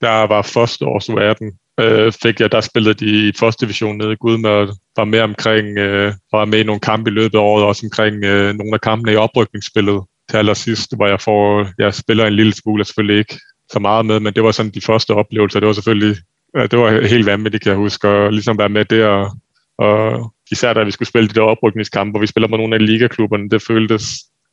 der 0.00 0.26
var 0.26 0.42
første 0.42 0.86
års 0.86 1.08
U18 1.08 1.64
øh, 1.80 2.12
fik 2.22 2.40
jeg, 2.40 2.52
der 2.52 2.60
spillede 2.60 2.94
de 2.94 3.28
i 3.28 3.32
første 3.40 3.64
division 3.64 3.98
nede 3.98 4.12
i 4.12 4.16
Gudmør, 4.16 4.66
var 4.96 5.04
med 5.04 5.20
omkring, 5.20 5.78
øh, 5.78 6.12
var 6.32 6.44
med 6.44 6.60
i 6.60 6.62
nogle 6.64 6.80
kampe 6.80 7.10
i 7.10 7.14
løbet 7.14 7.38
af 7.38 7.42
året, 7.42 7.64
også 7.64 7.86
omkring 7.86 8.24
øh, 8.24 8.54
nogle 8.54 8.74
af 8.74 8.80
kampene 8.80 9.12
i 9.12 9.16
oprykningsspillet 9.16 10.02
til 10.30 10.36
allersidst, 10.36 10.96
hvor 10.96 11.06
jeg 11.06 11.20
får, 11.20 11.66
jeg 11.78 11.94
spiller 11.94 12.26
en 12.26 12.32
lille 12.32 12.54
smule, 12.54 12.84
selvfølgelig 12.84 13.18
ikke 13.18 13.40
så 13.72 13.78
meget 13.78 14.06
med, 14.06 14.20
men 14.20 14.34
det 14.34 14.42
var 14.42 14.50
sådan 14.50 14.72
de 14.72 14.80
første 14.80 15.10
oplevelser, 15.10 15.60
det 15.60 15.66
var 15.66 15.72
selvfølgelig, 15.72 16.16
øh, 16.56 16.70
det 16.70 16.78
var 16.78 17.06
helt 17.06 17.26
vanvittigt, 17.26 17.62
kan 17.62 17.70
jeg 17.70 17.78
huske, 17.78 18.08
at 18.08 18.32
ligesom 18.32 18.58
være 18.58 18.68
med 18.68 18.84
der, 18.84 19.06
og, 19.06 19.30
og 19.78 20.32
især 20.50 20.72
da 20.72 20.82
vi 20.82 20.90
skulle 20.90 21.08
spille 21.08 21.28
de 21.28 21.34
der 21.34 21.40
oprykningskampe, 21.40 22.10
hvor 22.10 22.20
vi 22.20 22.26
spiller 22.26 22.48
med 22.48 22.58
nogle 22.58 22.74
af 22.74 22.86
ligaklubberne, 22.86 23.48
det 23.48 23.62
føltes 23.62 24.04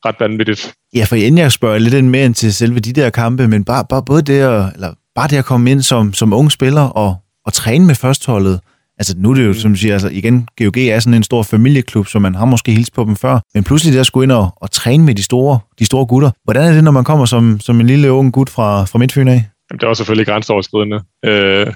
ret 0.06 0.16
vanvittigt. 0.20 0.74
Ja, 0.96 1.04
for 1.04 1.16
inden 1.16 1.38
jeg 1.38 1.52
spørger 1.52 1.78
lidt 1.78 2.06
mere 2.06 2.26
ind 2.26 2.34
til 2.34 2.54
selve 2.54 2.80
de 2.80 2.94
der 2.94 3.10
kampe, 3.10 3.48
men 3.48 3.66
bare, 3.66 3.86
bare 3.90 4.04
både 4.06 4.22
det 4.22 4.48
og, 4.48 4.70
eller 4.76 4.94
bare 5.16 5.28
det 5.28 5.38
at 5.38 5.46
komme 5.46 5.72
ind 5.72 5.82
som, 5.82 6.14
som 6.14 6.34
ung 6.34 6.52
spiller 6.52 6.82
og, 6.82 7.16
og 7.46 7.54
træne 7.54 7.86
med 7.86 7.96
førstholdet, 7.96 8.60
altså 8.98 9.14
nu 9.18 9.30
er 9.32 9.36
det 9.36 9.46
jo, 9.46 9.54
som 9.54 9.72
du 9.72 9.78
siger, 9.78 9.94
altså 9.94 10.10
igen, 10.10 10.48
GOG 10.58 10.78
er 10.78 11.00
sådan 11.00 11.14
en 11.14 11.24
stor 11.24 11.44
familieklub, 11.44 12.08
så 12.08 12.20
man 12.20 12.36
har 12.36 12.46
måske 12.46 12.72
hilst 12.72 12.94
på 12.94 13.04
dem 13.04 13.16
før, 13.16 13.40
men 13.54 13.64
pludselig 13.64 13.94
der 13.94 14.04
skulle 14.04 14.24
ind 14.24 14.32
og, 14.32 14.50
og 14.56 14.72
træne 14.72 15.04
med 15.04 15.16
de 15.16 15.24
store, 15.24 15.60
de 15.80 15.86
store 15.86 16.06
gutter. 16.06 16.32
Hvordan 16.44 16.64
er 16.70 16.74
det, 16.74 16.84
når 16.84 16.92
man 16.92 17.04
kommer 17.04 17.26
som, 17.26 17.60
som 17.60 17.80
en 17.80 17.88
lille 17.88 18.12
ung 18.12 18.34
gut 18.34 18.50
fra, 18.50 18.86
fra 18.86 19.00
Midtfyn 19.00 19.28
af? 19.28 19.44
Jamen, 19.72 19.80
det 19.80 19.84
er 19.84 19.88
også 19.88 20.00
selvfølgelig 20.00 20.28
grænseoverskridende. 20.28 21.02
Øh, 21.26 21.68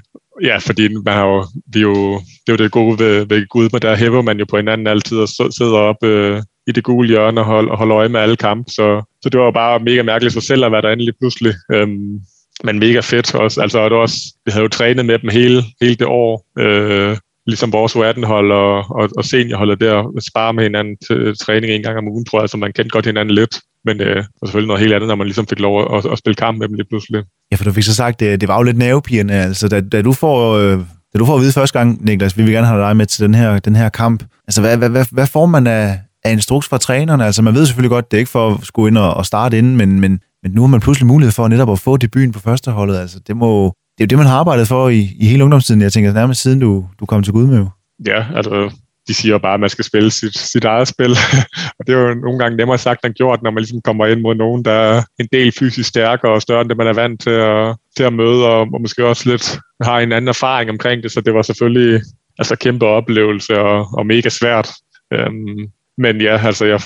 ja, 0.44 0.58
fordi 0.58 0.88
man 1.06 1.14
har 1.14 1.26
jo, 1.26 1.46
vi 1.74 1.80
jo, 1.80 1.94
det 2.16 2.48
er 2.48 2.54
jo 2.54 2.58
det 2.58 2.72
gode 2.72 3.00
ved, 3.00 3.26
ved 3.26 3.48
Gud, 3.48 3.70
men 3.72 3.82
der 3.82 3.96
hæver 3.96 4.22
man 4.22 4.40
jo 4.40 4.46
på 4.50 4.58
hinanden 4.58 4.88
altid 4.88 5.18
og 5.18 5.30
sidder 5.30 5.78
op 5.78 6.04
øh, 6.04 6.42
i 6.68 6.72
det 6.72 6.84
gule 6.84 7.08
hjørne 7.08 7.42
og 7.42 7.46
hold, 7.46 7.70
og 7.70 7.78
holder 7.78 7.98
øje 7.98 8.10
med 8.10 8.20
alle 8.20 8.36
kampe. 8.36 8.72
Så, 8.72 9.04
så 9.22 9.30
det 9.30 9.40
var 9.40 9.52
bare 9.52 9.80
mega 9.80 10.04
mærkeligt 10.04 10.34
for 10.34 10.42
selv 10.42 10.66
at 10.66 10.72
være 10.72 10.82
derinde 10.82 11.06
lige 11.06 11.18
pludselig. 11.20 11.54
Øhm, 11.72 12.20
men 12.64 12.80
mega 12.80 13.00
fedt 13.00 13.36
også. 13.36 13.62
Altså, 13.62 13.84
det 13.84 13.92
var 13.92 13.98
også, 13.98 14.18
vi 14.46 14.52
havde 14.52 14.64
jo 14.64 14.70
trænet 14.70 15.06
med 15.06 15.20
dem 15.20 15.30
hele, 15.30 15.64
hele 15.82 15.96
det 15.96 16.08
år, 16.08 16.46
øh, 16.60 17.18
ligesom 17.48 17.74
vores 17.74 17.96
U18-hold 17.96 18.52
og, 18.52 18.78
og, 18.78 19.10
og 19.18 19.26
seniorholdet 19.26 19.80
der, 19.80 20.22
spare 20.28 20.54
med 20.54 20.64
hinanden 20.64 20.98
til 21.08 21.38
træning 21.38 21.74
en 21.74 21.84
gang 21.84 21.98
om 21.98 22.08
ugen, 22.08 22.26
tror 22.26 22.40
jeg, 22.40 22.50
så 22.50 22.58
man 22.58 22.74
kendte 22.74 22.90
godt 22.90 23.06
hinanden 23.06 23.36
lidt. 23.36 23.60
Men 23.86 24.02
øh, 24.02 24.24
og 24.42 24.48
selvfølgelig 24.48 24.68
noget 24.68 24.82
helt 24.82 24.94
andet, 24.94 25.08
når 25.08 25.16
man 25.16 25.28
ligesom 25.28 25.48
fik 25.48 25.60
lov 25.60 25.98
at, 25.98 26.12
at 26.12 26.18
spille 26.18 26.36
kamp 26.36 26.58
med 26.60 26.68
dem 26.68 26.76
lige 26.76 26.88
pludselig. 26.90 27.24
Ja, 27.52 27.56
for 27.56 27.64
du 27.64 27.72
fik 27.72 27.84
så 27.84 27.96
sagt, 27.96 28.20
det, 28.20 28.42
det 28.42 28.50
var 28.50 28.58
jo 28.58 28.64
lidt 28.64 28.78
nervepigerne. 28.78 29.34
Altså, 29.34 29.68
da, 29.68 29.82
da, 29.82 30.02
du 30.02 30.14
får, 30.14 30.54
øh, 30.54 30.80
da 31.14 31.20
du 31.20 31.26
får 31.26 31.36
at 31.36 31.42
vide 31.42 31.52
første 31.52 31.80
gang, 31.80 32.06
Niklas, 32.06 32.38
vi 32.38 32.44
vil 32.44 32.54
gerne 32.54 32.68
have 32.68 32.82
dig 32.82 32.98
med 32.98 33.06
til 33.06 33.24
den 33.26 33.36
her, 33.36 33.60
den 33.60 33.76
her 33.76 33.90
kamp. 33.90 34.24
Altså, 34.48 34.62
hvad, 34.62 34.78
hvad, 34.78 34.90
hvad, 34.90 35.06
hvad 35.12 35.28
får 35.28 35.46
man 35.46 35.68
af, 35.68 36.00
af 36.24 36.32
instruks 36.32 36.68
fra 36.68 36.78
trænerne? 36.78 37.26
Altså, 37.26 37.42
man 37.42 37.54
ved 37.54 37.66
selvfølgelig 37.66 37.90
godt, 37.90 38.12
det 38.12 38.18
er 38.18 38.20
ikke 38.20 38.32
for 38.32 38.54
at 38.54 38.60
skulle 38.64 38.88
ind 38.88 38.98
og, 38.98 39.14
og 39.14 39.26
starte 39.26 39.58
inden, 39.58 39.78
men, 39.78 40.00
men 40.00 40.20
men 40.46 40.52
nu 40.52 40.62
har 40.62 40.68
man 40.68 40.80
pludselig 40.80 41.08
mulighed 41.08 41.32
for 41.32 41.48
netop 41.48 41.72
at 41.72 41.80
få 41.80 41.98
debuten 41.98 42.32
på 42.32 42.40
førsteholdet. 42.40 42.98
Altså, 42.98 43.20
det, 43.28 43.38
må, 43.38 43.66
det 43.66 44.04
er 44.04 44.06
jo 44.06 44.12
det, 44.12 44.18
man 44.18 44.28
har 44.28 44.38
arbejdet 44.38 44.68
for 44.68 44.90
i, 44.90 45.10
i 45.20 45.26
hele 45.28 45.44
ungdomstiden. 45.44 45.82
Jeg 45.82 45.94
tænker 45.94 46.14
nærmest 46.14 46.42
siden 46.42 46.60
du, 46.60 46.86
du 47.00 47.06
kom 47.06 47.24
til 47.24 47.34
Gudmø. 47.34 47.66
Ja, 48.08 48.26
altså 48.36 48.72
de 49.08 49.14
siger 49.14 49.38
bare, 49.38 49.54
at 49.54 49.60
man 49.60 49.70
skal 49.70 49.86
spille 49.86 50.12
sit, 50.12 50.38
sit 50.38 50.64
eget 50.64 50.88
spil. 50.88 51.12
og 51.80 51.88
det 51.88 51.96
er 51.96 52.00
jo 52.00 52.14
nogle 52.14 52.40
gange 52.40 52.58
nemmere 52.58 52.78
sagt 52.78 53.06
end 53.06 53.14
gjort, 53.14 53.44
når 53.44 53.52
man 53.52 53.62
ligesom 53.62 53.82
kommer 53.82 54.06
ind 54.06 54.22
mod 54.22 54.36
nogen, 54.36 54.66
der 54.66 54.72
er 54.72 55.04
en 55.20 55.28
del 55.32 55.52
fysisk 55.60 55.90
stærkere 55.90 56.32
og 56.32 56.42
større 56.42 56.62
end 56.62 56.70
det, 56.70 56.78
man 56.78 56.88
er 56.88 56.94
vant 56.94 57.22
til 57.22 57.30
at, 57.30 57.76
til 57.98 58.04
at 58.04 58.14
møde, 58.14 58.46
og, 58.46 58.60
og 58.74 58.82
måske 58.82 59.06
også 59.06 59.30
lidt 59.30 59.60
har 59.82 60.00
en 60.00 60.12
anden 60.12 60.28
erfaring 60.28 60.70
omkring 60.70 61.04
det, 61.04 61.12
så 61.12 61.22
det 61.22 61.34
var 61.34 61.42
selvfølgelig 61.42 62.02
altså 62.40 62.56
kæmpe 62.56 62.86
oplevelse 62.86 63.60
og, 63.60 63.88
og 63.94 64.06
mega 64.06 64.30
svært. 64.30 64.70
Øhm, 65.14 65.70
men 65.98 66.22
ja, 66.22 66.46
altså 66.46 66.66
jeg 66.66 66.82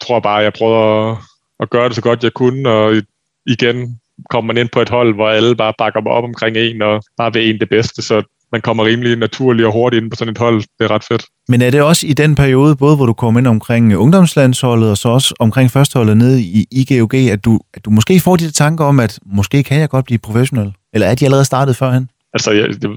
tror 0.00 0.20
bare, 0.20 0.36
jeg 0.36 0.52
prøvede 0.52 1.10
at, 1.10 1.16
at 1.60 1.70
gøre 1.70 1.88
det 1.88 1.94
så 1.94 2.02
godt 2.02 2.24
jeg 2.24 2.32
kunne, 2.32 2.70
og 2.70 3.02
igen 3.46 3.98
kommer 4.30 4.52
man 4.52 4.60
ind 4.60 4.68
på 4.72 4.80
et 4.80 4.88
hold, 4.88 5.14
hvor 5.14 5.28
alle 5.28 5.56
bare 5.56 5.72
bakker 5.78 6.00
mig 6.00 6.12
op 6.12 6.24
omkring 6.24 6.56
en, 6.56 6.82
og 6.82 7.02
bare 7.16 7.32
vil 7.32 7.50
en 7.50 7.60
det 7.60 7.68
bedste, 7.68 8.02
så 8.02 8.22
man 8.52 8.60
kommer 8.60 8.84
rimelig 8.84 9.16
naturligt 9.16 9.66
og 9.66 9.72
hurtigt 9.72 10.02
ind 10.02 10.10
på 10.10 10.16
sådan 10.16 10.32
et 10.32 10.38
hold. 10.38 10.60
Det 10.60 10.84
er 10.84 10.90
ret 10.90 11.04
fedt. 11.04 11.24
Men 11.48 11.62
er 11.62 11.70
det 11.70 11.82
også 11.82 12.06
i 12.06 12.12
den 12.12 12.34
periode, 12.34 12.76
både 12.76 12.96
hvor 12.96 13.06
du 13.06 13.12
kom 13.12 13.38
ind 13.38 13.46
omkring 13.46 13.96
ungdomslandsholdet, 13.96 14.90
og 14.90 14.98
så 14.98 15.08
også 15.08 15.34
omkring 15.38 15.70
førsteholdet 15.70 16.16
nede 16.16 16.42
i 16.42 16.66
IGOG, 16.70 17.14
at 17.14 17.44
du, 17.44 17.60
at 17.74 17.84
du 17.84 17.90
måske 17.90 18.20
får 18.20 18.36
de 18.36 18.50
tanker 18.50 18.84
om, 18.84 19.00
at 19.00 19.18
måske 19.26 19.62
kan 19.62 19.80
jeg 19.80 19.88
godt 19.88 20.04
blive 20.04 20.18
professionel? 20.18 20.72
Eller 20.92 21.06
er 21.06 21.14
de 21.14 21.24
allerede 21.24 21.44
startet 21.44 21.76
førhen? 21.76 22.10
Altså, 22.34 22.50
jeg, 22.52 22.68
jeg 22.82 22.90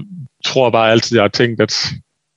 tror 0.44 0.70
bare 0.70 0.90
altid, 0.90 1.16
jeg 1.16 1.24
har 1.24 1.28
tænkt, 1.28 1.60
at 1.60 1.74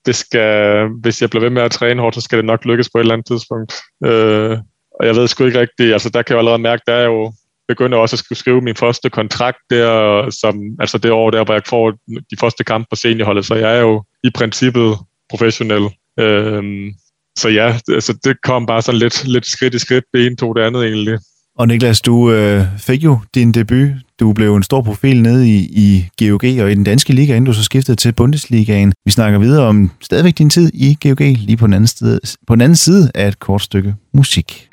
det 0.05 0.15
skal, 0.15 0.87
hvis 1.01 1.21
jeg 1.21 1.29
bliver 1.29 1.43
ved 1.43 1.49
med 1.49 1.61
at 1.61 1.71
træne 1.71 2.01
hårdt, 2.01 2.15
så 2.15 2.21
skal 2.21 2.37
det 2.37 2.45
nok 2.45 2.65
lykkes 2.65 2.89
på 2.89 2.97
et 2.97 3.01
eller 3.01 3.13
andet 3.13 3.27
tidspunkt. 3.27 3.73
Øh, 4.05 4.57
og 4.99 5.05
jeg 5.05 5.15
ved 5.15 5.27
sgu 5.27 5.45
ikke 5.45 5.59
rigtigt, 5.59 5.93
altså 5.93 6.09
der 6.09 6.21
kan 6.21 6.33
jeg 6.33 6.39
allerede 6.39 6.61
mærke, 6.61 6.83
der 6.87 6.93
er 6.93 7.05
jo 7.05 7.33
begynder 7.67 7.97
også 7.97 8.15
at 8.15 8.19
skulle 8.19 8.39
skrive 8.39 8.61
min 8.61 8.75
første 8.75 9.09
kontrakt 9.09 9.57
der, 9.69 10.29
som, 10.29 10.61
altså 10.79 10.97
det 10.97 11.11
år 11.11 11.31
der, 11.31 11.45
hvor 11.45 11.53
jeg 11.53 11.61
får 11.65 11.91
de 12.07 12.37
første 12.39 12.63
kampe 12.63 12.87
på 12.89 12.95
seniorholdet, 12.95 13.45
så 13.45 13.55
jeg 13.55 13.77
er 13.77 13.81
jo 13.81 14.03
i 14.23 14.29
princippet 14.35 14.97
professionel. 15.29 15.89
Øhm, 16.19 16.93
så 17.37 17.49
ja, 17.49 17.77
altså 17.89 18.17
det 18.23 18.41
kom 18.41 18.65
bare 18.65 18.81
sådan 18.81 18.99
lidt, 18.99 19.27
lidt 19.27 19.45
skridt 19.45 19.73
i 19.73 19.79
skridt, 19.79 20.03
det 20.13 20.25
ene 20.25 20.35
tog 20.35 20.55
det 20.55 20.61
andet 20.61 20.85
egentlig. 20.85 21.19
Og 21.57 21.67
Niklas, 21.67 22.01
du 22.01 22.31
øh, 22.31 22.65
fik 22.77 23.03
jo 23.03 23.19
din 23.35 23.51
debut. 23.51 23.89
Du 24.19 24.33
blev 24.33 24.55
en 24.55 24.63
stor 24.63 24.81
profil 24.81 25.21
nede 25.21 25.49
i, 25.49 25.57
i 25.57 26.07
GOG 26.19 26.43
og 26.43 26.71
i 26.71 26.75
den 26.75 26.83
danske 26.83 27.13
liga, 27.13 27.31
inden 27.35 27.45
du 27.45 27.53
så 27.53 27.63
skiftede 27.63 27.95
til 27.95 28.11
Bundesligaen. 28.11 28.93
Vi 29.05 29.11
snakker 29.11 29.39
videre 29.39 29.65
om 29.65 29.91
stadigvæk 30.01 30.37
din 30.37 30.49
tid 30.49 30.71
i 30.73 30.97
GOG, 31.03 31.21
lige 31.21 31.57
på 31.57 31.65
den 31.65 31.73
anden 31.73 31.87
side, 31.87 32.19
på 32.47 32.55
den 32.55 32.61
anden 32.61 32.75
side 32.75 33.11
af 33.15 33.27
et 33.27 33.39
kort 33.39 33.61
stykke 33.61 33.95
musik. 34.13 34.69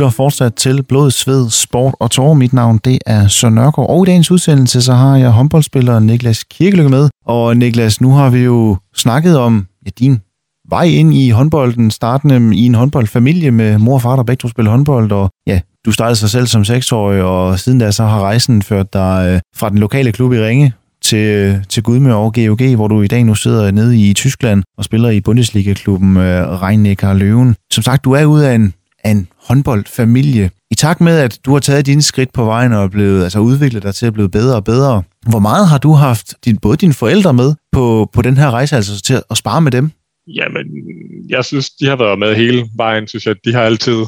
Lytter 0.00 0.10
fortsat 0.10 0.54
til 0.54 0.82
Blod, 0.82 1.10
Sved, 1.10 1.50
Sport 1.50 1.94
og 2.00 2.10
Tårer. 2.10 2.34
Mit 2.34 2.52
navn 2.52 2.80
det 2.84 2.98
er 3.06 3.28
Søren 3.28 3.54
Nørgaard, 3.54 3.90
og 3.90 4.06
i 4.06 4.10
dagens 4.10 4.30
udsendelse 4.30 4.82
så 4.82 4.92
har 4.92 5.16
jeg 5.16 5.30
håndboldspiller 5.30 5.98
Niklas 5.98 6.44
Kirkelykke 6.44 6.90
med. 6.90 7.08
Og 7.26 7.56
Niklas, 7.56 8.00
nu 8.00 8.10
har 8.10 8.30
vi 8.30 8.38
jo 8.38 8.76
snakket 8.94 9.38
om 9.38 9.66
ja, 9.86 9.90
din 9.98 10.20
vej 10.68 10.84
ind 10.84 11.14
i 11.14 11.30
håndbolden, 11.30 11.90
startende 11.90 12.56
i 12.56 12.66
en 12.66 12.74
håndboldfamilie 12.74 13.50
med 13.50 13.78
mor 13.78 13.94
og 13.94 14.02
far, 14.02 14.16
der 14.16 14.22
begge 14.22 14.40
to 14.40 14.48
spiller 14.48 14.70
håndbold, 14.70 15.12
og 15.12 15.30
ja, 15.46 15.60
du 15.84 15.92
startede 15.92 16.16
sig 16.16 16.30
selv 16.30 16.46
som 16.46 16.64
seksårig, 16.64 17.22
og 17.22 17.58
siden 17.58 17.78
da 17.78 17.90
så 17.90 18.04
har 18.04 18.20
rejsen 18.20 18.62
ført 18.62 18.92
dig 18.92 19.30
øh, 19.34 19.40
fra 19.56 19.68
den 19.68 19.78
lokale 19.78 20.12
klub 20.12 20.32
i 20.32 20.40
Ringe 20.40 20.72
til, 21.02 21.26
øh, 21.26 21.56
til 21.68 21.82
Gudme 21.82 22.14
og 22.14 22.34
GOG, 22.34 22.74
hvor 22.74 22.88
du 22.88 23.02
i 23.02 23.06
dag 23.06 23.24
nu 23.24 23.34
sidder 23.34 23.70
nede 23.70 23.98
i 24.08 24.14
Tyskland 24.14 24.62
og 24.78 24.84
spiller 24.84 25.10
i 25.10 25.20
Bundesliga-klubben 25.20 26.16
øh, 26.16 26.62
Rhein-Neckar 26.62 27.12
Løven. 27.12 27.54
Som 27.72 27.82
sagt, 27.82 28.04
du 28.04 28.12
er 28.12 28.24
ude 28.24 28.48
af 28.48 28.54
en 28.54 28.74
af 29.04 29.10
en 29.10 29.28
håndboldfamilie. 29.50 30.50
I 30.70 30.74
takt 30.74 31.00
med, 31.00 31.18
at 31.18 31.38
du 31.44 31.52
har 31.52 31.60
taget 31.60 31.86
dine 31.86 32.02
skridt 32.02 32.32
på 32.32 32.44
vejen 32.44 32.72
og 32.72 32.84
er 32.84 32.88
blevet, 32.88 33.22
altså 33.24 33.38
udviklet 33.38 33.82
dig 33.82 33.94
til 33.94 34.06
at 34.06 34.12
blive 34.12 34.30
bedre 34.30 34.56
og 34.56 34.64
bedre, 34.64 35.02
hvor 35.30 35.38
meget 35.38 35.68
har 35.68 35.78
du 35.78 35.92
haft 35.92 36.34
din, 36.44 36.56
både 36.56 36.76
dine 36.76 36.94
forældre 36.94 37.32
med 37.34 37.54
på, 37.72 38.10
på 38.12 38.22
den 38.22 38.36
her 38.36 38.50
rejse, 38.50 38.76
altså 38.76 39.02
til 39.02 39.22
at 39.30 39.36
spare 39.36 39.60
med 39.60 39.72
dem? 39.72 39.90
Jamen, 40.26 40.66
jeg 41.28 41.44
synes, 41.44 41.70
de 41.70 41.86
har 41.86 41.96
været 41.96 42.18
med 42.18 42.34
hele 42.34 42.66
vejen, 42.76 43.08
synes 43.08 43.26
jeg. 43.26 43.36
De 43.44 43.52
har 43.52 43.62
altid, 43.62 43.98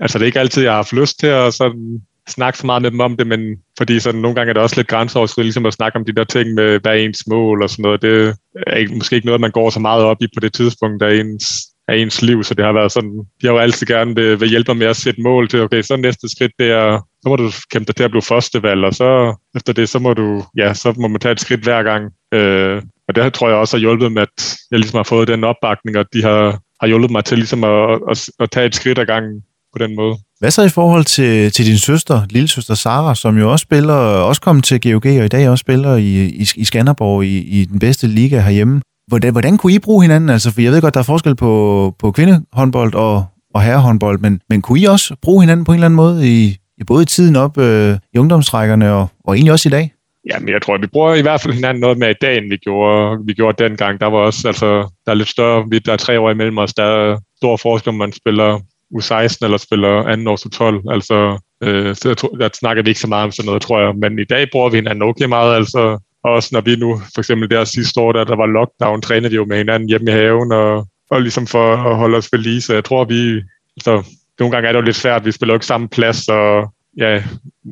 altså 0.00 0.18
det 0.18 0.24
er 0.24 0.26
ikke 0.26 0.40
altid, 0.40 0.62
jeg 0.62 0.72
har 0.72 0.76
haft 0.76 0.92
lyst 0.92 1.18
til 1.18 1.26
at 1.26 1.54
sådan 1.54 2.00
snakke 2.28 2.58
så 2.58 2.66
meget 2.66 2.82
med 2.82 2.90
dem 2.90 3.00
om 3.00 3.16
det, 3.16 3.26
men 3.26 3.40
fordi 3.78 4.00
sådan, 4.00 4.20
nogle 4.20 4.34
gange 4.34 4.50
er 4.50 4.54
det 4.54 4.62
også 4.62 4.76
lidt 4.76 4.88
grænseoverskridende 4.88 5.46
ligesom 5.46 5.66
at 5.66 5.74
snakke 5.74 5.98
om 5.98 6.04
de 6.04 6.12
der 6.12 6.24
ting 6.24 6.54
med, 6.54 6.80
hver 6.82 6.92
ens 6.92 7.26
mål 7.26 7.62
og 7.62 7.70
sådan 7.70 7.82
noget. 7.82 8.02
Det 8.02 8.36
er 8.66 8.76
ikke, 8.76 8.94
måske 8.94 9.16
ikke 9.16 9.26
noget, 9.26 9.40
man 9.40 9.50
går 9.50 9.70
så 9.70 9.80
meget 9.80 10.02
op 10.02 10.16
i 10.20 10.26
på 10.36 10.40
det 10.40 10.52
tidspunkt, 10.52 11.00
der 11.00 11.08
ens 11.08 11.71
af 11.88 11.96
ens 11.96 12.22
liv, 12.22 12.44
så 12.44 12.54
det 12.54 12.64
har 12.64 12.72
været 12.72 12.92
sådan, 12.92 13.18
de 13.42 13.46
har 13.46 13.52
jo 13.52 13.58
altid 13.58 13.86
gerne 13.86 14.14
vil, 14.14 14.40
vil 14.40 14.48
hjælpe 14.48 14.70
mig 14.70 14.76
med 14.76 14.86
at 14.86 14.96
sætte 14.96 15.22
mål 15.22 15.48
til, 15.48 15.60
okay, 15.60 15.82
så 15.82 15.96
næste 15.96 16.28
skridt, 16.28 16.52
det 16.58 16.70
er, 16.70 16.98
så 17.22 17.28
må 17.28 17.36
du 17.36 17.50
kæmpe 17.72 17.86
dig 17.86 17.96
til 17.96 18.04
at 18.04 18.10
blive 18.10 18.22
førstevalg, 18.22 18.84
og 18.84 18.94
så 18.94 19.34
efter 19.56 19.72
det, 19.72 19.88
så 19.88 19.98
må 19.98 20.14
du, 20.14 20.44
ja, 20.56 20.74
så 20.74 20.94
må 20.96 21.08
man 21.08 21.20
tage 21.20 21.32
et 21.32 21.40
skridt 21.40 21.62
hver 21.62 21.82
gang. 21.82 22.04
Øh, 22.34 22.82
og 23.08 23.14
det 23.14 23.32
tror 23.34 23.48
jeg 23.48 23.56
også 23.56 23.76
har 23.76 23.80
hjulpet 23.80 24.12
med, 24.12 24.22
at 24.22 24.56
jeg 24.70 24.78
ligesom 24.78 24.96
har 24.96 25.04
fået 25.04 25.28
den 25.28 25.44
opbakning, 25.44 25.98
og 25.98 26.06
de 26.12 26.22
har 26.22 26.58
har 26.82 26.86
hjulpet 26.86 27.10
mig 27.10 27.24
til 27.24 27.38
ligesom 27.38 27.64
at, 27.64 28.00
at, 28.10 28.28
at 28.40 28.50
tage 28.50 28.66
et 28.66 28.74
skridt 28.74 28.98
ad 28.98 29.06
gangen 29.06 29.42
på 29.72 29.78
den 29.78 29.96
måde. 29.96 30.14
Hvad 30.40 30.50
så 30.50 30.62
i 30.62 30.68
forhold 30.68 31.04
til, 31.04 31.52
til 31.52 31.66
din 31.66 31.78
søster, 31.78 32.22
lille 32.30 32.48
søster 32.48 32.74
Sara, 32.74 33.14
som 33.14 33.38
jo 33.38 33.52
også 33.52 33.62
spiller, 33.62 33.94
også 34.30 34.40
kom 34.40 34.62
til 34.62 34.80
GOG, 34.80 35.06
og 35.06 35.24
i 35.24 35.28
dag 35.28 35.48
også 35.48 35.62
spiller 35.62 35.96
i, 35.96 36.24
i, 36.24 36.46
i 36.56 36.64
Skanderborg 36.64 37.24
i, 37.24 37.38
i 37.38 37.64
den 37.64 37.78
bedste 37.78 38.06
liga 38.06 38.40
herhjemme. 38.40 38.80
Hvordan, 39.12 39.32
hvordan 39.32 39.56
kunne 39.56 39.72
I 39.72 39.78
bruge 39.78 40.02
hinanden? 40.02 40.30
Altså, 40.30 40.50
for 40.54 40.60
jeg 40.60 40.72
ved 40.72 40.80
godt, 40.80 40.94
der 40.94 41.00
er 41.00 41.04
forskel 41.04 41.36
på, 41.36 41.94
på 41.98 42.10
kvindehåndbold 42.10 42.94
og, 42.94 43.24
og 43.54 43.62
herrehåndbold, 43.62 44.18
men, 44.18 44.40
men 44.48 44.62
kunne 44.62 44.80
I 44.80 44.84
også 44.84 45.16
bruge 45.22 45.42
hinanden 45.42 45.64
på 45.64 45.72
en 45.72 45.76
eller 45.76 45.86
anden 45.86 45.96
måde, 45.96 46.28
i, 46.28 46.56
i 46.78 46.84
både 46.84 47.04
tiden 47.04 47.36
op 47.36 47.58
øh, 47.58 47.98
i 48.14 48.18
ungdomstrækkerne 48.18 48.92
og, 48.92 49.08
og 49.24 49.34
egentlig 49.34 49.52
også 49.52 49.68
i 49.68 49.70
dag? 49.70 49.92
Jamen, 50.30 50.48
jeg 50.48 50.62
tror, 50.62 50.78
vi 50.78 50.86
bruger 50.86 51.14
i 51.14 51.22
hvert 51.22 51.40
fald 51.40 51.54
hinanden 51.54 51.80
noget 51.80 51.98
med 51.98 52.10
i 52.10 52.20
dag, 52.20 52.38
end 52.38 52.48
vi 52.48 52.56
gjorde, 52.56 53.18
vi 53.26 53.32
gjorde 53.32 53.64
dengang. 53.64 54.00
Der 54.00 54.06
var 54.06 54.18
også, 54.18 54.48
altså, 54.48 54.66
der 55.06 55.12
er 55.12 55.14
lidt 55.14 55.28
større, 55.28 55.80
der 55.86 55.92
er 55.92 55.96
tre 55.96 56.20
år 56.20 56.30
imellem 56.30 56.58
os, 56.58 56.74
der 56.74 56.84
er 56.84 57.18
stor 57.36 57.56
forskel, 57.56 57.88
om 57.88 57.94
man 57.94 58.12
spiller 58.12 58.60
U16 58.94 59.38
eller 59.42 59.56
spiller 59.56 60.04
anden 60.04 60.28
års 60.28 60.46
U12. 60.46 60.92
Altså, 60.94 61.38
øh, 61.62 61.94
så 61.94 62.08
jeg 62.08 62.16
tror, 62.16 62.28
der 62.28 62.48
snakker 62.60 62.82
vi 62.82 62.90
ikke 62.90 63.00
så 63.00 63.08
meget 63.08 63.24
om 63.24 63.32
sådan 63.32 63.46
noget, 63.46 63.62
tror 63.62 63.80
jeg. 63.80 63.94
Men 63.96 64.18
i 64.18 64.24
dag 64.24 64.46
bruger 64.52 64.70
vi 64.70 64.76
hinanden 64.76 65.02
okay 65.02 65.24
meget. 65.24 65.54
Altså, 65.54 65.98
også 66.24 66.48
når 66.52 66.60
vi 66.60 66.76
nu, 66.76 67.00
for 67.14 67.20
eksempel 67.20 67.50
der 67.50 67.64
sidste 67.64 68.00
år, 68.00 68.12
da 68.12 68.24
der 68.24 68.36
var 68.36 68.46
lockdown, 68.46 69.02
trænede 69.02 69.30
vi 69.30 69.36
jo 69.36 69.44
med 69.44 69.56
hinanden 69.56 69.88
hjemme 69.88 70.10
i 70.10 70.14
haven, 70.14 70.52
og, 70.52 70.86
og 71.10 71.22
ligesom 71.22 71.46
for 71.46 71.72
at 71.72 71.96
holde 71.96 72.16
os 72.16 72.28
ved 72.32 72.40
lige. 72.40 72.60
Så 72.60 72.74
jeg 72.74 72.84
tror, 72.84 73.04
vi... 73.04 73.42
Så 73.80 74.02
nogle 74.40 74.52
gange 74.52 74.68
er 74.68 74.72
det 74.72 74.80
jo 74.80 74.84
lidt 74.84 74.96
svært, 74.96 75.24
vi 75.24 75.32
spiller 75.32 75.54
jo 75.54 75.56
ikke 75.56 75.66
samme 75.66 75.88
plads, 75.88 76.28
og 76.28 76.72
ja, 76.98 77.22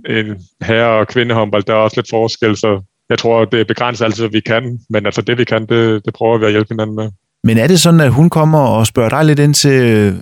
en 0.09 0.27
herre- 0.63 0.99
og 1.01 1.09
kvindehåndbold, 1.09 1.63
der 1.63 1.73
er 1.73 1.77
også 1.77 1.97
lidt 1.97 2.11
forskel, 2.11 2.57
så 2.57 2.83
jeg 3.11 3.19
tror, 3.19 3.45
det 3.45 3.61
er 3.61 3.65
begrænset 3.65 4.05
altid, 4.05 4.23
hvad 4.23 4.31
vi 4.31 4.41
kan, 4.41 4.79
men 4.91 5.07
altså 5.07 5.23
det, 5.23 5.39
vi 5.39 5.45
kan, 5.45 5.67
det, 5.67 6.05
det 6.05 6.15
prøver 6.15 6.39
vi 6.39 6.45
at 6.45 6.51
hjælpe 6.51 6.75
hinanden 6.75 6.97
med. 6.97 7.11
Men 7.45 7.59
er 7.59 7.67
det 7.67 7.81
sådan, 7.81 8.01
at 8.01 8.13
hun 8.13 8.31
kommer 8.31 8.59
og 8.59 8.87
spørger 8.87 9.09
dig 9.09 9.25
lidt 9.25 9.39
ind 9.39 9.55
til, 9.55 9.71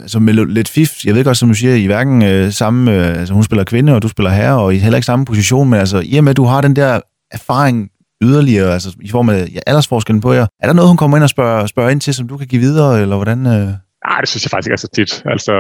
altså 0.01 0.19
med 0.19 0.35
lidt 0.35 0.69
fif, 0.69 0.91
jeg 1.05 1.15
ved 1.15 1.25
godt, 1.25 1.37
som 1.37 1.49
du 1.49 1.55
siger, 1.55 1.75
I 1.75 1.87
hverken 1.87 2.23
øh, 2.23 2.53
samme, 2.53 2.95
øh, 2.95 3.19
altså 3.19 3.35
hun 3.35 3.45
spiller 3.45 3.65
kvinde, 3.65 3.95
og 3.95 4.03
du 4.03 4.09
spiller 4.09 4.31
herre, 4.31 4.61
og 4.61 4.75
I 4.75 4.79
heller 4.79 4.97
ikke 4.97 5.07
samme 5.07 5.25
position, 5.25 5.71
men 5.71 5.81
altså 5.81 6.03
i 6.05 6.17
og 6.17 6.25
med, 6.25 6.31
at 6.31 6.37
du 6.37 6.45
har 6.45 6.61
den 6.61 6.77
der 6.77 7.01
erfaring 7.31 7.91
yderligere, 8.23 8.73
altså 8.73 8.97
i 9.01 9.11
form 9.11 9.29
af 9.29 9.49
ja, 9.55 9.61
aldersforskellen 9.67 10.21
på 10.21 10.33
jer, 10.33 10.47
er 10.63 10.67
der 10.67 10.73
noget, 10.73 10.89
hun 10.89 10.97
kommer 10.97 11.17
ind 11.17 11.25
og 11.25 11.31
spørger, 11.31 11.67
spørger 11.67 11.91
ind 11.91 12.01
til, 12.01 12.15
som 12.15 12.29
du 12.29 12.37
kan 12.37 12.47
give 12.47 12.61
videre, 12.61 13.03
eller 13.03 13.17
hvordan? 13.17 13.47
Øh? 13.47 13.69
Nej, 14.07 14.21
det 14.21 14.29
synes 14.29 14.45
jeg 14.45 14.51
faktisk 14.51 14.69
ikke 14.69 14.73
er 14.73 14.87
så 14.87 14.89
tit. 14.95 15.23
Altså, 15.27 15.53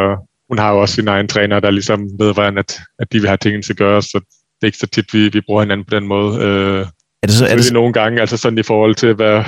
hun 0.48 0.58
har 0.58 0.72
jo 0.72 0.80
også 0.80 0.94
sin 0.94 1.08
egen 1.08 1.28
træner, 1.28 1.60
der 1.60 1.70
ligesom 1.70 2.00
ved, 2.20 2.34
hvordan 2.34 2.58
at, 2.58 2.80
at 2.98 3.12
de 3.12 3.18
vil 3.18 3.28
have 3.28 3.36
tingene 3.36 3.62
til 3.62 3.72
at 3.72 3.76
gøre, 3.76 4.02
så 4.02 4.20
det 4.54 4.62
er 4.62 4.66
ikke 4.66 4.78
så 4.78 4.86
tit, 4.86 5.14
vi, 5.14 5.28
vi 5.28 5.40
bruger 5.46 5.62
hinanden 5.62 5.84
på 5.84 5.94
den 5.94 6.06
måde. 6.06 6.42
Øh, 6.44 6.86
er 7.22 7.26
det 7.26 7.36
så, 7.36 7.46
er 7.46 7.54
det 7.54 7.64
så... 7.64 7.74
nogle 7.74 7.92
gange, 7.92 8.20
altså 8.20 8.36
sådan 8.36 8.58
i 8.58 8.62
forhold 8.62 8.94
til, 8.94 9.14
hvad, 9.14 9.44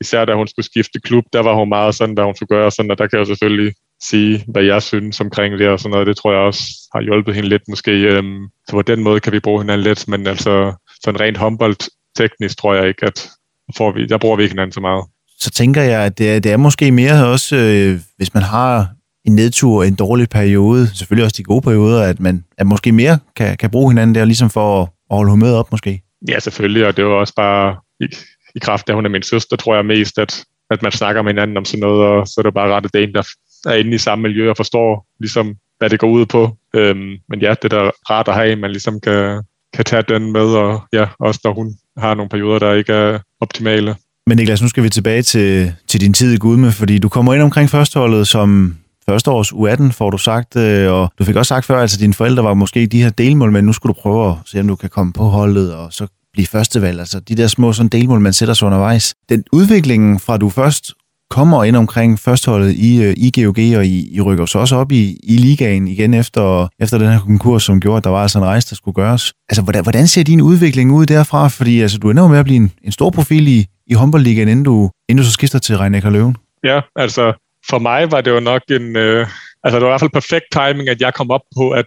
især 0.00 0.24
da 0.24 0.34
hun 0.34 0.48
skulle 0.48 0.66
skifte 0.66 1.00
klub, 1.00 1.24
der 1.32 1.42
var 1.42 1.54
hun 1.54 1.68
meget 1.68 1.94
sådan, 1.94 2.14
da 2.14 2.22
hun 2.24 2.36
skulle 2.36 2.56
gøre 2.56 2.70
sådan, 2.70 2.90
og 2.90 2.98
der 2.98 3.06
kan 3.06 3.18
jeg 3.18 3.26
selvfølgelig 3.26 3.72
sige, 4.02 4.44
hvad 4.48 4.62
jeg 4.62 4.82
synes 4.82 5.20
omkring 5.20 5.58
det 5.58 5.68
og 5.68 5.80
sådan 5.80 5.90
noget. 5.90 6.06
Det 6.06 6.16
tror 6.16 6.32
jeg 6.32 6.40
også 6.40 6.62
har 6.94 7.02
hjulpet 7.02 7.34
hende 7.34 7.48
lidt 7.48 7.62
måske. 7.68 7.90
Øhm, 7.90 8.48
så 8.68 8.72
på 8.72 8.82
den 8.82 9.02
måde 9.02 9.20
kan 9.20 9.32
vi 9.32 9.40
bruge 9.40 9.60
hinanden 9.62 9.86
lidt, 9.86 10.08
men 10.08 10.26
altså 10.26 10.74
sådan 11.04 11.20
rent 11.20 11.36
håndbold 11.36 11.76
teknisk 12.22 12.58
tror 12.58 12.74
jeg 12.74 12.88
ikke, 12.88 13.06
at 13.06 13.28
får 13.76 13.92
vi, 13.92 14.06
der 14.06 14.18
bruger 14.18 14.36
vi 14.36 14.42
ikke 14.42 14.52
hinanden 14.52 14.72
så 14.72 14.80
meget. 14.80 15.04
Så 15.38 15.50
tænker 15.50 15.82
jeg, 15.82 16.00
at 16.04 16.18
det 16.18 16.30
er, 16.30 16.38
det 16.40 16.52
er 16.52 16.56
måske 16.56 16.92
mere 16.92 17.26
også, 17.26 17.56
øh, 17.56 18.00
hvis 18.16 18.34
man 18.34 18.42
har 18.42 18.88
en 19.24 19.34
nedtur, 19.34 19.84
en 19.84 19.94
dårlig 19.94 20.28
periode, 20.28 20.96
selvfølgelig 20.96 21.24
også 21.24 21.34
de 21.38 21.42
gode 21.42 21.62
perioder, 21.62 22.02
at 22.02 22.20
man 22.20 22.44
at 22.58 22.66
måske 22.66 22.92
mere 22.92 23.18
kan, 23.36 23.56
kan 23.56 23.70
bruge 23.70 23.90
hinanden 23.90 24.14
der, 24.14 24.24
ligesom 24.24 24.50
for 24.50 24.82
at, 24.82 24.88
holde 25.10 25.30
humøret 25.30 25.56
op 25.56 25.70
måske. 25.70 26.02
Ja, 26.28 26.38
selvfølgelig, 26.38 26.86
og 26.86 26.96
det 26.96 27.04
var 27.04 27.10
også 27.10 27.34
bare 27.36 27.76
i, 28.00 28.06
i 28.54 28.58
kraft 28.58 28.88
af, 28.88 28.94
hun 28.94 29.06
er 29.06 29.10
min 29.10 29.22
søster, 29.22 29.56
tror 29.56 29.74
jeg 29.74 29.86
mest, 29.86 30.18
at, 30.18 30.44
at 30.70 30.82
man 30.82 30.92
snakker 30.92 31.22
med 31.22 31.30
hinanden 31.30 31.56
om 31.56 31.64
sådan 31.64 31.80
noget, 31.80 32.06
og 32.06 32.28
så 32.28 32.34
er 32.38 32.42
det 32.42 32.54
bare 32.54 32.74
ret, 32.74 32.84
at 32.84 32.92
det 32.94 33.02
er 33.02 33.06
en, 33.06 33.14
der 33.14 33.22
er 33.66 33.74
inde 33.74 33.94
i 33.94 33.98
samme 33.98 34.22
miljø 34.22 34.50
og 34.50 34.56
forstår 34.56 35.06
ligesom, 35.20 35.54
hvad 35.78 35.90
det 35.90 36.00
går 36.00 36.08
ud 36.08 36.26
på. 36.26 36.56
Øhm, 36.74 37.16
men 37.28 37.40
ja, 37.40 37.54
det 37.62 37.72
er 37.72 37.78
da 37.78 37.90
rart 38.10 38.28
at 38.28 38.34
have, 38.34 38.52
at 38.52 38.58
man 38.58 38.70
ligesom 38.70 39.00
kan, 39.00 39.42
kan 39.74 39.84
tage 39.84 40.02
den 40.02 40.32
med, 40.32 40.46
og 40.64 40.82
ja, 40.92 41.06
også 41.18 41.40
når 41.44 41.52
hun 41.52 41.74
har 41.98 42.14
nogle 42.14 42.28
perioder, 42.28 42.58
der 42.58 42.72
ikke 42.72 42.92
er 42.92 43.18
optimale. 43.40 43.96
Men 44.26 44.36
Niklas, 44.36 44.62
nu 44.62 44.68
skal 44.68 44.82
vi 44.82 44.90
tilbage 44.90 45.22
til, 45.22 45.74
til 45.88 46.00
din 46.00 46.12
tid 46.12 46.32
i 46.32 46.36
Gudme, 46.36 46.72
fordi 46.72 46.98
du 46.98 47.08
kommer 47.08 47.34
ind 47.34 47.42
omkring 47.42 47.70
førsteholdet 47.70 48.28
som 48.28 48.76
første 49.08 49.30
års 49.30 49.52
U18, 49.52 49.92
får 49.92 50.10
du 50.10 50.18
sagt, 50.18 50.56
øh, 50.56 50.92
og 50.92 51.12
du 51.18 51.24
fik 51.24 51.36
også 51.36 51.48
sagt 51.48 51.66
før, 51.66 51.76
at 51.76 51.82
altså, 51.82 51.98
dine 51.98 52.14
forældre 52.14 52.44
var 52.44 52.54
måske 52.54 52.86
de 52.86 53.02
her 53.02 53.10
delmål, 53.10 53.52
men 53.52 53.64
nu 53.64 53.72
skulle 53.72 53.94
du 53.94 54.00
prøve 54.00 54.30
at 54.30 54.36
se, 54.46 54.60
om 54.60 54.68
du 54.68 54.76
kan 54.76 54.90
komme 54.90 55.12
på 55.12 55.24
holdet, 55.24 55.74
og 55.74 55.92
så 55.92 56.06
blive 56.32 56.46
førstevalg. 56.46 56.98
Altså 57.00 57.20
de 57.20 57.34
der 57.34 57.46
små 57.46 57.72
sådan 57.72 57.88
delmål, 57.88 58.20
man 58.20 58.32
sætter 58.32 58.54
sig 58.54 58.66
undervejs. 58.66 59.14
Den 59.28 59.44
udviklingen 59.52 60.18
fra 60.18 60.36
du 60.36 60.48
først 60.50 60.92
kommer 61.30 61.64
ind 61.64 61.76
omkring 61.76 62.18
førsteholdet 62.18 62.74
i, 62.74 63.02
øh, 63.02 63.14
i 63.16 63.42
GOG, 63.42 63.78
og 63.78 63.86
I, 63.86 64.16
I 64.16 64.20
rykker 64.20 64.46
så 64.46 64.58
også 64.58 64.76
op 64.76 64.92
i, 64.92 65.16
i 65.22 65.36
ligaen 65.36 65.88
igen 65.88 66.14
efter, 66.14 66.68
efter 66.80 66.98
den 66.98 67.08
her 67.08 67.20
konkurs, 67.20 67.62
som 67.62 67.80
gjorde, 67.80 67.96
at 67.96 68.04
der 68.04 68.10
var 68.10 68.22
altså 68.22 68.38
en 68.38 68.44
rejse, 68.44 68.70
der 68.70 68.76
skulle 68.76 68.94
gøres. 68.94 69.32
Altså, 69.48 69.62
hvordan, 69.62 69.82
hvordan 69.82 70.06
ser 70.06 70.22
din 70.22 70.40
udvikling 70.40 70.92
ud 70.92 71.06
derfra? 71.06 71.48
Fordi 71.48 71.80
altså, 71.80 71.98
du 71.98 72.10
ender 72.10 72.28
med 72.28 72.38
at 72.38 72.44
blive 72.44 72.56
en, 72.56 72.72
en 72.84 72.92
stor 72.92 73.10
profil 73.10 73.48
i, 73.48 73.66
i 73.86 73.94
håndboldligaen, 73.94 74.48
inden 74.48 74.64
du, 74.64 74.90
inden 75.08 75.22
du 75.22 75.26
så 75.26 75.32
skifter 75.32 75.58
til 75.58 75.78
Reinek 75.78 76.04
Løven. 76.04 76.36
Ja, 76.64 76.80
altså 76.96 77.32
for 77.70 77.78
mig 77.78 78.12
var 78.12 78.20
det 78.20 78.30
jo 78.30 78.40
nok 78.40 78.62
en... 78.70 78.96
Øh, 78.96 79.26
altså 79.64 79.78
det 79.78 79.84
var 79.84 79.88
i 79.88 79.92
hvert 79.92 80.00
fald 80.00 80.10
perfekt 80.10 80.44
timing, 80.52 80.88
at 80.88 81.00
jeg 81.00 81.14
kom 81.14 81.30
op 81.30 81.40
på, 81.56 81.70
at 81.70 81.86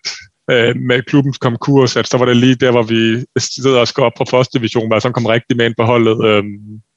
øh, 0.52 0.76
med 0.76 1.02
klubbens 1.02 1.38
konkurs, 1.38 1.96
at 1.96 2.08
så 2.08 2.18
var 2.18 2.26
det 2.26 2.38
lige 2.38 2.56
der, 2.56 2.72
hvor 2.72 2.84
vi 2.84 3.26
sidder 3.38 3.80
og 3.80 3.88
skal 3.88 4.04
op 4.04 4.12
på 4.18 4.26
første 4.30 4.58
division, 4.60 4.88
hvor 4.88 4.96
jeg 4.96 5.02
så 5.02 5.12
kom 5.12 5.26
rigtig 5.26 5.58
med 5.58 5.66
ind 5.66 5.76
på 5.78 5.84
holdet. 5.84 6.26
Øh, 6.26 6.44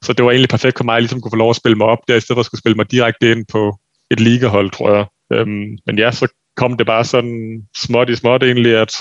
så 0.05 0.13
det 0.13 0.25
var 0.25 0.31
egentlig 0.31 0.49
perfekt 0.49 0.79
for 0.79 0.85
mig, 0.85 0.95
ligesom 0.95 0.99
at 0.99 1.03
ligesom 1.03 1.21
kunne 1.21 1.37
få 1.37 1.43
lov 1.45 1.51
at 1.51 1.57
spille 1.57 1.79
mig 1.79 1.87
op 1.87 1.99
der, 2.09 2.17
i 2.17 2.21
stedet 2.21 2.37
for 2.37 2.41
at 2.41 2.47
skulle 2.47 2.61
spille 2.61 2.77
mig 2.77 2.91
direkte 2.91 3.33
ind 3.33 3.45
på 3.53 3.79
et 4.11 4.21
ligahold, 4.21 4.71
tror 4.71 4.95
jeg. 4.97 5.07
Øh, 5.33 5.47
men 5.87 5.99
ja, 5.99 6.11
så 6.11 6.29
kom 6.57 6.77
det 6.77 6.87
bare 6.87 7.05
sådan 7.05 7.63
småt 7.77 8.11
i 8.11 8.17
småt 8.17 8.43
egentlig, 8.43 8.77
at 8.77 8.93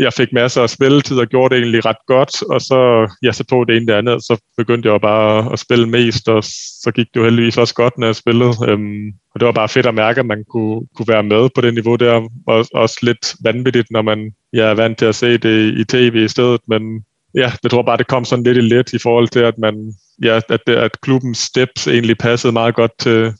jeg 0.00 0.12
fik 0.12 0.32
masser 0.32 0.62
af 0.62 0.70
spilletid 0.70 1.18
og 1.18 1.26
gjorde 1.26 1.54
det 1.54 1.60
egentlig 1.60 1.84
ret 1.84 2.02
godt, 2.06 2.42
og 2.42 2.60
så, 2.60 3.10
ja, 3.22 3.32
så 3.32 3.44
tog 3.44 3.68
det 3.68 3.76
ene 3.76 3.86
det 3.86 3.92
andet, 3.92 4.22
så 4.22 4.40
begyndte 4.56 4.92
jeg 4.92 5.00
bare 5.00 5.52
at 5.52 5.58
spille 5.58 5.88
mest, 5.88 6.28
og 6.28 6.44
så 6.82 6.90
gik 6.94 7.06
det 7.14 7.20
jo 7.20 7.24
heldigvis 7.24 7.58
også 7.58 7.74
godt, 7.74 7.98
når 7.98 8.06
jeg 8.06 8.16
spillede. 8.16 8.52
Øhm, 8.68 9.06
og 9.34 9.40
det 9.40 9.46
var 9.46 9.52
bare 9.52 9.68
fedt 9.68 9.86
at 9.86 9.94
mærke, 9.94 10.20
at 10.20 10.26
man 10.26 10.44
kunne, 10.50 10.86
kunne 10.96 11.08
være 11.08 11.22
med 11.22 11.48
på 11.54 11.60
det 11.60 11.74
niveau 11.74 11.96
der, 11.96 12.28
og 12.46 12.66
også 12.74 12.98
lidt 13.02 13.34
vanvittigt, 13.44 13.90
når 13.90 14.02
man 14.02 14.32
ja, 14.52 14.62
er 14.62 14.74
vant 14.74 14.98
til 14.98 15.06
at 15.06 15.14
se 15.14 15.38
det 15.38 15.78
i 15.78 15.84
tv 15.84 16.14
i 16.24 16.28
stedet, 16.28 16.60
men 16.68 17.04
ja, 17.34 17.52
jeg 17.62 17.70
tror 17.70 17.82
bare, 17.82 17.96
det 17.96 18.06
kom 18.06 18.24
sådan 18.24 18.44
lidt 18.44 18.58
i 18.58 18.60
let 18.60 18.92
i 18.92 18.98
forhold 18.98 19.28
til, 19.28 19.40
at 19.40 19.58
man, 19.58 19.94
ja, 20.22 20.40
at, 20.48 20.60
det, 20.66 20.74
at 20.74 21.00
klubbens 21.00 21.38
steps 21.38 21.88
egentlig 21.88 22.18
passede 22.18 22.52
meget 22.52 22.74
godt 22.74 22.92
til, 22.98 23.32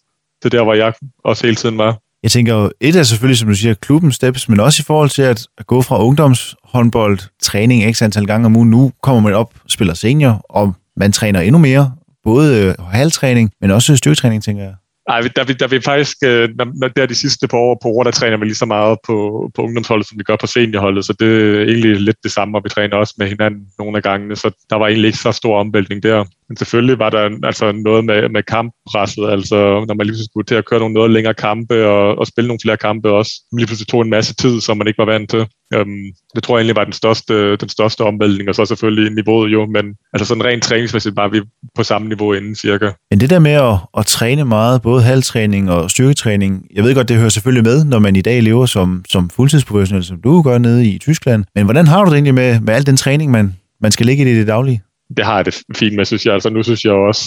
til 0.42 0.52
der, 0.52 0.62
hvor 0.62 0.74
jeg 0.74 0.92
også 1.24 1.46
hele 1.46 1.56
tiden 1.56 1.78
var. 1.78 1.98
Jeg 2.22 2.30
tænker 2.30 2.54
jo, 2.54 2.70
et 2.80 2.96
er 2.96 3.02
selvfølgelig, 3.02 3.38
som 3.38 3.48
du 3.48 3.54
siger, 3.54 3.74
klubben 3.74 4.12
steps, 4.12 4.48
men 4.48 4.60
også 4.60 4.80
i 4.82 4.84
forhold 4.84 5.10
til 5.10 5.22
at 5.22 5.46
gå 5.66 5.82
fra 5.82 6.04
ungdomshåndbold, 6.04 7.18
træning 7.42 7.94
x 7.94 8.02
antal 8.02 8.26
gange 8.26 8.46
om 8.46 8.56
ugen. 8.56 8.70
Nu 8.70 8.92
kommer 9.02 9.20
man 9.22 9.34
op 9.34 9.54
og 9.64 9.70
spiller 9.70 9.94
senior, 9.94 10.46
og 10.48 10.74
man 10.96 11.12
træner 11.12 11.40
endnu 11.40 11.58
mere, 11.58 11.92
både 12.24 12.64
øh, 12.64 12.86
halvtræning, 12.86 13.50
men 13.60 13.70
også 13.70 13.96
styrketræning, 13.96 14.42
tænker 14.42 14.62
jeg. 14.62 14.74
Nej, 15.10 15.20
der, 15.36 15.44
der 15.44 15.68
vi 15.68 15.80
faktisk, 15.80 16.16
øh, 16.24 16.48
når, 16.58 16.88
der 16.88 17.06
de 17.06 17.14
sidste 17.14 17.48
par 17.48 17.58
år 17.58 17.78
på 17.82 17.88
år, 17.88 18.02
der 18.02 18.10
træner 18.10 18.36
vi 18.36 18.44
lige 18.44 18.54
så 18.54 18.66
meget 18.66 18.98
på, 19.06 19.16
på 19.54 19.62
ungdomsholdet, 19.62 20.08
som 20.08 20.18
vi 20.18 20.24
gør 20.24 20.36
på 20.40 20.46
seniorholdet, 20.46 21.04
så 21.04 21.12
det 21.20 21.28
er 21.28 21.62
egentlig 21.62 22.00
lidt 22.00 22.16
det 22.22 22.32
samme, 22.32 22.58
og 22.58 22.64
vi 22.64 22.68
træner 22.68 22.96
også 22.96 23.14
med 23.18 23.28
hinanden 23.28 23.60
nogle 23.78 23.96
af 23.96 24.02
gangene, 24.02 24.36
så 24.36 24.50
der 24.70 24.76
var 24.76 24.86
egentlig 24.86 25.08
ikke 25.08 25.18
så 25.18 25.32
stor 25.32 25.60
omvæltning 25.60 26.02
der. 26.02 26.24
Men 26.48 26.56
selvfølgelig 26.56 26.98
var 26.98 27.10
der 27.10 27.38
altså 27.44 27.72
noget 27.72 28.04
med, 28.04 28.28
med 28.28 28.42
kamppresset, 28.42 29.30
altså 29.30 29.56
når 29.88 29.94
man 29.94 30.06
lige 30.06 30.12
pludselig 30.12 30.30
skulle 30.30 30.46
til 30.46 30.54
at 30.54 30.66
køre 30.66 30.80
nogle 30.80 30.94
noget 30.94 31.10
længere 31.10 31.34
kampe 31.34 31.86
og, 31.86 32.18
og 32.18 32.26
spille 32.26 32.48
nogle 32.48 32.60
flere 32.62 32.76
kampe 32.76 33.10
også. 33.10 33.32
Man 33.52 33.58
lige 33.58 33.66
pludselig 33.66 33.88
tog 33.88 34.02
en 34.02 34.10
masse 34.10 34.34
tid, 34.34 34.60
som 34.60 34.76
man 34.76 34.86
ikke 34.86 34.98
var 34.98 35.12
vant 35.12 35.30
til. 35.30 35.46
Um, 35.76 36.04
det 36.34 36.42
tror 36.42 36.56
jeg 36.56 36.60
egentlig 36.60 36.76
var 36.76 36.84
den 36.84 36.92
største, 36.92 37.56
den 37.56 37.68
største 37.68 38.00
omvæltning, 38.00 38.48
og 38.48 38.54
så 38.54 38.64
selvfølgelig 38.64 39.12
niveauet 39.14 39.52
jo, 39.52 39.66
men 39.66 39.94
altså 40.12 40.26
sådan 40.26 40.44
rent 40.44 40.62
træningsmæssigt 40.62 41.16
var 41.16 41.28
vi 41.28 41.40
på 41.74 41.82
samme 41.82 42.08
niveau 42.08 42.32
inden 42.32 42.54
cirka. 42.54 42.90
Men 43.10 43.20
det 43.20 43.30
der 43.30 43.38
med 43.38 43.50
at, 43.50 43.76
at 43.98 44.06
træne 44.06 44.44
meget, 44.44 44.82
både 44.82 45.02
halvtræning 45.02 45.70
og 45.70 45.90
styrketræning, 45.90 46.66
jeg 46.74 46.84
ved 46.84 46.94
godt, 46.94 47.08
det 47.08 47.16
hører 47.16 47.28
selvfølgelig 47.28 47.64
med, 47.64 47.84
når 47.84 47.98
man 47.98 48.16
i 48.16 48.22
dag 48.22 48.42
lever 48.42 48.66
som, 48.66 49.04
som 49.08 49.30
fuldtidsprofessionel, 49.30 50.04
som 50.04 50.20
du 50.22 50.42
gør 50.42 50.58
nede 50.58 50.86
i 50.86 50.98
Tyskland. 50.98 51.44
Men 51.54 51.64
hvordan 51.64 51.86
har 51.86 52.04
du 52.04 52.10
det 52.10 52.14
egentlig 52.14 52.34
med, 52.34 52.60
med 52.60 52.74
al 52.74 52.86
den 52.86 52.96
træning, 52.96 53.30
man, 53.30 53.56
man 53.80 53.92
skal 53.92 54.06
ligge 54.06 54.30
i 54.30 54.38
det 54.38 54.46
daglige? 54.46 54.82
det 55.16 55.24
har 55.24 55.36
jeg 55.36 55.46
det 55.46 55.62
fint 55.76 55.96
med, 55.96 56.04
synes 56.04 56.26
jeg. 56.26 56.34
Altså, 56.34 56.50
nu 56.50 56.62
synes 56.62 56.84
jeg 56.84 56.92
også, 56.92 57.22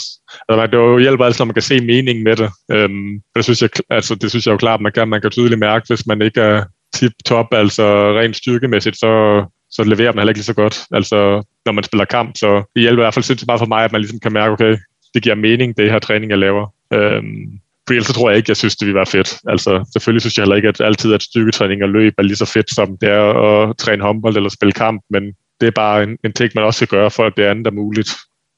altså, 0.50 0.68
det 0.68 0.74
jo 0.74 1.00
hjælper 1.00 1.26
altså, 1.26 1.42
når 1.42 1.46
man 1.46 1.54
kan 1.54 1.62
se 1.62 1.82
meningen 1.82 2.24
med 2.24 2.36
det. 2.36 2.50
Øhm, 2.72 3.22
det, 3.36 3.44
synes 3.44 3.62
jeg, 3.62 3.70
altså, 3.90 4.16
det 4.16 4.30
synes 4.30 4.46
jeg 4.46 4.52
jo 4.52 4.58
klart, 4.58 4.82
man 4.82 4.92
kan, 4.92 5.08
man 5.08 5.22
kan 5.22 5.32
tydeligt 5.32 5.60
mærke, 5.60 5.86
hvis 5.88 6.08
man 6.08 6.22
ikke 6.22 6.42
er 6.42 6.64
tip-top, 6.94 7.48
altså 7.52 7.86
rent 8.20 8.36
styrkemæssigt, 8.36 8.98
så, 9.00 9.44
så 9.70 9.84
leverer 9.84 10.12
man 10.12 10.20
heller 10.20 10.32
ikke 10.32 10.38
lige 10.38 10.46
så 10.46 10.54
godt, 10.54 10.80
altså 10.92 11.44
når 11.66 11.72
man 11.72 11.84
spiller 11.84 12.06
kamp. 12.06 12.38
Så 12.38 12.64
det 12.76 12.82
hjælper 12.82 13.02
i 13.02 13.06
hvert 13.06 13.14
fald 13.14 13.24
sindssygt 13.24 13.48
meget 13.48 13.60
for 13.60 13.66
mig, 13.66 13.84
at 13.84 13.92
man 13.92 14.02
ligesom 14.02 14.20
kan 14.20 14.34
mærke, 14.34 14.52
okay, 14.52 14.78
det 15.14 15.24
giver 15.24 15.36
mening, 15.36 15.78
det 15.78 15.92
her 15.92 16.00
træning, 16.00 16.30
jeg 16.32 16.40
laver. 16.40 16.74
Øhm, 16.94 17.60
for 17.88 17.94
ellers 17.94 18.08
så 18.08 18.14
tror 18.14 18.30
jeg 18.30 18.38
ikke, 18.38 18.50
jeg 18.50 18.58
synes, 18.58 18.76
det 18.76 18.86
ville 18.86 18.96
være 18.96 19.06
fedt. 19.06 19.40
Altså, 19.48 19.90
selvfølgelig 19.94 20.22
synes 20.22 20.38
jeg 20.38 20.44
heller 20.44 20.56
ikke, 20.56 20.68
at 20.68 20.82
altid 20.82 21.14
at 21.14 21.24
styrketræning 21.24 21.84
og 21.84 21.90
løb 21.90 22.14
er 22.18 22.24
lige 22.24 22.36
så 22.36 22.46
fedt, 22.46 22.74
som 22.74 22.98
det 23.02 23.10
er 23.10 23.24
at 23.24 23.78
træne 23.78 24.04
håndbold 24.04 24.36
eller 24.36 24.50
spille 24.50 24.72
kamp, 24.72 25.02
men 25.10 25.24
det 25.62 25.68
er 25.68 25.72
bare 25.72 26.04
en, 26.04 26.18
en 26.26 26.34
ting, 26.34 26.52
man 26.56 26.64
også 26.64 26.78
skal 26.78 26.88
gøre, 26.88 27.12
for 27.12 27.26
at 27.26 27.34
det 27.38 27.44
andet 27.44 27.68
er 27.68 27.72
muligt 27.72 28.10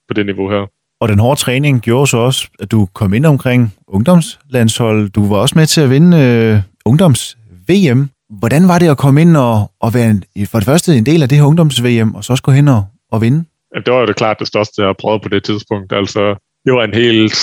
på 0.08 0.14
det 0.14 0.26
niveau 0.26 0.50
her. 0.50 0.66
Og 1.00 1.10
den 1.10 1.20
hårde 1.20 1.40
træning 1.40 1.82
gjorde 1.82 2.08
så 2.08 2.18
også, 2.18 2.48
at 2.60 2.72
du 2.72 2.88
kom 2.94 3.14
ind 3.14 3.26
omkring 3.26 3.74
ungdomslandshold. 3.88 5.10
Du 5.10 5.30
var 5.30 5.38
også 5.38 5.56
med 5.58 5.66
til 5.66 5.82
at 5.82 5.90
vinde 5.90 6.18
øh, 6.18 6.62
ungdoms-VM. 6.86 8.10
Hvordan 8.30 8.68
var 8.68 8.80
det 8.80 8.90
at 8.90 8.98
komme 8.98 9.22
ind 9.22 9.38
og, 9.38 9.72
og 9.80 9.94
være 9.94 10.10
en, 10.10 10.24
for 10.46 10.60
det 10.60 10.66
første 10.66 10.98
en 10.98 11.06
del 11.06 11.24
af 11.24 11.30
det 11.30 11.38
her 11.38 11.46
ungdoms-VM, 11.46 12.16
og 12.16 12.24
så 12.24 12.34
også 12.34 12.44
gå 12.44 12.52
hen 12.52 12.68
og, 12.68 12.84
og 13.12 13.22
vinde? 13.22 13.46
Det 13.76 13.94
var 13.94 14.00
jo 14.00 14.06
det 14.06 14.16
klart 14.16 14.40
det 14.40 14.48
største, 14.48 14.82
jeg 14.82 14.88
har 14.88 14.96
prøvet 15.00 15.22
på 15.22 15.30
det 15.30 15.44
tidspunkt. 15.44 15.94
Altså, 15.94 16.36
det 16.66 16.74
var 16.74 16.84
en 16.84 16.94
helt 16.94 17.34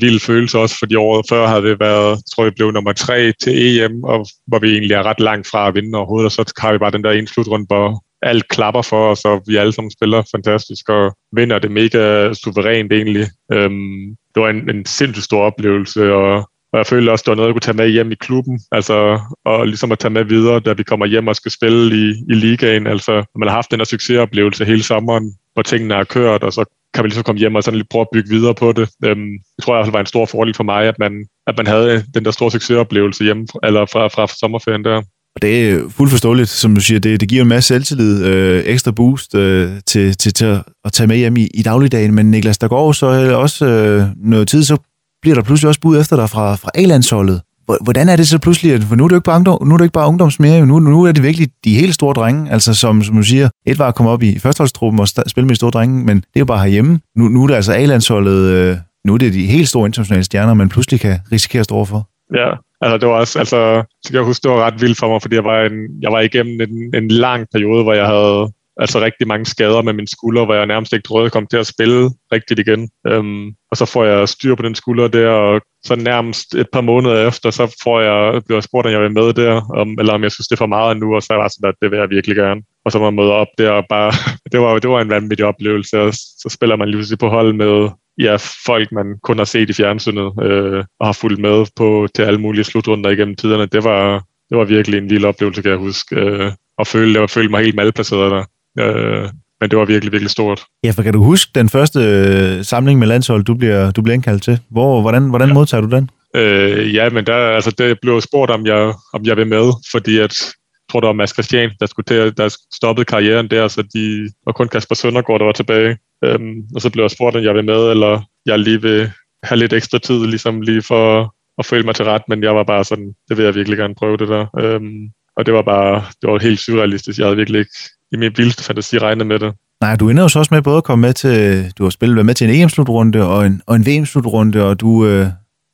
vild 0.00 0.20
følelse 0.20 0.58
også, 0.58 0.76
fordi 0.78 0.94
året 0.94 1.26
før 1.28 1.46
havde 1.46 1.62
det 1.62 1.80
været, 1.80 2.18
tror 2.34 2.44
jeg, 2.44 2.54
blev 2.54 2.70
nummer 2.70 2.92
tre 2.92 3.32
til 3.42 3.80
EM, 3.80 4.04
og 4.04 4.26
hvor 4.46 4.58
vi 4.58 4.72
egentlig 4.72 4.94
er 4.94 5.02
ret 5.02 5.20
langt 5.20 5.46
fra 5.50 5.68
at 5.68 5.74
vinde 5.74 5.98
overhovedet, 5.98 6.26
og 6.26 6.32
så 6.32 6.54
har 6.58 6.72
vi 6.72 6.78
bare 6.78 6.90
den 6.90 7.04
der 7.04 7.10
ene 7.10 7.28
slutrunde, 7.28 7.66
hvor 7.66 8.04
alt 8.22 8.48
klapper 8.48 8.82
for 8.82 9.10
os, 9.10 9.24
og 9.24 9.42
vi 9.46 9.56
alle 9.56 9.72
sammen 9.72 9.90
spiller 9.90 10.22
fantastisk 10.34 10.88
og 10.88 11.16
vinder 11.32 11.58
det 11.58 11.70
mega 11.70 12.32
suverænt 12.32 12.92
egentlig. 12.92 13.26
Øhm, 13.52 14.16
det 14.34 14.42
var 14.42 14.48
en, 14.48 14.70
en 14.70 14.86
sindssygt 14.86 15.24
stor 15.24 15.42
oplevelse, 15.42 16.12
og 16.12 16.50
og 16.76 16.78
jeg 16.78 16.86
følte 16.86 17.10
også, 17.10 17.22
at 17.22 17.26
det 17.26 17.30
var 17.30 17.36
noget, 17.36 17.48
jeg 17.48 17.54
kunne 17.54 17.68
tage 17.68 17.76
med 17.76 17.88
hjem 17.88 18.12
i 18.12 18.14
klubben, 18.14 18.60
altså, 18.72 19.20
og 19.44 19.66
ligesom 19.66 19.92
at 19.92 19.98
tage 19.98 20.12
med 20.12 20.24
videre, 20.24 20.60
da 20.60 20.72
vi 20.72 20.82
kommer 20.82 21.06
hjem 21.06 21.28
og 21.28 21.36
skal 21.36 21.52
spille 21.52 21.96
i, 21.96 22.10
i 22.30 22.34
ligaen. 22.34 22.86
Altså, 22.86 23.24
man 23.38 23.48
har 23.48 23.54
haft 23.54 23.70
den 23.70 23.80
her 23.80 23.84
succesoplevelse 23.84 24.64
hele 24.64 24.82
sommeren, 24.82 25.34
hvor 25.54 25.62
tingene 25.62 25.94
har 25.94 26.04
kørt, 26.04 26.42
og 26.42 26.52
så 26.52 26.64
kan 26.94 27.04
vi 27.04 27.08
ligesom 27.08 27.24
komme 27.24 27.38
hjem 27.38 27.54
og 27.54 27.62
sådan 27.62 27.78
lige 27.78 27.88
prøve 27.90 28.02
at 28.02 28.08
bygge 28.12 28.30
videre 28.30 28.54
på 28.54 28.72
det. 28.72 28.88
Øhm, 29.04 29.32
det 29.56 29.64
tror 29.64 29.84
jeg 29.84 29.92
var 29.92 30.00
en 30.00 30.06
stor 30.06 30.26
fordel 30.26 30.54
for 30.54 30.64
mig, 30.64 30.84
at 30.84 30.98
man, 30.98 31.12
at 31.46 31.56
man 31.56 31.66
havde 31.66 32.04
den 32.14 32.24
der 32.24 32.30
store 32.30 32.50
succesoplevelse 32.50 33.24
hjemme, 33.24 33.46
eller 33.62 33.86
fra, 33.86 34.08
fra 34.08 34.26
sommerferien 34.26 34.84
der. 34.84 34.96
Og 35.36 35.42
det 35.42 35.70
er 35.70 35.88
fuldt 35.88 36.10
forståeligt, 36.10 36.48
som 36.48 36.74
du 36.74 36.80
siger, 36.80 37.00
det, 37.00 37.20
det 37.20 37.28
giver 37.28 37.42
en 37.42 37.48
masse 37.48 37.68
selvtillid, 37.68 38.24
øh, 38.24 38.62
ekstra 38.66 38.90
boost 38.90 39.34
øh, 39.34 39.70
til, 39.86 40.16
til, 40.16 40.32
til 40.34 40.44
at 40.84 40.92
tage 40.92 41.06
med 41.06 41.16
hjem 41.16 41.36
i, 41.36 41.48
i 41.54 41.62
dagligdagen. 41.62 42.14
Men 42.14 42.30
Niklas, 42.30 42.58
der 42.58 42.68
går 42.68 42.92
så 42.92 43.06
øh, 43.06 43.38
også 43.38 43.66
øh, 43.66 44.02
noget 44.16 44.48
tid, 44.48 44.62
så 44.62 44.76
bliver 45.22 45.34
der 45.34 45.42
pludselig 45.42 45.68
også 45.68 45.80
bud 45.80 46.00
efter 46.00 46.16
dig 46.16 46.30
fra, 46.30 46.54
fra 46.54 46.70
A-landsholdet. 46.74 47.40
Hvordan 47.80 48.08
er 48.08 48.16
det 48.16 48.28
så 48.28 48.38
pludselig, 48.38 48.74
at, 48.74 48.82
for 48.82 48.96
nu 48.96 49.04
er 49.04 49.08
det 49.08 49.16
ikke 49.16 49.24
bare, 49.24 49.36
ungdom, 49.36 49.66
nu 49.66 49.74
er 49.74 49.78
det 49.78 49.84
ikke 49.84 49.92
bare 49.92 50.08
ungdoms 50.08 50.40
mere, 50.40 50.66
nu, 50.66 50.78
nu 50.78 51.04
er 51.04 51.12
det 51.12 51.22
virkelig 51.22 51.48
de 51.64 51.74
helt 51.74 51.94
store 51.94 52.14
drenge, 52.14 52.52
altså 52.52 52.74
som, 52.74 53.02
som 53.02 53.16
du 53.16 53.22
siger, 53.22 53.48
et 53.66 53.78
var 53.78 53.88
at 53.88 53.94
komme 53.94 54.10
op 54.10 54.22
i 54.22 54.38
førsteholdstruppen 54.38 55.00
og 55.00 55.08
spille 55.08 55.46
med 55.46 55.50
de 55.50 55.56
store 55.56 55.70
drenge, 55.70 56.04
men 56.04 56.16
det 56.16 56.36
er 56.36 56.40
jo 56.40 56.44
bare 56.44 56.58
herhjemme. 56.58 57.00
Nu, 57.16 57.28
nu 57.28 57.42
er 57.42 57.46
det 57.46 57.54
altså 57.54 57.72
A-landsholdet, 57.72 58.50
øh, 58.50 58.76
nu 59.04 59.14
er 59.14 59.18
det 59.18 59.32
de 59.32 59.46
helt 59.46 59.68
store 59.68 59.86
internationale 59.86 60.24
stjerner, 60.24 60.54
man 60.54 60.68
pludselig 60.68 61.00
kan 61.00 61.18
risikere 61.32 61.60
at 61.60 61.64
stå 61.64 61.74
overfor. 61.74 62.08
Ja, 62.34 62.50
altså 62.80 62.98
det 62.98 63.08
var 63.08 63.14
også, 63.14 63.38
altså, 63.38 63.82
kan 64.06 64.14
jeg 64.14 64.22
huske, 64.22 64.42
det 64.42 64.50
var 64.50 64.66
ret 64.66 64.80
vildt 64.80 64.98
for 64.98 65.08
mig, 65.08 65.22
fordi 65.22 65.34
jeg 65.34 65.44
var, 65.44 65.60
en, 65.62 66.02
jeg 66.02 66.12
var 66.12 66.20
igennem 66.20 66.60
en, 66.60 66.94
en 66.94 67.08
lang 67.08 67.46
periode, 67.52 67.82
hvor 67.82 67.92
jeg 67.92 68.06
havde 68.06 68.52
altså 68.80 69.00
rigtig 69.00 69.28
mange 69.28 69.46
skader 69.46 69.82
med 69.82 69.92
min 69.92 70.06
skulder, 70.06 70.44
hvor 70.44 70.54
jeg 70.54 70.66
nærmest 70.66 70.92
ikke 70.92 71.06
troede, 71.06 71.24
jeg 71.24 71.32
kom 71.32 71.46
til 71.46 71.56
at 71.56 71.66
spille 71.66 72.10
rigtigt 72.32 72.60
igen. 72.60 72.90
Øhm, 73.06 73.46
og 73.70 73.76
så 73.76 73.84
får 73.84 74.04
jeg 74.04 74.28
styr 74.28 74.54
på 74.54 74.62
den 74.62 74.74
skulder 74.74 75.08
der, 75.08 75.30
og 75.30 75.60
så 75.84 75.96
nærmest 75.96 76.54
et 76.54 76.66
par 76.72 76.80
måneder 76.80 77.28
efter, 77.28 77.50
så 77.50 77.76
får 77.82 78.00
jeg, 78.00 78.42
bliver 78.44 78.56
jeg 78.56 78.62
spurgt, 78.62 78.86
om 78.86 78.92
jeg 78.92 79.00
vil 79.00 79.12
med 79.12 79.32
der, 79.32 79.54
om, 79.80 79.88
eller 79.98 80.12
om 80.12 80.22
jeg 80.22 80.32
synes, 80.32 80.48
det 80.48 80.56
er 80.56 80.64
for 80.64 80.66
meget 80.66 80.96
nu, 80.96 81.14
og 81.14 81.22
så 81.22 81.34
var 81.34 81.42
jeg 81.42 81.50
sådan, 81.50 81.68
at 81.68 81.74
det 81.82 81.90
vil 81.90 81.98
jeg 81.98 82.10
virkelig 82.10 82.36
gerne. 82.36 82.62
Og 82.84 82.92
så 82.92 82.98
må 82.98 83.04
jeg 83.04 83.14
møde 83.14 83.32
op 83.32 83.52
der, 83.58 83.70
og 83.70 83.84
bare, 83.88 84.12
det 84.52 84.60
var, 84.60 84.78
det 84.78 84.90
var 84.90 85.00
en 85.00 85.10
vanvittig 85.10 85.46
oplevelse, 85.46 86.00
og 86.00 86.14
så 86.14 86.48
spiller 86.50 86.76
man 86.76 86.88
lige 86.88 87.16
på 87.16 87.28
hold 87.28 87.52
med 87.52 87.90
ja, 88.18 88.36
folk, 88.66 88.92
man 88.92 89.06
kun 89.22 89.38
har 89.38 89.44
set 89.44 89.70
i 89.70 89.72
fjernsynet, 89.72 90.32
øh, 90.42 90.84
og 91.00 91.06
har 91.06 91.12
fulgt 91.12 91.40
med 91.40 91.66
på 91.76 92.08
til 92.14 92.22
alle 92.22 92.40
mulige 92.40 92.64
slutrunder 92.64 93.10
igennem 93.10 93.36
tiderne. 93.36 93.66
Det 93.66 93.84
var, 93.84 94.24
det 94.50 94.58
var 94.58 94.64
virkelig 94.64 94.98
en 94.98 95.08
lille 95.08 95.28
oplevelse, 95.28 95.62
kan 95.62 95.70
jeg 95.70 95.78
huske, 95.78 96.16
øh, 96.16 96.52
og 96.78 96.86
føle, 96.86 97.20
jeg 97.20 97.30
følte 97.30 97.50
mig 97.50 97.64
helt 97.64 97.76
malplaceret 97.76 98.30
der. 98.30 98.44
Øh, 98.78 99.28
men 99.60 99.70
det 99.70 99.78
var 99.78 99.84
virkelig, 99.84 100.12
virkelig 100.12 100.30
stort. 100.30 100.64
Ja, 100.84 100.90
for 100.90 101.02
kan 101.02 101.12
du 101.12 101.22
huske 101.22 101.50
den 101.54 101.68
første 101.68 102.00
øh, 102.00 102.64
samling 102.64 102.98
med 102.98 103.06
landshold, 103.06 103.44
du 103.44 103.54
bliver, 103.54 103.90
du 103.90 104.02
bliver 104.02 104.14
indkaldt 104.14 104.42
til? 104.42 104.60
Hvor, 104.70 105.00
hvordan, 105.00 105.28
hvordan 105.28 105.48
ja. 105.48 105.54
modtager 105.54 105.80
du 105.80 105.96
den? 105.96 106.10
Øh, 106.36 106.94
ja, 106.94 107.10
men 107.10 107.26
der, 107.26 107.36
altså, 107.36 107.70
det 107.70 107.98
blev 108.02 108.20
spurgt, 108.20 108.50
om 108.50 108.66
jeg, 108.66 108.94
om 109.12 109.24
jeg 109.24 109.36
vil 109.36 109.46
med, 109.46 109.72
fordi 109.90 110.18
at, 110.18 110.20
jeg 110.20 110.90
tror, 110.90 111.00
det 111.00 111.06
var 111.06 111.12
Mads 111.12 111.32
Christian, 111.32 111.70
der, 111.80 111.86
skulle 111.86 112.04
til, 112.04 112.36
der 112.36 112.56
stoppede 112.74 113.04
karrieren 113.04 113.48
der, 113.48 113.68
så 113.68 113.82
de 113.82 114.30
var 114.46 114.52
kun 114.52 114.68
Kasper 114.68 114.94
Søndergaard, 114.94 115.40
der 115.40 115.46
var 115.46 115.52
tilbage. 115.52 115.96
Øhm, 116.24 116.62
og 116.74 116.80
så 116.80 116.90
blev 116.90 117.04
jeg 117.04 117.10
spurgt, 117.10 117.36
om 117.36 117.42
jeg 117.42 117.54
vil 117.54 117.64
med, 117.64 117.90
eller 117.90 118.22
jeg 118.46 118.58
lige 118.58 118.82
vil 118.82 119.10
have 119.42 119.58
lidt 119.58 119.72
ekstra 119.72 119.98
tid, 119.98 120.26
ligesom 120.26 120.60
lige 120.60 120.82
for 120.82 121.34
at 121.58 121.66
føle 121.66 121.82
mig 121.82 121.94
til 121.94 122.04
ret, 122.04 122.22
men 122.28 122.42
jeg 122.42 122.54
var 122.54 122.64
bare 122.64 122.84
sådan, 122.84 123.14
det 123.28 123.36
vil 123.36 123.44
jeg 123.44 123.54
virkelig 123.54 123.78
gerne 123.78 123.94
prøve 123.94 124.16
det 124.16 124.28
der. 124.28 124.46
Øhm, 124.58 125.10
og 125.36 125.46
det 125.46 125.54
var 125.54 125.62
bare, 125.62 126.04
det 126.22 126.30
var 126.30 126.38
helt 126.38 126.60
surrealistisk. 126.60 127.18
Jeg 127.18 127.26
havde 127.26 127.36
virkelig 127.36 127.58
ikke 127.58 127.78
i 128.12 128.16
min 128.16 128.32
vildeste 128.36 128.64
fantasi 128.64 128.98
regnet 128.98 129.26
med 129.26 129.38
det. 129.38 129.54
Nej, 129.80 129.96
du 129.96 130.08
ender 130.10 130.22
jo 130.22 130.28
så 130.28 130.38
også 130.38 130.54
med 130.54 130.62
både 130.62 130.76
at 130.76 130.84
komme 130.84 131.02
med 131.02 131.12
til, 131.12 131.72
du 131.78 131.82
har 131.82 131.90
spillet 131.90 132.16
været 132.16 132.26
med 132.26 132.34
til 132.34 132.48
en 132.48 132.62
EM-slutrunde 132.62 133.26
og 133.26 133.46
en, 133.46 133.62
og 133.66 133.76
en 133.76 133.86
VM-slutrunde, 133.86 134.64
og 134.64 134.80
du 134.80 135.06
øh, 135.06 135.26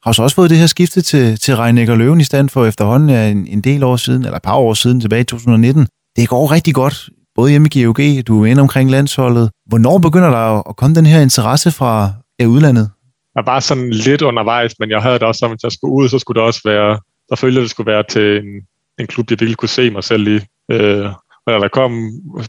har 0.04 0.12
så 0.12 0.22
også 0.22 0.36
fået 0.36 0.50
det 0.50 0.58
her 0.58 0.66
skifte 0.66 1.02
til, 1.02 1.38
til 1.38 1.54
og 1.54 1.98
Løven 1.98 2.20
i 2.20 2.24
stand 2.24 2.48
for 2.48 2.66
efterhånden 2.66 3.10
en, 3.10 3.46
en 3.46 3.60
del 3.60 3.82
år 3.82 3.96
siden, 3.96 4.24
eller 4.24 4.36
et 4.36 4.42
par 4.42 4.56
år 4.56 4.74
siden, 4.74 5.00
tilbage 5.00 5.20
i 5.20 5.24
2019. 5.24 5.86
Det 6.16 6.28
går 6.28 6.52
rigtig 6.52 6.74
godt, 6.74 7.08
både 7.34 7.50
hjemme 7.50 7.68
i 7.74 7.82
GOG, 7.82 8.26
du 8.26 8.42
er 8.42 8.46
inde 8.46 8.62
omkring 8.62 8.90
landsholdet. 8.90 9.50
Hvornår 9.66 9.98
begynder 9.98 10.30
der 10.30 10.68
at 10.68 10.76
komme 10.76 10.96
den 10.96 11.06
her 11.06 11.20
interesse 11.20 11.70
fra 11.70 12.12
ja, 12.40 12.46
udlandet? 12.46 12.90
Jeg 13.34 13.44
var 13.44 13.52
bare 13.52 13.60
sådan 13.60 13.90
lidt 13.90 14.22
undervejs, 14.22 14.74
men 14.78 14.90
jeg 14.90 15.02
havde 15.02 15.14
det 15.14 15.22
også 15.22 15.38
som, 15.38 15.52
at 15.52 15.62
jeg 15.62 15.72
skulle 15.72 15.92
ud, 15.92 16.08
så 16.08 16.18
skulle 16.18 16.40
det 16.40 16.46
også 16.46 16.60
være, 16.64 16.98
der 17.28 17.36
følte 17.36 17.60
det 17.60 17.70
skulle 17.70 17.92
være 17.92 18.04
til 18.08 18.36
en, 18.36 18.62
en 19.00 19.06
klub, 19.06 19.30
jeg 19.30 19.40
virkelig 19.40 19.56
kunne 19.56 19.68
se 19.68 19.90
mig 19.90 20.04
selv 20.04 20.28
i. 20.28 20.40
Øh, 20.72 21.06
og 21.46 21.52
da 21.52 21.58
der 21.58 21.68
kom 21.68 21.92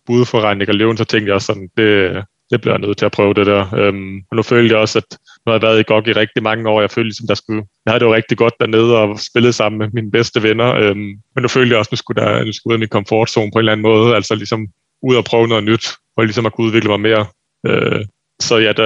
bud 0.05 0.25
for 0.25 0.41
Reinik 0.41 0.69
og 0.69 0.75
Løven, 0.75 0.97
så 0.97 1.05
tænkte 1.05 1.27
jeg 1.27 1.35
også 1.35 1.45
sådan, 1.45 1.69
det, 1.77 2.23
det 2.51 2.61
bliver 2.61 2.73
jeg 2.73 2.81
nødt 2.81 2.97
til 2.97 3.05
at 3.05 3.11
prøve 3.11 3.33
det 3.33 3.45
der. 3.45 3.73
Øhm, 3.75 4.15
og 4.31 4.35
nu 4.35 4.41
følte 4.41 4.73
jeg 4.73 4.81
også, 4.81 4.97
at 4.97 5.17
nu 5.45 5.51
har 5.51 5.53
jeg 5.53 5.61
været 5.61 5.79
i 5.79 5.83
GOG 5.83 6.07
i 6.07 6.11
rigtig 6.11 6.43
mange 6.43 6.69
år. 6.69 6.81
Jeg 6.81 6.91
følte 6.91 7.07
ligesom, 7.07 7.27
der 7.27 7.35
skulle, 7.35 7.63
jeg 7.85 7.91
havde 7.91 7.99
det 7.99 8.05
jo 8.05 8.13
rigtig 8.13 8.37
godt 8.37 8.53
dernede 8.59 8.97
og 8.97 9.19
spillede 9.19 9.53
sammen 9.53 9.79
med 9.79 9.89
mine 9.93 10.11
bedste 10.11 10.43
venner. 10.43 10.75
Øhm, 10.75 11.11
men 11.35 11.41
nu 11.41 11.47
følte 11.47 11.71
jeg 11.71 11.79
også, 11.79 11.89
at 11.89 11.91
nu 11.91 11.97
skulle, 11.97 12.21
der, 12.21 12.45
nu 12.45 12.51
skulle 12.51 12.71
ud 12.71 12.75
af 12.75 12.79
min 12.79 12.89
komfortzone 12.89 13.51
på 13.51 13.57
en 13.57 13.59
eller 13.59 13.71
anden 13.71 13.89
måde. 13.91 14.15
Altså 14.15 14.35
ligesom 14.35 14.67
ud 15.03 15.15
og 15.15 15.25
prøve 15.25 15.47
noget 15.47 15.63
nyt, 15.63 15.85
og 16.17 16.23
ligesom 16.23 16.45
at 16.45 16.53
kunne 16.53 16.67
udvikle 16.67 16.89
mig 16.89 16.99
mere. 16.99 17.25
Øh, 17.67 18.05
så 18.41 18.57
ja, 18.57 18.71
da 18.73 18.85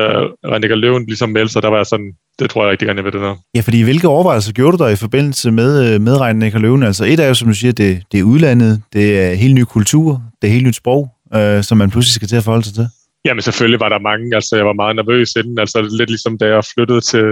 Reinik 0.51 0.71
og 0.71 0.77
Løven 0.77 1.05
ligesom 1.05 1.29
meldte 1.29 1.53
sig, 1.53 1.61
der 1.61 1.69
var 1.69 1.77
jeg 1.77 1.85
sådan, 1.85 2.13
det 2.39 2.49
tror 2.49 2.63
jeg 2.63 2.71
rigtig 2.71 2.85
gerne, 2.85 2.97
jeg 2.97 3.05
vil 3.05 3.13
det 3.13 3.21
der. 3.21 3.35
Ja, 3.55 3.61
fordi 3.61 3.81
hvilke 3.81 4.07
overvejelser 4.07 4.53
gjorde 4.53 4.77
du 4.77 4.83
dig 4.83 4.93
i 4.93 4.95
forbindelse 4.95 5.51
med, 5.51 5.93
øh, 5.93 6.01
med 6.01 6.21
Reinik 6.21 6.55
og 6.55 6.61
Løven? 6.61 6.83
Altså 6.83 7.05
et 7.05 7.19
er 7.19 7.27
jo, 7.27 7.33
som 7.33 7.47
du 7.47 7.53
siger, 7.53 7.71
det, 7.71 8.03
det 8.11 8.19
er 8.19 8.23
udlandet, 8.23 8.81
det 8.93 9.19
er 9.21 9.33
helt 9.33 9.55
ny 9.55 9.63
kultur, 9.63 10.21
det 10.41 10.47
er 10.47 10.51
helt 10.51 10.67
nyt 10.67 10.75
sprog, 10.75 11.09
øh, 11.35 11.63
som 11.63 11.77
man 11.77 11.91
pludselig 11.91 12.13
skal 12.13 12.27
til 12.27 12.35
at 12.35 12.43
forholde 12.43 12.65
sig 12.65 12.73
til. 12.73 12.87
Jamen 13.25 13.41
selvfølgelig 13.41 13.79
var 13.79 13.89
der 13.89 13.99
mange, 13.99 14.35
altså 14.35 14.55
jeg 14.55 14.65
var 14.65 14.73
meget 14.73 14.95
nervøs 14.95 15.35
inden, 15.35 15.59
altså 15.59 15.81
lidt 15.81 16.09
ligesom 16.09 16.37
da 16.37 16.45
jeg 16.45 16.63
flyttede 16.73 17.01
til, 17.01 17.25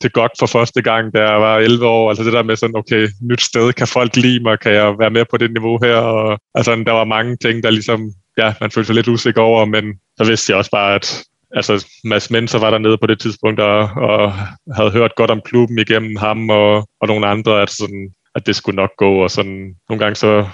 til 0.00 0.10
GOG 0.10 0.30
for 0.38 0.46
første 0.46 0.82
gang, 0.82 1.14
da 1.14 1.20
jeg 1.30 1.40
var 1.40 1.56
11 1.58 1.86
år, 1.86 2.08
altså 2.08 2.24
det 2.24 2.32
der 2.32 2.42
med 2.42 2.56
sådan, 2.56 2.76
okay, 2.76 3.08
nyt 3.30 3.42
sted, 3.42 3.72
kan 3.72 3.86
folk 3.86 4.16
lide 4.16 4.42
mig, 4.42 4.60
kan 4.60 4.72
jeg 4.72 4.98
være 4.98 5.10
med 5.10 5.24
på 5.30 5.36
det 5.36 5.52
niveau 5.52 5.78
her, 5.82 5.96
og 5.96 6.38
altså 6.54 6.82
der 6.86 6.92
var 6.92 7.04
mange 7.04 7.36
ting, 7.36 7.62
der 7.62 7.70
ligesom, 7.70 8.12
ja, 8.38 8.54
man 8.60 8.70
følte 8.70 8.86
sig 8.86 8.94
lidt 8.94 9.08
usikker 9.08 9.42
over, 9.42 9.64
men 9.64 9.84
så 10.18 10.24
vidste 10.24 10.50
jeg 10.50 10.58
også 10.58 10.70
bare, 10.70 10.94
at 10.94 11.24
altså 11.56 11.86
Mads 12.04 12.30
Menser 12.30 12.58
var 12.58 12.70
der 12.70 12.78
nede 12.78 12.98
på 12.98 13.06
det 13.06 13.20
tidspunkt 13.20 13.60
og, 13.60 13.78
og 14.08 14.32
havde 14.76 14.90
hørt 14.90 15.14
godt 15.16 15.30
om 15.30 15.40
klubben 15.44 15.78
igennem 15.78 16.16
ham 16.16 16.50
og, 16.50 16.88
og 17.00 17.08
nogle 17.08 17.26
andre, 17.26 17.62
at, 17.62 17.70
sådan, 17.70 18.08
at 18.34 18.46
det 18.46 18.56
skulle 18.56 18.76
nok 18.76 18.90
gå, 18.98 19.22
og 19.22 19.30
sådan 19.30 19.74
nogle 19.88 20.04
gange 20.04 20.16
så 20.16 20.46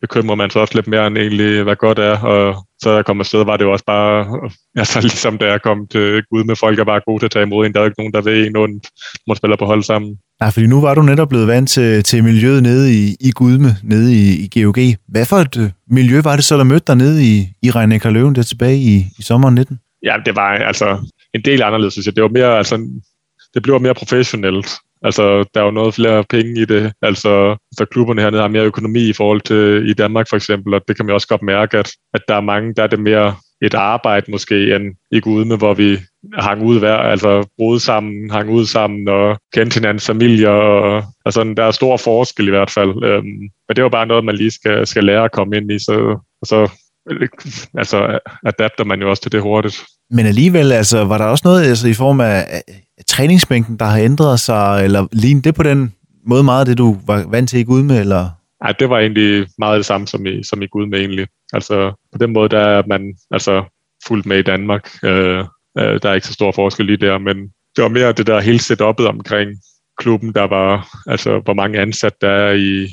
bekymrer 0.00 0.34
man 0.34 0.50
sig 0.50 0.60
også 0.60 0.74
lidt 0.74 0.86
mere 0.86 1.06
end 1.06 1.18
egentlig, 1.18 1.62
hvad 1.62 1.76
godt 1.76 1.98
er, 1.98 2.18
og 2.18 2.66
så 2.82 2.90
jeg 2.90 3.04
kom 3.04 3.20
afsted, 3.20 3.44
var 3.44 3.56
det 3.56 3.64
jo 3.64 3.72
også 3.72 3.84
bare, 3.84 4.40
altså 4.76 5.00
ligesom 5.06 5.38
da 5.38 5.46
jeg 5.46 5.62
kom 5.62 5.86
til 5.86 6.22
Gud 6.30 6.44
med 6.44 6.56
folk, 6.56 6.78
der 6.78 6.84
var 6.84 7.02
gode 7.06 7.20
til 7.20 7.24
at 7.24 7.30
tage 7.30 7.42
imod 7.42 7.66
en, 7.66 7.72
der 7.72 7.80
er 7.80 7.84
ikke 7.84 8.00
nogen, 8.00 8.12
der 8.12 8.20
ved 8.20 8.46
en 8.46 8.56
ondt, 8.56 8.86
man 9.26 9.36
spiller 9.36 9.56
på 9.56 9.66
hold 9.66 9.82
sammen. 9.82 10.18
Nej, 10.40 10.50
fordi 10.50 10.66
nu 10.66 10.80
var 10.80 10.94
du 10.94 11.02
netop 11.02 11.28
blevet 11.28 11.46
vant 11.46 11.70
til, 11.70 12.02
til 12.02 12.24
miljøet 12.24 12.62
nede 12.62 12.94
i, 12.94 13.16
i 13.20 13.30
Gudme, 13.30 13.76
nede 13.82 14.14
i, 14.14 14.44
i 14.44 14.62
GOG. 14.62 14.78
Hvad 15.08 15.26
for 15.26 15.36
et 15.36 15.56
øh, 15.56 15.70
miljø 15.90 16.20
var 16.20 16.36
det 16.36 16.44
så, 16.44 16.56
der 16.56 16.64
mødte 16.64 16.86
dig 16.86 16.96
nede 16.96 17.24
i, 17.24 17.48
i 17.62 17.70
Regnækker 17.70 18.10
Løven 18.10 18.34
der 18.34 18.42
tilbage 18.42 18.76
i, 18.76 19.04
i 19.18 19.22
sommeren 19.22 19.54
19? 19.54 19.78
Ja, 20.02 20.16
det 20.26 20.36
var 20.36 20.48
altså 20.48 21.08
en 21.34 21.42
del 21.44 21.62
anderledes, 21.62 21.92
synes 21.92 22.06
jeg. 22.06 22.16
Det 22.16 22.22
var 22.22 22.28
mere, 22.28 22.58
altså, 22.58 23.00
det 23.54 23.62
blev 23.62 23.80
mere 23.80 23.94
professionelt. 23.94 24.68
Altså, 25.04 25.44
der 25.54 25.60
er 25.60 25.64
jo 25.64 25.70
noget 25.70 25.94
flere 25.94 26.24
penge 26.24 26.60
i 26.60 26.64
det. 26.64 26.92
Altså, 27.02 27.56
så 27.78 27.84
klubberne 27.84 28.22
hernede 28.22 28.42
har 28.42 28.48
mere 28.48 28.64
økonomi 28.64 29.08
i 29.08 29.12
forhold 29.12 29.40
til 29.40 29.90
i 29.90 29.94
Danmark 29.94 30.26
for 30.28 30.36
eksempel, 30.36 30.74
og 30.74 30.80
det 30.88 30.96
kan 30.96 31.06
man 31.06 31.14
også 31.14 31.28
godt 31.28 31.42
mærke, 31.42 31.78
at, 31.78 31.90
at 32.14 32.20
der 32.28 32.34
er 32.34 32.40
mange, 32.40 32.74
der 32.74 32.82
er 32.82 32.86
det 32.86 33.00
mere 33.00 33.34
et 33.62 33.74
arbejde 33.74 34.30
måske, 34.30 34.76
end 34.76 34.84
i 35.10 35.20
Gudme, 35.20 35.56
hvor 35.56 35.74
vi 35.74 35.98
hang 36.38 36.62
ud 36.62 36.78
hver, 36.78 36.96
altså 36.96 37.48
boede 37.58 37.80
sammen, 37.80 38.30
hang 38.30 38.50
ud 38.50 38.66
sammen 38.66 39.08
og 39.08 39.38
kendte 39.54 39.74
hinandens 39.74 40.06
familier. 40.06 40.50
Og, 40.50 41.04
altså, 41.24 41.54
der 41.56 41.64
er 41.64 41.70
stor 41.70 41.96
forskel 41.96 42.46
i 42.46 42.50
hvert 42.50 42.70
fald. 42.70 43.04
Øhm, 43.04 43.50
men 43.68 43.76
det 43.76 43.84
var 43.84 43.90
bare 43.90 44.06
noget, 44.06 44.24
man 44.24 44.34
lige 44.34 44.50
skal, 44.50 44.86
skal 44.86 45.04
lære 45.04 45.24
at 45.24 45.32
komme 45.32 45.56
ind 45.56 45.72
i, 45.72 45.78
så, 45.78 46.18
og 46.40 46.46
så 46.46 46.70
altså 47.78 48.18
adapter 48.46 48.84
man 48.84 49.00
jo 49.00 49.10
også 49.10 49.22
til 49.22 49.32
det 49.32 49.42
hurtigt. 49.42 49.84
Men 50.10 50.26
alligevel, 50.26 50.72
altså, 50.72 51.04
var 51.04 51.18
der 51.18 51.24
også 51.24 51.42
noget 51.44 51.64
altså, 51.64 51.88
i 51.88 51.94
form 51.94 52.20
af, 52.20 52.62
træningsmængden, 53.06 53.76
der 53.76 53.84
har 53.84 53.98
ændret 53.98 54.40
sig, 54.40 54.84
eller 54.84 55.06
lignede 55.12 55.44
det 55.44 55.54
på 55.54 55.62
den 55.62 55.94
måde 56.26 56.42
meget 56.42 56.66
det, 56.66 56.78
du 56.78 56.98
var 57.06 57.24
vant 57.28 57.50
til 57.50 57.60
i 57.60 57.62
Gud 57.62 57.82
med, 57.82 58.00
eller? 58.00 58.30
Nej, 58.62 58.72
det 58.72 58.90
var 58.90 58.98
egentlig 58.98 59.46
meget 59.58 59.76
det 59.78 59.86
samme 59.86 60.06
som 60.06 60.26
i, 60.26 60.42
som 60.44 60.62
i 60.62 60.66
Gud 60.66 60.86
med 60.86 60.98
egentlig. 60.98 61.26
Altså 61.52 61.92
på 62.12 62.18
den 62.18 62.32
måde, 62.32 62.48
der 62.48 62.60
er 62.60 62.82
man 62.86 63.14
altså 63.30 63.64
fuldt 64.06 64.26
med 64.26 64.38
i 64.38 64.42
Danmark. 64.42 64.90
Øh, 65.04 65.44
Øh, 65.78 66.00
der 66.02 66.10
er 66.10 66.14
ikke 66.14 66.26
så 66.26 66.32
stor 66.32 66.52
forskel 66.52 66.86
lige 66.86 66.96
der, 66.96 67.18
men 67.18 67.36
det 67.76 67.82
var 67.82 67.88
mere 67.88 68.12
det 68.12 68.26
der 68.26 68.40
hele 68.40 68.58
setupet 68.58 69.06
omkring 69.06 69.50
klubben, 69.98 70.34
der 70.34 70.46
var, 70.46 70.88
altså 71.06 71.38
hvor 71.38 71.54
mange 71.54 71.80
ansatte 71.80 72.18
der 72.20 72.30
er 72.30 72.52
i, 72.52 72.88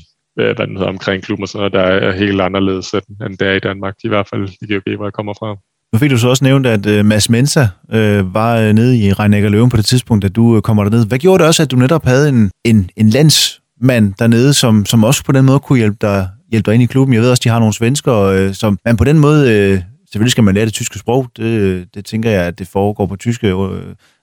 hvad 0.45 0.67
den 0.67 0.77
hedder, 0.77 0.89
omkring 0.89 1.23
klubben 1.23 1.43
og 1.43 1.49
sådan 1.49 1.59
noget, 1.59 1.73
der 1.73 2.07
er 2.07 2.17
helt 2.17 2.41
anderledes 2.41 2.93
end 2.93 3.37
der 3.37 3.45
er 3.45 3.55
i 3.55 3.59
Danmark, 3.59 3.95
i 4.03 4.07
hvert 4.07 4.27
fald 4.27 4.49
i 4.61 4.73
GOG, 4.73 4.95
hvor 4.95 5.05
jeg 5.05 5.13
kommer 5.13 5.33
fra. 5.33 5.55
Nu 5.93 5.99
fik 5.99 6.11
du 6.11 6.17
så 6.17 6.29
også 6.29 6.43
nævnt, 6.43 6.65
at 6.65 6.85
uh, 6.85 7.05
Mads 7.05 7.29
Mensa 7.29 7.67
øh, 7.91 8.33
var 8.33 8.57
øh, 8.57 8.73
nede 8.73 8.99
i 8.99 9.13
Regnækker 9.13 9.49
Løven 9.49 9.69
på 9.69 9.77
det 9.77 9.85
tidspunkt, 9.85 10.23
da 10.23 10.27
du 10.27 10.55
uh, 10.55 10.61
kommer 10.61 10.83
derned. 10.83 11.05
Hvad 11.07 11.19
gjorde 11.19 11.39
det 11.39 11.47
også, 11.47 11.63
at 11.63 11.71
du 11.71 11.75
netop 11.75 12.05
havde 12.05 12.29
en, 12.29 12.51
en, 12.65 12.89
en 12.95 13.09
landsmand 13.09 14.13
dernede, 14.19 14.53
som, 14.53 14.85
som 14.85 15.03
også 15.03 15.23
på 15.25 15.31
den 15.31 15.45
måde 15.45 15.59
kunne 15.59 15.79
hjælpe 15.79 15.97
dig, 16.01 16.29
hjælpe 16.51 16.65
dig 16.65 16.73
ind 16.73 16.83
i 16.83 16.85
klubben? 16.85 17.13
Jeg 17.13 17.21
ved 17.21 17.29
også, 17.29 17.41
de 17.43 17.49
har 17.49 17.59
nogle 17.59 17.73
svensker, 17.73 18.15
øh, 18.15 18.53
som 18.53 18.79
man 18.85 18.97
på 18.97 19.03
den 19.03 19.19
måde... 19.19 19.53
Øh, 19.53 19.81
selvfølgelig 20.11 20.31
skal 20.31 20.43
man 20.43 20.55
lære 20.55 20.65
det 20.65 20.73
tyske 20.73 20.99
sprog. 20.99 21.27
Det, 21.37 21.87
det 21.95 22.05
tænker 22.05 22.29
jeg, 22.29 22.45
at 22.45 22.59
det 22.59 22.67
foregår 22.67 23.05
på 23.05 23.15
tyske, 23.15 23.47
øh, 23.47 23.81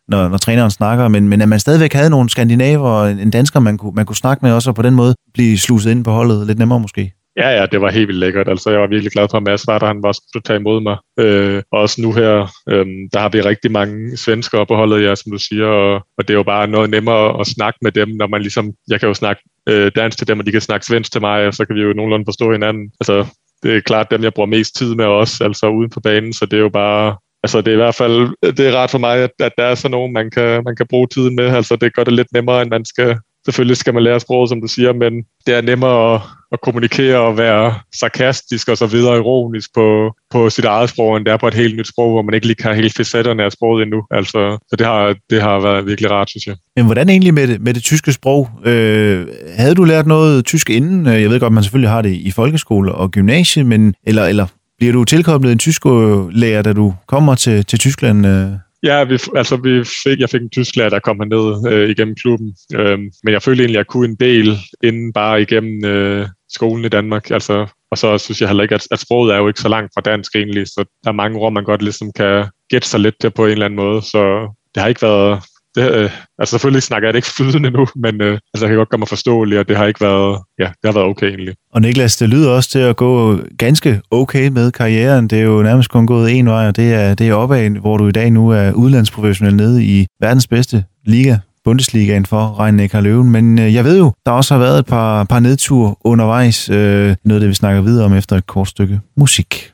når, 0.09 0.29
når 0.29 0.39
træneren 0.39 0.71
snakker. 0.71 1.09
Men, 1.09 1.29
men 1.29 1.41
at 1.41 1.49
man 1.49 1.61
stadigvæk 1.61 1.93
havde 1.93 2.11
nogle 2.11 2.31
skandinaver 2.31 2.89
og 2.89 3.11
en 3.11 3.31
dansker, 3.31 3.61
man 3.61 3.79
kunne, 3.79 3.93
man 3.95 4.07
kunne 4.07 4.17
snakke 4.17 4.45
med 4.45 4.53
også, 4.53 4.71
og 4.71 4.77
på 4.77 4.83
den 4.83 4.95
måde 4.95 5.15
blive 5.35 5.59
sluset 5.59 5.91
ind 5.91 6.05
på 6.05 6.11
holdet 6.11 6.47
lidt 6.47 6.59
nemmere 6.59 6.81
måske. 6.81 7.13
Ja, 7.37 7.49
ja, 7.49 7.67
det 7.67 7.81
var 7.81 7.91
helt 7.91 8.09
vildt 8.09 8.21
lækkert. 8.21 8.49
Altså, 8.49 8.71
jeg 8.71 8.81
var 8.81 8.87
virkelig 8.87 9.13
glad 9.13 9.27
for, 9.31 9.37
at 9.37 9.43
Mads 9.43 9.67
var 9.67 9.79
der. 9.79 9.87
Han 9.87 10.03
var 10.03 10.09
også 10.09 10.23
kunne 10.33 10.43
tage 10.43 10.59
imod 10.59 10.81
mig. 10.81 10.97
Øh, 11.21 11.63
også 11.73 12.03
nu 12.03 12.13
her, 12.13 12.53
øh, 12.69 12.87
der 13.13 13.19
har 13.19 13.29
vi 13.29 13.41
rigtig 13.41 13.73
mange 13.73 14.17
svenskere 14.17 14.67
på 14.67 14.77
holdet, 14.77 15.05
ja, 15.05 15.15
som 15.15 15.33
du 15.33 15.39
siger, 15.39 15.67
og, 15.67 15.95
og 16.19 16.29
det 16.29 16.31
er 16.31 16.39
jo 16.39 16.43
bare 16.43 16.69
noget 16.69 16.91
nemmere 16.91 17.41
at 17.41 17.47
snakke 17.47 17.79
med 17.83 17.93
dem, 17.93 18.09
når 18.09 18.27
man 18.27 18.41
ligesom, 18.41 18.73
jeg 18.89 19.01
kan 19.01 19.09
jo 19.09 19.15
snakke 19.15 19.43
øh, 19.69 19.93
dansk 19.97 20.19
til 20.19 20.29
dem, 20.29 20.39
og 20.39 20.47
de 20.47 20.53
kan 20.53 20.61
snakke 20.61 20.87
svensk 20.87 21.13
til 21.13 21.21
mig, 21.21 21.47
og 21.47 21.55
så 21.55 21.65
kan 21.65 21.77
vi 21.77 21.83
jo 21.83 21.93
nogenlunde 21.93 22.27
forstå 22.27 22.53
hinanden. 22.53 22.91
Altså, 23.01 23.27
det 23.63 23.77
er 23.77 23.81
klart 23.81 24.11
dem, 24.11 24.23
jeg 24.23 24.35
bruger 24.35 24.47
mest 24.47 24.77
tid 24.77 24.95
med 24.95 25.05
også, 25.05 25.45
altså 25.45 25.69
uden 25.69 25.91
på 25.91 26.01
banen, 26.01 26.33
så 26.33 26.47
det 26.47 26.57
er 26.57 26.61
jo 26.61 26.69
bare, 26.69 27.17
altså 27.47 27.61
det 27.61 27.69
er 27.69 27.79
i 27.81 27.85
hvert 27.85 27.95
fald, 27.95 28.17
det 28.57 28.67
er 28.67 28.77
rart 28.77 28.91
for 28.91 28.99
mig, 28.99 29.17
at, 29.19 29.31
at 29.41 29.53
der 29.59 29.65
er 29.65 29.75
sådan 29.75 29.91
nogen, 29.91 30.13
man 30.13 30.31
kan, 30.31 30.63
man 30.65 30.77
kan 30.77 30.87
bruge 30.91 31.09
tiden 31.15 31.37
med, 31.37 31.45
altså 31.45 31.77
det 31.77 31.95
gør 31.95 32.05
det 32.05 32.13
lidt 32.13 32.33
nemmere, 32.33 32.63
end 32.63 32.71
man 32.71 32.85
skal, 32.85 33.17
selvfølgelig 33.45 33.77
skal 33.77 33.95
man 33.95 34.03
lære 34.03 34.21
sproget, 34.21 34.49
som 34.49 34.61
du 34.61 34.67
siger, 34.67 34.93
men 34.93 35.13
det 35.47 35.55
er 35.55 35.61
nemmere 35.61 36.15
at, 36.15 36.21
at 36.53 36.61
kommunikere 36.61 37.21
og 37.21 37.39
være 37.39 37.75
sarkastisk 38.01 38.69
og 38.69 38.77
så 38.77 38.87
videre 38.87 39.17
ironisk 39.17 39.75
på, 39.75 40.13
på 40.31 40.51
sit 40.51 40.65
eget 40.65 40.91
sprog, 40.91 41.17
end 41.17 41.25
det 41.25 41.33
er 41.33 41.37
på 41.37 41.49
et 41.49 41.55
helt 41.55 41.77
nyt 41.77 41.89
sprog, 41.89 42.11
hvor 42.13 42.23
man 42.23 42.35
ikke 42.35 42.47
lige 42.47 42.63
kan 42.63 42.75
helt 42.75 42.97
facetterne 42.97 43.45
af 43.45 43.53
sproget 43.53 43.83
endnu. 43.83 44.03
Altså, 44.11 44.59
så 44.69 44.77
det 44.79 44.87
har, 44.87 45.15
det 45.31 45.43
har 45.43 45.61
været 45.61 45.87
virkelig 45.87 46.11
rart, 46.11 46.31
synes 46.31 46.47
jeg. 46.47 46.57
Men 46.77 46.85
hvordan 46.85 47.09
egentlig 47.09 47.35
med 47.35 47.47
det, 47.49 47.61
med 47.61 47.75
det 47.75 47.83
tyske 47.83 48.13
sprog? 48.13 48.51
Øh, 48.65 49.27
havde 49.59 49.75
du 49.75 49.85
lært 49.85 50.07
noget 50.07 50.45
tysk 50.45 50.71
inden? 50.71 51.07
Øh, 51.07 51.23
jeg 51.23 51.31
ved 51.31 51.41
godt, 51.41 51.53
man 51.53 51.63
selvfølgelig 51.63 51.91
har 51.91 52.03
det 52.03 52.13
i 52.13 52.31
folkeskole 52.31 52.93
og 52.93 53.11
gymnasie, 53.11 53.65
men, 53.65 53.95
eller, 54.07 54.25
eller 54.25 54.47
bliver 54.79 54.93
du 54.93 55.05
tilkoblet 55.05 55.53
en 55.53 55.59
tysk 55.59 55.87
øh, 55.87 56.29
lærer, 56.29 56.63
da 56.63 56.73
du 56.73 56.95
kommer 57.07 57.35
til, 57.35 57.65
til 57.65 57.79
Tyskland? 57.79 58.27
Øh? 58.27 58.49
Ja, 58.83 59.05
vi, 59.05 59.19
altså 59.37 59.57
vi 59.57 59.85
fik, 60.05 60.21
jeg 60.21 60.31
fik 60.31 60.41
en 60.43 60.51
tysklærer, 60.51 60.89
der 60.89 60.99
kom 60.99 61.17
ned 61.17 61.73
øh, 61.73 61.91
igennem 61.91 62.15
klubben, 62.15 62.55
øh, 62.75 62.99
men 62.99 63.33
jeg 63.33 63.43
følte 63.43 63.63
egentlig, 63.63 63.79
at 63.79 63.85
jeg 63.85 63.87
kunne 63.87 64.09
en 64.09 64.17
del 64.17 64.59
inden 64.85 65.13
bare 65.13 65.43
igennem 65.43 65.85
øh, 65.85 66.29
skolen 66.49 66.85
i 66.85 66.89
Danmark. 66.89 67.31
Altså, 67.31 67.67
og 67.91 67.99
så 67.99 68.19
synes 68.19 68.41
jeg 68.41 68.49
heller 68.49 68.63
ikke, 68.63 68.75
at, 68.75 68.87
at 68.91 68.99
sproget 68.99 69.35
er 69.35 69.39
jo 69.39 69.49
ikke 69.49 69.61
så 69.61 69.69
langt 69.69 69.91
fra 69.95 70.01
dansk 70.01 70.35
egentlig, 70.35 70.67
så 70.67 70.85
der 71.05 71.11
er 71.11 71.15
mange 71.15 71.39
ord, 71.39 71.53
man 71.53 71.65
godt 71.65 71.83
ligesom 71.83 72.13
kan 72.13 72.47
gætte 72.71 72.89
sig 72.89 73.01
lidt 73.01 73.15
til 73.21 73.31
på 73.31 73.45
en 73.45 73.53
eller 73.53 73.65
anden 73.65 73.77
måde, 73.77 74.03
så 74.03 74.53
det 74.75 74.83
har 74.83 74.89
ikke 74.89 75.03
været, 75.03 75.43
det, 75.77 75.95
øh, 75.95 76.11
altså 76.39 76.51
selvfølgelig 76.51 76.83
snakker 76.83 77.09
jeg 77.09 77.13
det 77.15 77.19
ikke 77.19 77.29
flydende 77.37 77.71
nu, 77.71 77.87
men 77.97 78.21
øh, 78.21 78.39
altså, 78.55 78.67
jeg 78.67 78.69
kan 78.69 78.77
godt 78.77 78.89
gøre 78.89 78.99
mig 78.99 79.09
forståelig, 79.09 79.59
og 79.59 79.69
det 79.69 79.77
har 79.77 79.87
ikke 79.87 80.01
været, 80.01 80.39
ja, 80.59 80.65
det 80.65 80.85
har 80.85 80.93
været 80.93 81.07
okay 81.07 81.29
egentlig. 81.29 81.55
Og 81.73 81.81
Niklas, 81.81 82.17
det 82.17 82.29
lyder 82.29 82.51
også 82.51 82.71
til 82.71 82.79
at 82.79 82.97
gå 82.97 83.41
ganske 83.59 84.01
okay 84.11 84.49
med 84.49 84.73
karrieren. 84.73 85.29
Det 85.29 85.39
er 85.39 85.43
jo 85.43 85.63
nærmest 85.63 85.91
kun 85.91 86.07
gået 86.07 86.39
en 86.39 86.47
vej, 86.47 86.69
og 86.69 86.77
det 86.77 86.95
er, 86.95 87.15
det 87.15 87.29
er 87.29 87.35
opad, 87.35 87.71
hvor 87.71 87.97
du 87.97 88.09
i 88.09 88.13
dag 88.13 88.31
nu 88.31 88.51
er 88.51 88.73
udlandsprofessionel 88.73 89.57
nede 89.57 89.85
i 89.85 90.07
verdens 90.21 90.47
bedste 90.47 90.85
liga, 91.05 91.37
Bundesligaen 91.65 92.27
for 92.27 92.61
rhein 92.61 93.05
Løven. 93.05 93.31
Men 93.31 93.59
øh, 93.59 93.75
jeg 93.75 93.85
ved 93.85 93.99
jo, 93.99 94.13
der 94.27 94.33
også 94.33 94.55
har 94.55 94.59
været 94.59 94.79
et 94.79 94.87
par, 94.87 95.25
par 95.25 95.41
nedture 95.41 95.95
undervejs. 96.01 96.71
Øh, 96.71 97.17
noget 97.25 97.37
af 97.39 97.41
det, 97.41 97.49
vi 97.49 97.55
snakker 97.55 97.83
videre 97.83 98.05
om 98.05 98.15
efter 98.15 98.37
et 98.37 98.47
kort 98.47 98.69
stykke 98.69 99.01
musik. 99.17 99.73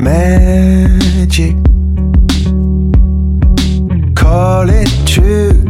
Magic. 0.00 1.54
Call 4.14 4.68
it 4.70 4.88
true. 5.06 5.62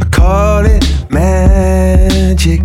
I 0.00 0.04
call 0.10 0.64
it 0.66 0.84
magic. 1.10 2.60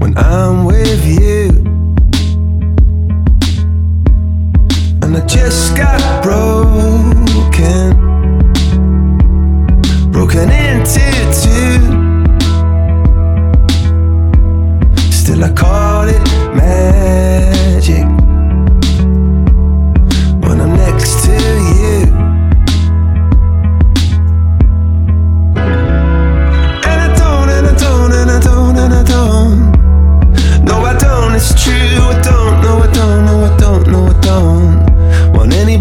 When 0.00 0.16
I'm 0.18 0.64
with 0.64 1.04
you. 1.06 1.48
And 5.02 5.16
I 5.16 5.26
just 5.26 5.76
got 5.76 6.22
broken. 6.22 6.51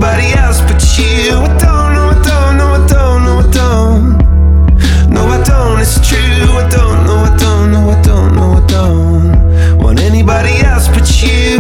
Anybody 0.04 0.34
else 0.40 0.62
but 0.62 0.82
you. 0.98 1.38
I 1.38 1.58
don't, 1.60 1.94
no 1.94 2.10
I 2.10 2.22
don't, 2.24 2.58
no 2.58 2.74
I 2.74 2.88
don't, 2.88 3.24
no 3.24 3.40
I 3.40 3.52
don't. 3.52 4.18
No 5.14 5.28
I 5.28 5.44
don't, 5.44 5.80
it's 5.80 6.00
true. 6.08 6.18
I 6.18 6.68
don't, 6.70 7.06
no 7.06 7.18
I 7.18 7.38
don't, 7.38 7.72
no 7.72 7.90
I 7.92 8.02
don't, 8.02 8.36
no 8.36 8.54
I 8.54 8.66
don't 8.66 9.78
want 9.78 10.00
anybody 10.00 10.58
else 10.66 10.88
but 10.88 11.08
you. 11.22 11.60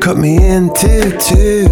Cut 0.00 0.18
me 0.18 0.36
into 0.36 1.18
two. 1.18 1.65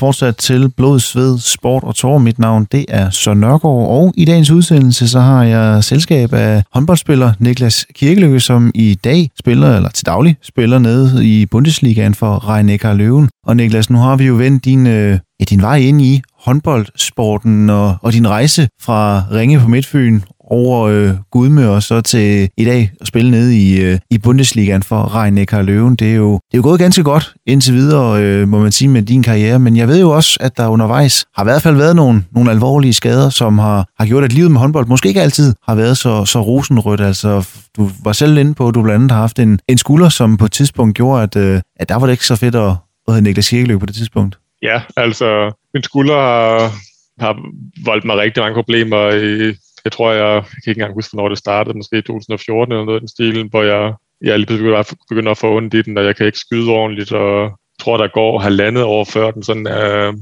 Fortsat 0.00 0.36
til 0.36 0.68
Blod, 0.76 1.00
Sved, 1.00 1.38
Sport 1.38 1.84
og 1.84 1.94
Tår. 1.94 2.18
Mit 2.18 2.38
navn 2.38 2.66
det 2.72 2.84
er 2.88 3.10
Søren 3.10 3.40
Nørgaard, 3.40 3.88
og 3.88 4.12
i 4.16 4.24
dagens 4.24 4.50
udsendelse 4.50 5.08
så 5.08 5.20
har 5.20 5.44
jeg 5.44 5.84
selskab 5.84 6.32
af 6.32 6.62
håndboldspiller 6.72 7.32
Niklas 7.38 7.86
Kirkelykke, 7.94 8.40
som 8.40 8.70
i 8.74 8.98
dag 9.04 9.30
spiller, 9.38 9.76
eller 9.76 9.88
til 9.88 10.06
daglig 10.06 10.36
spiller 10.42 10.78
nede 10.78 11.26
i 11.26 11.46
Bundesligaen 11.46 12.14
for 12.14 12.48
rhein 12.48 12.96
Løven. 12.98 13.28
Og 13.46 13.56
Niklas, 13.56 13.90
nu 13.90 13.98
har 13.98 14.16
vi 14.16 14.24
jo 14.24 14.34
vendt 14.34 14.64
din, 14.64 14.86
øh, 14.86 15.18
ja, 15.40 15.44
din 15.44 15.62
vej 15.62 15.76
ind 15.76 16.02
i 16.02 16.22
håndboldsporten 16.40 17.70
og, 17.70 17.96
og 18.02 18.12
din 18.12 18.28
rejse 18.28 18.68
fra 18.82 19.24
Ringe 19.32 19.60
på 19.60 19.68
Midtfyn 19.68 20.20
over 20.50 20.82
øh, 20.82 21.10
Gudme 21.30 21.70
og 21.70 21.82
så 21.82 22.00
til 22.00 22.48
i 22.56 22.64
dag 22.64 22.90
at 23.00 23.06
spille 23.06 23.30
nede 23.30 23.58
i, 23.58 23.80
øh, 23.80 23.98
i 24.10 24.18
Bundesligaen 24.18 24.82
for 24.82 25.14
rhein 25.16 25.46
Løven. 25.66 25.96
Det 25.96 26.10
er, 26.10 26.14
jo, 26.14 26.32
det 26.32 26.54
er 26.54 26.58
jo 26.58 26.62
gået 26.62 26.78
ganske 26.78 27.02
godt 27.02 27.34
indtil 27.46 27.74
videre, 27.74 28.22
øh, 28.22 28.48
må 28.48 28.58
man 28.58 28.72
sige, 28.72 28.88
med 28.88 29.02
din 29.02 29.22
karriere. 29.22 29.58
Men 29.58 29.76
jeg 29.76 29.88
ved 29.88 30.00
jo 30.00 30.10
også, 30.10 30.38
at 30.40 30.56
der 30.56 30.68
undervejs 30.68 31.24
har 31.36 31.42
i 31.42 31.46
hvert 31.46 31.62
fald 31.62 31.76
været 31.76 31.96
nogle, 31.96 32.24
nogle 32.32 32.50
alvorlige 32.50 32.92
skader, 32.92 33.30
som 33.30 33.58
har, 33.58 33.86
har 33.98 34.06
gjort, 34.06 34.24
at 34.24 34.32
livet 34.32 34.50
med 34.50 34.60
håndbold 34.60 34.86
måske 34.86 35.08
ikke 35.08 35.22
altid 35.22 35.54
har 35.68 35.74
været 35.74 35.98
så, 35.98 36.24
så 36.24 36.40
rosenrødt. 36.40 37.00
Altså, 37.00 37.48
du 37.76 37.90
var 38.04 38.12
selv 38.12 38.38
inde 38.38 38.54
på, 38.54 38.68
at 38.68 38.74
du 38.74 38.82
blandt 38.82 38.94
andet 38.94 39.10
har 39.10 39.20
haft 39.20 39.38
en, 39.38 39.60
en 39.68 39.78
skulder, 39.78 40.08
som 40.08 40.36
på 40.36 40.44
et 40.44 40.52
tidspunkt 40.52 40.96
gjorde, 40.96 41.22
at, 41.22 41.36
øh, 41.36 41.60
at 41.76 41.88
der 41.88 41.94
var 41.94 42.06
det 42.06 42.12
ikke 42.12 42.26
så 42.26 42.36
fedt 42.36 42.54
at, 42.54 42.70
at 43.08 43.14
hedde 43.14 43.22
Niklas 43.22 43.48
Kirkeløb 43.48 43.80
på 43.80 43.86
det 43.86 43.94
tidspunkt. 43.94 44.38
Ja, 44.62 44.82
altså 44.96 45.52
min 45.74 45.82
skulder 45.82 46.14
har, 46.14 46.72
har 47.20 47.36
voldt 47.84 48.04
mig 48.04 48.16
rigtig 48.16 48.42
mange 48.42 48.54
problemer 48.54 49.10
i 49.10 49.54
jeg 49.84 49.92
tror, 49.92 50.12
jeg, 50.12 50.34
jeg 50.34 50.42
kan 50.42 50.70
ikke 50.70 50.78
engang 50.78 50.94
huske, 50.94 51.12
hvornår 51.12 51.28
det 51.28 51.38
startede, 51.38 51.76
måske 51.76 51.98
i 51.98 52.02
2014 52.02 52.72
eller 52.72 52.84
noget 52.84 52.98
i 52.98 53.00
den 53.00 53.08
stil, 53.08 53.48
hvor 53.48 53.62
jeg, 53.62 53.94
jeg 54.20 54.38
lige 54.38 54.46
pludselig 54.46 54.84
begynder 55.08 55.30
at 55.30 55.38
få 55.38 55.56
ondt 55.56 55.74
i 55.74 55.82
den, 55.82 55.98
og 55.98 56.04
jeg 56.04 56.16
kan 56.16 56.26
ikke 56.26 56.38
skyde 56.38 56.70
ordentligt, 56.70 57.12
og 57.12 57.60
tror, 57.80 57.96
der 57.96 58.08
går 58.08 58.38
halvandet 58.38 58.84
år 58.84 59.04
før 59.04 59.30
den 59.30 59.42
sådan 59.42 59.66
er 59.66 60.12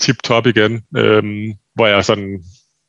tip-top 0.00 0.46
igen, 0.46 0.82
øhm, 0.96 1.52
hvor 1.74 1.86
jeg 1.86 2.04
sådan, 2.04 2.42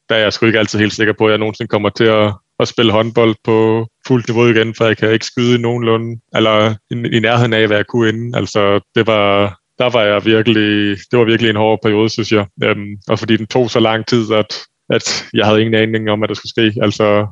der 0.09 0.15
er 0.15 0.20
jeg 0.20 0.34
sgu 0.34 0.45
ikke 0.45 0.59
altid 0.59 0.80
helt 0.80 0.93
sikker 0.93 1.13
på, 1.13 1.26
at 1.26 1.32
jeg 1.32 1.38
nogensinde 1.38 1.70
kommer 1.70 1.89
til 1.89 2.03
at, 2.03 2.34
at 2.59 2.67
spille 2.67 2.91
håndbold 2.91 3.36
på 3.43 3.88
fuldt 4.07 4.28
niveau 4.28 4.47
igen, 4.47 4.76
for 4.76 4.86
jeg 4.86 4.97
kan 4.97 5.11
ikke 5.11 5.26
skyde 5.26 5.55
i 5.55 5.61
nogenlunde, 5.61 6.22
eller 6.36 6.76
i, 6.91 7.17
i 7.17 7.20
nærheden 7.20 7.53
af, 7.53 7.67
hvad 7.67 7.78
jeg 7.78 7.88
kunne 7.88 8.09
inden. 8.09 8.36
Altså, 8.36 8.80
det 8.95 9.07
var, 9.07 9.57
der 9.80 9.89
var 9.89 10.03
jeg 10.03 10.26
virkelig, 10.26 10.97
det 11.11 11.20
var 11.20 11.26
virkelig 11.26 11.49
en 11.49 11.55
hård 11.55 11.80
periode, 11.84 12.09
synes 12.09 12.32
jeg. 12.32 12.45
Øhm, 12.63 12.97
og 13.07 13.20
fordi 13.20 13.38
den 13.38 13.47
tog 13.47 13.70
så 13.70 13.80
lang 13.80 14.05
tid, 14.05 14.34
at 14.34 14.55
at 14.90 15.26
jeg 15.34 15.46
havde 15.46 15.62
ingen 15.62 15.82
aning 15.82 16.10
om, 16.10 16.24
at 16.24 16.30
der 16.30 16.36
skulle 16.36 16.50
ske. 16.50 16.82
Altså, 16.82 17.28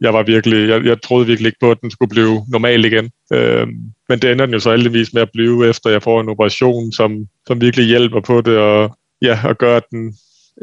jeg 0.00 0.12
var 0.12 0.22
virkelig, 0.22 0.68
jeg, 0.68 0.84
jeg 0.84 1.02
troede 1.02 1.26
virkelig 1.26 1.48
ikke 1.48 1.60
på, 1.60 1.70
at 1.70 1.80
den 1.80 1.90
skulle 1.90 2.08
blive 2.08 2.44
normal 2.48 2.84
igen. 2.84 3.10
Øhm, 3.32 3.72
men 4.08 4.18
det 4.18 4.32
ender 4.32 4.46
den 4.46 4.54
jo 4.54 4.60
så 4.60 4.70
heldigvis 4.70 5.12
med 5.12 5.22
at 5.22 5.30
blive, 5.32 5.68
efter 5.68 5.90
jeg 5.90 6.02
får 6.02 6.20
en 6.20 6.28
operation, 6.28 6.92
som, 6.92 7.26
som 7.46 7.60
virkelig 7.60 7.86
hjælper 7.86 8.20
på 8.20 8.40
det, 8.40 8.58
og, 8.58 8.96
ja, 9.22 9.38
og 9.44 9.58
gør, 9.58 9.76
at 9.76 9.82
den 9.90 10.14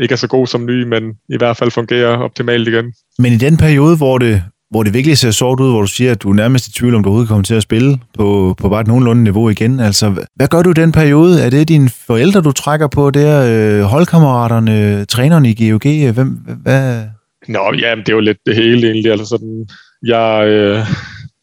ikke 0.01 0.13
er 0.13 0.17
så 0.17 0.27
god 0.27 0.47
som 0.47 0.65
ny, 0.65 0.83
men 0.83 1.13
i 1.29 1.37
hvert 1.37 1.57
fald 1.57 1.71
fungerer 1.71 2.17
optimalt 2.17 2.67
igen. 2.67 2.93
Men 3.19 3.33
i 3.33 3.37
den 3.37 3.57
periode, 3.57 3.97
hvor 3.97 4.17
det, 4.17 4.43
hvor 4.73 4.83
det 4.83 4.93
virkelig 4.93 5.17
ser 5.17 5.31
sort 5.31 5.59
ud, 5.59 5.71
hvor 5.71 5.81
du 5.81 5.87
siger, 5.87 6.11
at 6.11 6.23
du 6.23 6.29
er 6.29 6.33
nærmest 6.33 6.67
i 6.67 6.71
tvivl, 6.71 6.95
om 6.95 7.03
du 7.03 7.09
overhovedet 7.09 7.27
kommer 7.27 7.43
til 7.43 7.55
at 7.55 7.63
spille 7.63 7.99
på, 8.17 8.55
på 8.57 8.69
bare 8.69 8.81
et 8.81 8.87
nogenlunde 8.87 9.23
niveau 9.23 9.49
igen. 9.49 9.79
Altså, 9.79 10.25
hvad 10.35 10.47
gør 10.47 10.61
du 10.61 10.69
i 10.69 10.73
den 10.73 10.91
periode? 10.91 11.43
Er 11.45 11.49
det 11.49 11.67
dine 11.67 11.89
forældre, 12.07 12.41
du 12.41 12.51
trækker 12.51 12.87
på 12.87 13.11
der? 13.11 13.33
Øh, 13.49 13.83
holdkammeraterne, 13.83 15.05
trænerne 15.05 15.49
i 15.49 15.69
GOG? 15.69 16.11
Hvem, 16.13 16.27
hvad? 16.63 17.03
Nå, 17.47 17.73
ja, 17.79 17.95
det 17.95 18.09
er 18.09 18.13
jo 18.13 18.19
lidt 18.19 18.37
det 18.45 18.55
hele 18.55 18.87
egentlig. 18.87 19.11
Altså 19.11 19.25
sådan, 19.25 19.65
jeg, 20.03 20.47
øh, 20.47 20.79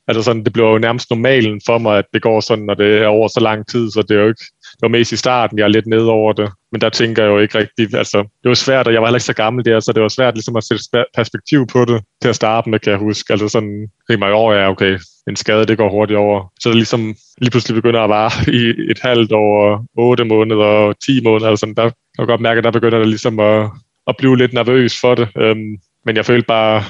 altså 0.09 0.22
sådan, 0.22 0.45
det 0.45 0.53
bliver 0.53 0.70
jo 0.70 0.78
nærmest 0.78 1.11
normalen 1.11 1.61
for 1.66 1.78
mig, 1.78 1.99
at 1.99 2.05
det 2.14 2.22
går 2.22 2.41
sådan, 2.41 2.64
når 2.64 2.74
det 2.74 3.03
er 3.03 3.07
over 3.07 3.28
så 3.28 3.41
lang 3.41 3.66
tid, 3.66 3.91
så 3.91 4.03
det 4.09 4.16
er 4.16 4.20
jo 4.20 4.28
ikke, 4.28 4.45
det 4.81 4.89
var 4.89 4.99
mest 4.99 5.12
i 5.12 5.16
starten, 5.16 5.59
jeg 5.59 5.64
er 5.64 5.68
lidt 5.68 5.87
ned 5.87 6.03
over 6.03 6.33
det. 6.33 6.51
Men 6.72 6.81
der 6.81 6.89
tænker 6.89 7.22
jeg 7.22 7.31
jo 7.31 7.39
ikke 7.39 7.59
rigtigt, 7.59 7.95
altså 7.95 8.18
det 8.18 8.49
var 8.49 8.55
svært, 8.55 8.87
og 8.87 8.93
jeg 8.93 9.01
var 9.03 9.09
heller 9.09 9.18
ikke 9.18 9.24
så 9.24 9.33
gammel 9.33 9.64
der, 9.64 9.81
så 9.81 9.93
det 9.93 10.03
var 10.03 10.09
svært 10.09 10.35
ligesom 10.35 10.57
at 10.57 10.64
sætte 10.64 11.05
perspektiv 11.16 11.66
på 11.66 11.85
det 11.85 12.03
til 12.22 12.28
at 12.28 12.37
starte 12.37 12.70
med, 12.70 12.78
kan 12.78 12.91
jeg 12.91 12.99
huske. 12.99 13.33
Altså 13.33 13.49
sådan, 13.49 13.89
rimelig 14.11 14.18
mig 14.18 14.33
over, 14.33 14.55
ja 14.55 14.70
okay, 14.70 14.99
en 15.28 15.37
skade, 15.37 15.66
det 15.66 15.78
går 15.78 15.91
hurtigt 15.91 16.18
over. 16.18 16.53
Så 16.61 16.68
det 16.68 16.76
ligesom 16.76 17.14
lige 17.39 17.51
pludselig 17.51 17.74
begynder 17.74 18.01
at 18.01 18.11
vare 18.11 18.31
i 18.61 18.91
et 18.91 18.99
halvt 19.03 19.33
år, 19.33 19.85
otte 19.99 20.24
måneder 20.24 20.64
og 20.64 21.01
ti 21.07 21.22
måneder, 21.24 21.51
altså 21.51 21.61
sådan, 21.61 21.74
der 21.74 21.83
kan 21.83 22.18
jeg 22.18 22.26
godt 22.26 22.41
mærke, 22.41 22.59
at 22.59 22.64
der 22.64 22.70
begynder 22.70 22.99
det 22.99 23.09
ligesom 23.09 23.41
at, 23.41 23.70
at 24.07 24.16
blive 24.18 24.39
lidt 24.39 24.53
nervøs 24.53 25.01
for 25.01 25.14
det. 25.14 25.28
Øhm, 25.39 25.76
men 26.07 26.16
jeg 26.16 26.26
følte 26.26 26.47
bare 26.47 26.83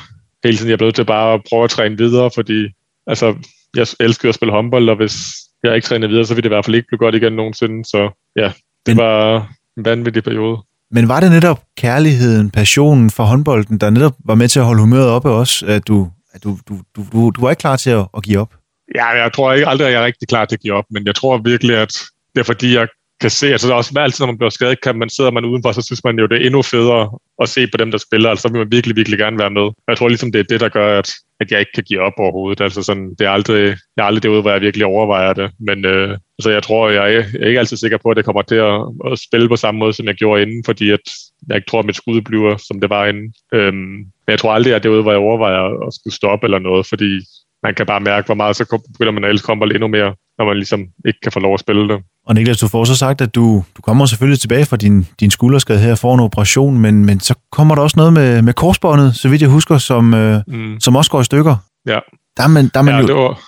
hele 0.45 0.57
tiden, 0.57 0.71
jeg 0.71 0.79
blev 0.79 0.93
til 0.93 1.05
bare 1.05 1.35
at 1.35 1.41
prøve 1.49 1.65
at 1.65 1.71
træne 1.71 1.99
videre, 1.99 2.31
fordi 2.35 2.69
altså, 3.07 3.35
jeg 3.77 3.87
elsker 4.01 4.29
at 4.29 4.35
spille 4.35 4.53
håndbold, 4.53 4.89
og 4.89 4.97
hvis 4.97 5.17
jeg 5.65 5.75
ikke 5.75 5.87
træner 5.87 6.09
videre, 6.09 6.27
så 6.27 6.35
vil 6.35 6.43
det 6.43 6.49
i 6.49 6.55
hvert 6.55 6.65
fald 6.65 6.77
ikke 6.77 6.87
blive 6.87 6.99
godt 6.99 7.15
igen 7.15 7.33
nogensinde. 7.33 7.85
Så 7.85 8.11
ja, 8.37 8.53
det 8.87 8.97
men, 8.97 8.97
var 8.97 9.49
en 9.77 9.85
vanvittig 9.85 10.25
periode. 10.25 10.59
Men 10.91 11.09
var 11.09 11.21
det 11.21 11.31
netop 11.31 11.63
kærligheden, 11.77 12.51
passionen 12.51 13.11
for 13.11 13.25
håndbolden, 13.25 13.79
der 13.79 13.91
netop 13.91 14.17
var 14.25 14.35
med 14.35 14.49
til 14.49 14.59
at 14.59 14.65
holde 14.65 14.81
humøret 14.81 15.09
oppe 15.09 15.31
også, 15.31 15.67
at 15.67 15.89
du, 15.89 16.11
at 16.33 16.45
du, 16.45 16.59
du, 16.69 16.79
du, 16.97 17.05
du, 17.13 17.31
du 17.31 17.41
var 17.41 17.51
ikke 17.51 17.61
klar 17.61 17.77
til 17.77 17.91
at, 17.91 18.07
at 18.17 18.23
give 18.23 18.39
op? 18.39 18.55
Ja, 18.95 19.07
jeg 19.07 19.33
tror 19.33 19.53
ikke 19.53 19.69
aldrig, 19.69 19.87
at 19.87 19.93
jeg 19.93 20.03
er 20.03 20.07
rigtig 20.07 20.29
klar 20.29 20.45
til 20.45 20.57
at 20.57 20.61
give 20.61 20.75
op, 20.75 20.85
men 20.91 21.07
jeg 21.07 21.15
tror 21.15 21.39
virkelig, 21.39 21.77
at 21.77 21.93
det 22.35 22.41
er 22.41 22.45
fordi, 22.45 22.75
jeg 22.75 22.89
kan 23.21 23.31
se, 23.31 23.47
altså 23.47 23.75
også 23.75 23.93
altid, 23.97 24.23
når 24.23 24.33
man 24.33 24.39
bliver 24.39 24.51
skadet, 24.51 24.81
kan 24.81 24.99
man 24.99 25.09
sidder 25.09 25.31
man 25.31 25.45
udenfor, 25.45 25.73
så 25.73 25.83
synes 25.83 26.05
man 26.05 26.19
jo, 26.19 26.27
det 26.27 26.43
er 26.43 26.47
endnu 26.47 26.63
federe 26.63 27.19
at 27.43 27.49
se 27.49 27.67
på 27.67 27.77
dem, 27.77 27.91
der 27.91 27.99
spiller, 27.99 28.31
altså 28.31 28.43
så 28.43 28.49
vil 28.49 28.59
man 28.59 28.73
virkelig, 28.73 28.97
virkelig 28.97 29.19
gerne 29.19 29.39
være 29.39 29.51
med. 29.51 29.71
Jeg 29.89 29.97
tror 29.97 30.09
ligesom, 30.09 30.33
det 30.33 30.39
er 30.39 30.45
det, 30.45 30.61
der 30.61 30.69
gør, 30.69 30.99
at, 30.99 31.11
at 31.41 31.51
jeg 31.51 31.61
ikke 31.61 31.73
kan 31.75 31.85
give 31.85 32.01
op 32.01 32.13
overhovedet. 32.19 32.61
Altså 32.61 32.83
sådan, 32.83 33.11
det 33.19 33.27
er 33.27 33.31
aldrig, 33.31 33.63
jeg 33.97 34.03
er 34.03 34.07
aldrig 34.07 34.23
derude, 34.23 34.41
hvor 34.41 34.51
jeg 34.51 34.61
virkelig 34.61 34.87
overvejer 34.87 35.33
det. 35.33 35.51
Men 35.59 35.85
øh, 35.85 36.19
altså, 36.39 36.51
jeg 36.51 36.63
tror, 36.63 36.91
jeg 36.91 37.05
er, 37.05 37.09
jeg 37.09 37.25
er 37.41 37.47
ikke 37.47 37.59
altid 37.59 37.77
sikker 37.77 37.99
på, 37.99 38.11
at 38.11 38.17
det 38.17 38.25
kommer 38.25 38.43
til 38.43 38.55
at, 38.55 39.13
at 39.13 39.19
spille 39.19 39.49
på 39.49 39.57
samme 39.57 39.79
måde, 39.79 39.93
som 39.93 40.07
jeg 40.07 40.15
gjorde 40.15 40.43
inden, 40.43 40.65
fordi 40.65 40.91
at 40.91 41.07
jeg 41.49 41.57
ikke 41.57 41.71
tror, 41.71 41.79
at 41.79 41.87
mit 41.87 41.97
skud 41.97 42.21
bliver, 42.21 42.57
som 42.57 42.81
det 42.81 42.91
var 42.91 43.07
inden. 43.07 43.35
Øhm, 43.55 43.97
men 44.25 44.31
jeg 44.35 44.39
tror 44.39 44.53
aldrig, 44.53 44.75
at 44.75 44.83
det 44.83 44.89
er 44.89 44.91
derude, 44.91 45.03
hvor 45.03 45.13
jeg 45.13 45.21
overvejer 45.21 45.87
at 45.87 45.95
skulle 45.95 46.15
stoppe 46.15 46.47
eller 46.47 46.59
noget, 46.59 46.87
fordi 46.87 47.21
man 47.63 47.75
kan 47.75 47.87
bare 47.87 48.01
mærke, 48.01 48.27
hvor 48.27 48.35
meget 48.35 48.57
så 48.57 48.83
begynder 48.93 49.13
man 49.13 49.25
at 49.25 49.31
elske 49.31 49.47
håndbold 49.47 49.73
endnu 49.73 49.89
mere, 49.89 50.15
når 50.39 50.45
man 50.45 50.57
ligesom 50.57 50.81
ikke 51.07 51.21
kan 51.23 51.33
få 51.33 51.41
lov 51.41 51.55
at 51.55 51.61
spille 51.61 51.89
det. 51.89 52.03
Og 52.27 52.35
Niklas, 52.35 52.59
du 52.59 52.69
får 52.69 52.85
så 52.85 52.97
sagt, 52.97 53.21
at 53.21 53.35
du, 53.35 53.65
du 53.77 53.83
kommer 53.83 54.07
selvfølgelig 54.07 54.41
tilbage 54.41 54.67
fra 54.67 54.77
din, 54.77 55.07
din 55.21 55.31
skulderskade 55.31 55.79
her 55.79 55.95
for 55.95 56.15
en 56.15 56.21
operation, 56.21 56.79
men, 56.79 57.05
men 57.05 57.21
så 57.21 57.35
kommer 57.53 57.75
der 57.75 57.83
også 57.83 57.95
noget 57.97 58.13
med, 58.13 58.43
med 58.43 58.55
korsbåndet, 58.55 59.17
så 59.17 59.29
vidt 59.29 59.43
jeg 59.43 59.51
husker, 59.51 59.79
som, 59.79 60.15
øh, 60.15 60.41
mm. 60.47 60.81
som 60.81 60.97
også 60.97 61.11
går 61.11 61.21
i 61.21 61.25
stykker. 61.25 61.57
Ja. 61.87 61.99
Der 62.37 62.43
er 62.43 62.49
man, 62.49 62.71
der 62.75 62.81
er 62.81 62.85
man 62.85 62.95
ja, 62.95 63.01
jo, 63.01 63.07
det 63.07 63.17
var... 63.17 63.41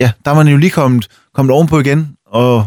ja, 0.00 0.12
der 0.24 0.30
er 0.30 0.34
man 0.34 0.48
jo 0.48 0.56
lige 0.56 0.70
kommet, 0.70 1.08
kommet 1.34 1.54
ovenpå 1.54 1.80
igen, 1.80 2.16
og 2.26 2.66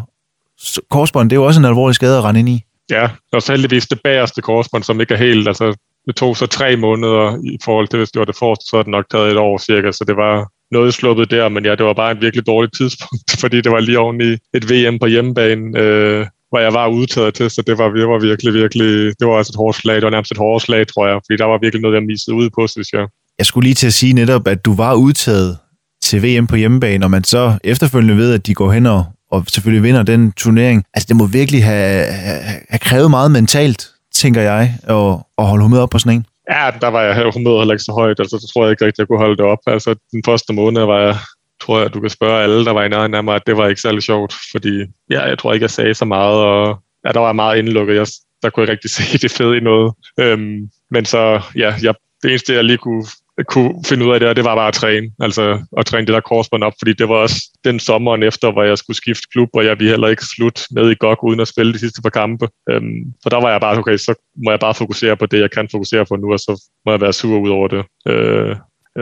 korsbånd, 0.92 1.30
det 1.30 1.36
er 1.36 1.40
jo 1.40 1.46
også 1.46 1.60
en 1.60 1.66
alvorlig 1.66 1.96
skade 1.96 2.18
at 2.18 2.24
rende 2.24 2.40
ind 2.40 2.50
i. 2.50 2.64
Ja, 2.90 3.10
og 3.34 3.42
så 3.42 3.52
heldigvis 3.52 3.88
det 3.88 4.00
bagerste 4.04 4.42
korsbånd, 4.42 4.84
som 4.84 5.02
ikke 5.02 5.14
er 5.14 5.18
helt, 5.18 5.48
altså 5.48 5.78
det 6.06 6.16
tog 6.16 6.38
så 6.38 6.48
tre 6.48 6.76
måneder 6.76 7.38
i 7.44 7.58
forhold 7.64 7.88
til, 7.88 7.98
hvis 7.98 8.12
det 8.12 8.20
var 8.20 8.26
det 8.26 8.36
forreste, 8.36 8.66
så 8.66 8.76
havde 8.76 8.84
det 8.84 8.92
nok 8.92 9.06
taget 9.12 9.32
et 9.32 9.38
år 9.38 9.58
cirka, 9.58 9.92
så 9.92 10.04
det 10.08 10.16
var, 10.16 10.50
noget 10.72 10.94
sluppet 10.94 11.32
der, 11.32 11.50
men 11.50 11.66
ja, 11.66 11.76
det 11.76 11.86
var 11.86 11.94
bare 11.94 12.12
et 12.12 12.22
virkelig 12.22 12.48
dårligt 12.48 12.74
tidspunkt, 12.78 13.32
fordi 13.42 13.62
det 13.62 13.72
var 13.72 13.80
lige 13.80 14.00
oven 14.00 14.22
i 14.22 14.38
et 14.54 14.66
VM 14.72 15.00
på 15.00 15.06
hjemmebane, 15.06 15.80
øh, 15.80 16.26
hvor 16.50 16.60
jeg 16.60 16.74
var 16.74 16.88
udtaget 16.88 17.34
til, 17.34 17.50
så 17.50 17.62
det 17.68 17.78
var, 17.78 17.90
det 17.90 18.08
var 18.08 18.20
virkelig, 18.20 18.54
virkelig, 18.54 19.20
det 19.20 19.28
var 19.28 19.38
altså 19.38 19.52
et 19.52 19.58
hårdt 19.58 19.78
slag, 19.78 19.96
det 19.96 20.04
var 20.04 20.10
nærmest 20.10 20.32
et 20.32 20.38
hårdt 20.38 20.64
slag, 20.64 20.88
tror 20.88 21.08
jeg, 21.08 21.20
fordi 21.26 21.38
der 21.38 21.46
var 21.46 21.58
virkelig 21.62 21.82
noget, 21.82 21.96
jeg 21.96 22.04
missede 22.04 22.36
ud 22.36 22.50
på, 22.50 22.68
synes 22.68 22.94
jeg. 22.94 23.08
Jeg 23.38 23.46
skulle 23.46 23.66
lige 23.66 23.76
til 23.76 23.88
at 23.88 23.94
sige 23.94 24.14
netop, 24.14 24.48
at 24.48 24.66
du 24.66 24.76
var 24.76 24.94
udtaget 24.94 25.58
til 26.04 26.24
VM 26.24 26.48
på 26.48 26.56
hjemmebane, 26.56 27.06
og 27.06 27.12
man 27.12 27.24
så 27.24 27.58
efterfølgende 27.64 28.18
ved, 28.18 28.34
at 28.34 28.48
de 28.48 28.54
går 28.54 28.72
hen 28.72 28.86
og, 28.86 29.06
og 29.32 29.46
selvfølgelig 29.48 29.84
vinder 29.84 30.04
den 30.04 30.32
turnering. 30.32 30.84
Altså, 30.94 31.08
det 31.08 31.16
må 31.16 31.26
virkelig 31.26 31.64
have, 31.64 32.06
have, 32.06 32.42
have 32.70 32.80
krævet 32.80 33.10
meget 33.10 33.32
mentalt, 33.32 33.88
tænker 34.14 34.42
jeg, 34.42 34.76
at, 34.84 35.18
at 35.38 35.48
holde 35.48 35.64
humøret 35.64 35.84
op 35.84 35.90
på 35.90 36.00
sådan 36.00 36.18
en. 36.18 36.26
Ja, 36.50 36.72
der 36.82 36.88
var 36.88 37.02
jeg 37.02 37.32
humøret 37.34 37.60
heller 37.60 37.74
ikke 37.74 37.84
så 37.84 37.92
højt, 37.92 38.20
altså 38.20 38.38
så 38.40 38.52
tror 38.54 38.64
jeg 38.64 38.72
ikke 38.72 38.86
rigtig, 38.86 39.02
jeg 39.02 39.08
kunne 39.08 39.20
holde 39.26 39.38
det 39.38 39.46
op. 39.46 39.60
Altså 39.68 39.96
den 40.12 40.24
første 40.26 40.54
måned 40.54 40.86
var 40.86 41.00
jeg, 41.00 41.16
tror 41.62 41.80
jeg, 41.80 41.94
du 41.94 42.00
kan 42.00 42.10
spørge 42.10 42.44
alle, 42.44 42.66
der 42.66 42.72
var 42.72 42.84
i 42.84 42.90
nærheden 42.90 43.14
af 43.14 43.24
mig, 43.24 43.36
at 43.36 43.48
det 43.48 43.58
var 43.58 43.68
ikke 43.68 43.82
særlig 43.82 44.04
sjovt, 44.04 44.34
fordi 44.52 44.86
ja, 45.10 45.22
jeg 45.22 45.38
tror 45.40 45.54
ikke, 45.54 45.64
jeg 45.64 45.70
sagde 45.70 45.94
så 45.94 46.06
meget, 46.06 46.36
og 46.36 46.80
ja, 47.06 47.12
der 47.12 47.20
var 47.20 47.34
meget 47.34 47.58
indlukket. 47.58 47.96
Jeg, 47.96 48.08
der 48.44 48.50
kunne 48.50 48.66
jeg 48.66 48.72
rigtig 48.72 48.92
se 48.98 49.18
det 49.18 49.32
fede 49.32 49.58
i 49.58 49.60
noget. 49.60 49.94
Øhm, 50.20 50.70
men 50.92 51.06
så, 51.06 51.42
ja, 51.56 51.74
jeg, 51.82 51.94
det 52.24 52.30
eneste, 52.30 52.54
jeg 52.54 52.64
lige 52.64 52.78
kunne 52.78 53.06
kunne 53.48 53.84
finde 53.86 54.06
ud 54.06 54.14
af 54.14 54.20
det, 54.20 54.36
det 54.36 54.46
var 54.46 54.56
bare 54.56 54.68
at 54.68 54.74
træne, 54.74 55.12
altså 55.20 55.66
at 55.78 55.86
træne 55.86 56.08
det 56.08 56.14
der 56.14 56.20
korsbånd 56.20 56.64
op, 56.64 56.74
fordi 56.80 56.94
det 56.94 57.10
var 57.10 57.16
også 57.16 57.36
den 57.64 57.80
sommeren 57.80 58.24
efter, 58.24 58.52
hvor 58.52 58.64
jeg 58.64 58.78
skulle 58.78 58.98
skifte 58.98 59.28
klub, 59.32 59.50
og 59.54 59.66
jeg 59.66 59.80
ville 59.80 59.92
heller 59.92 60.08
ikke 60.08 60.26
slut 60.26 60.62
ned 60.72 60.92
i 60.92 60.96
GOG 61.00 61.24
uden 61.24 61.40
at 61.40 61.48
spille 61.48 61.74
de 61.74 61.80
sidste 61.80 62.02
par 62.02 62.10
kampe. 62.10 62.48
Øhm, 62.70 63.14
så 63.24 63.30
der 63.30 63.42
var 63.42 63.52
jeg 63.52 63.62
bare, 63.62 63.78
okay, 63.78 63.98
så 63.98 64.14
må 64.46 64.52
jeg 64.52 64.60
bare 64.60 64.74
fokusere 64.74 65.18
på 65.18 65.26
det, 65.26 65.40
jeg 65.40 65.52
kan 65.52 65.68
fokusere 65.72 66.06
på 66.06 66.16
nu, 66.16 66.34
og 66.34 66.40
så 66.40 66.64
må 66.86 66.92
jeg 66.92 67.02
være 67.02 67.14
sur 67.14 67.40
ud 67.40 67.50
over 67.50 67.68
det. 67.68 67.86
Øh, 68.08 68.56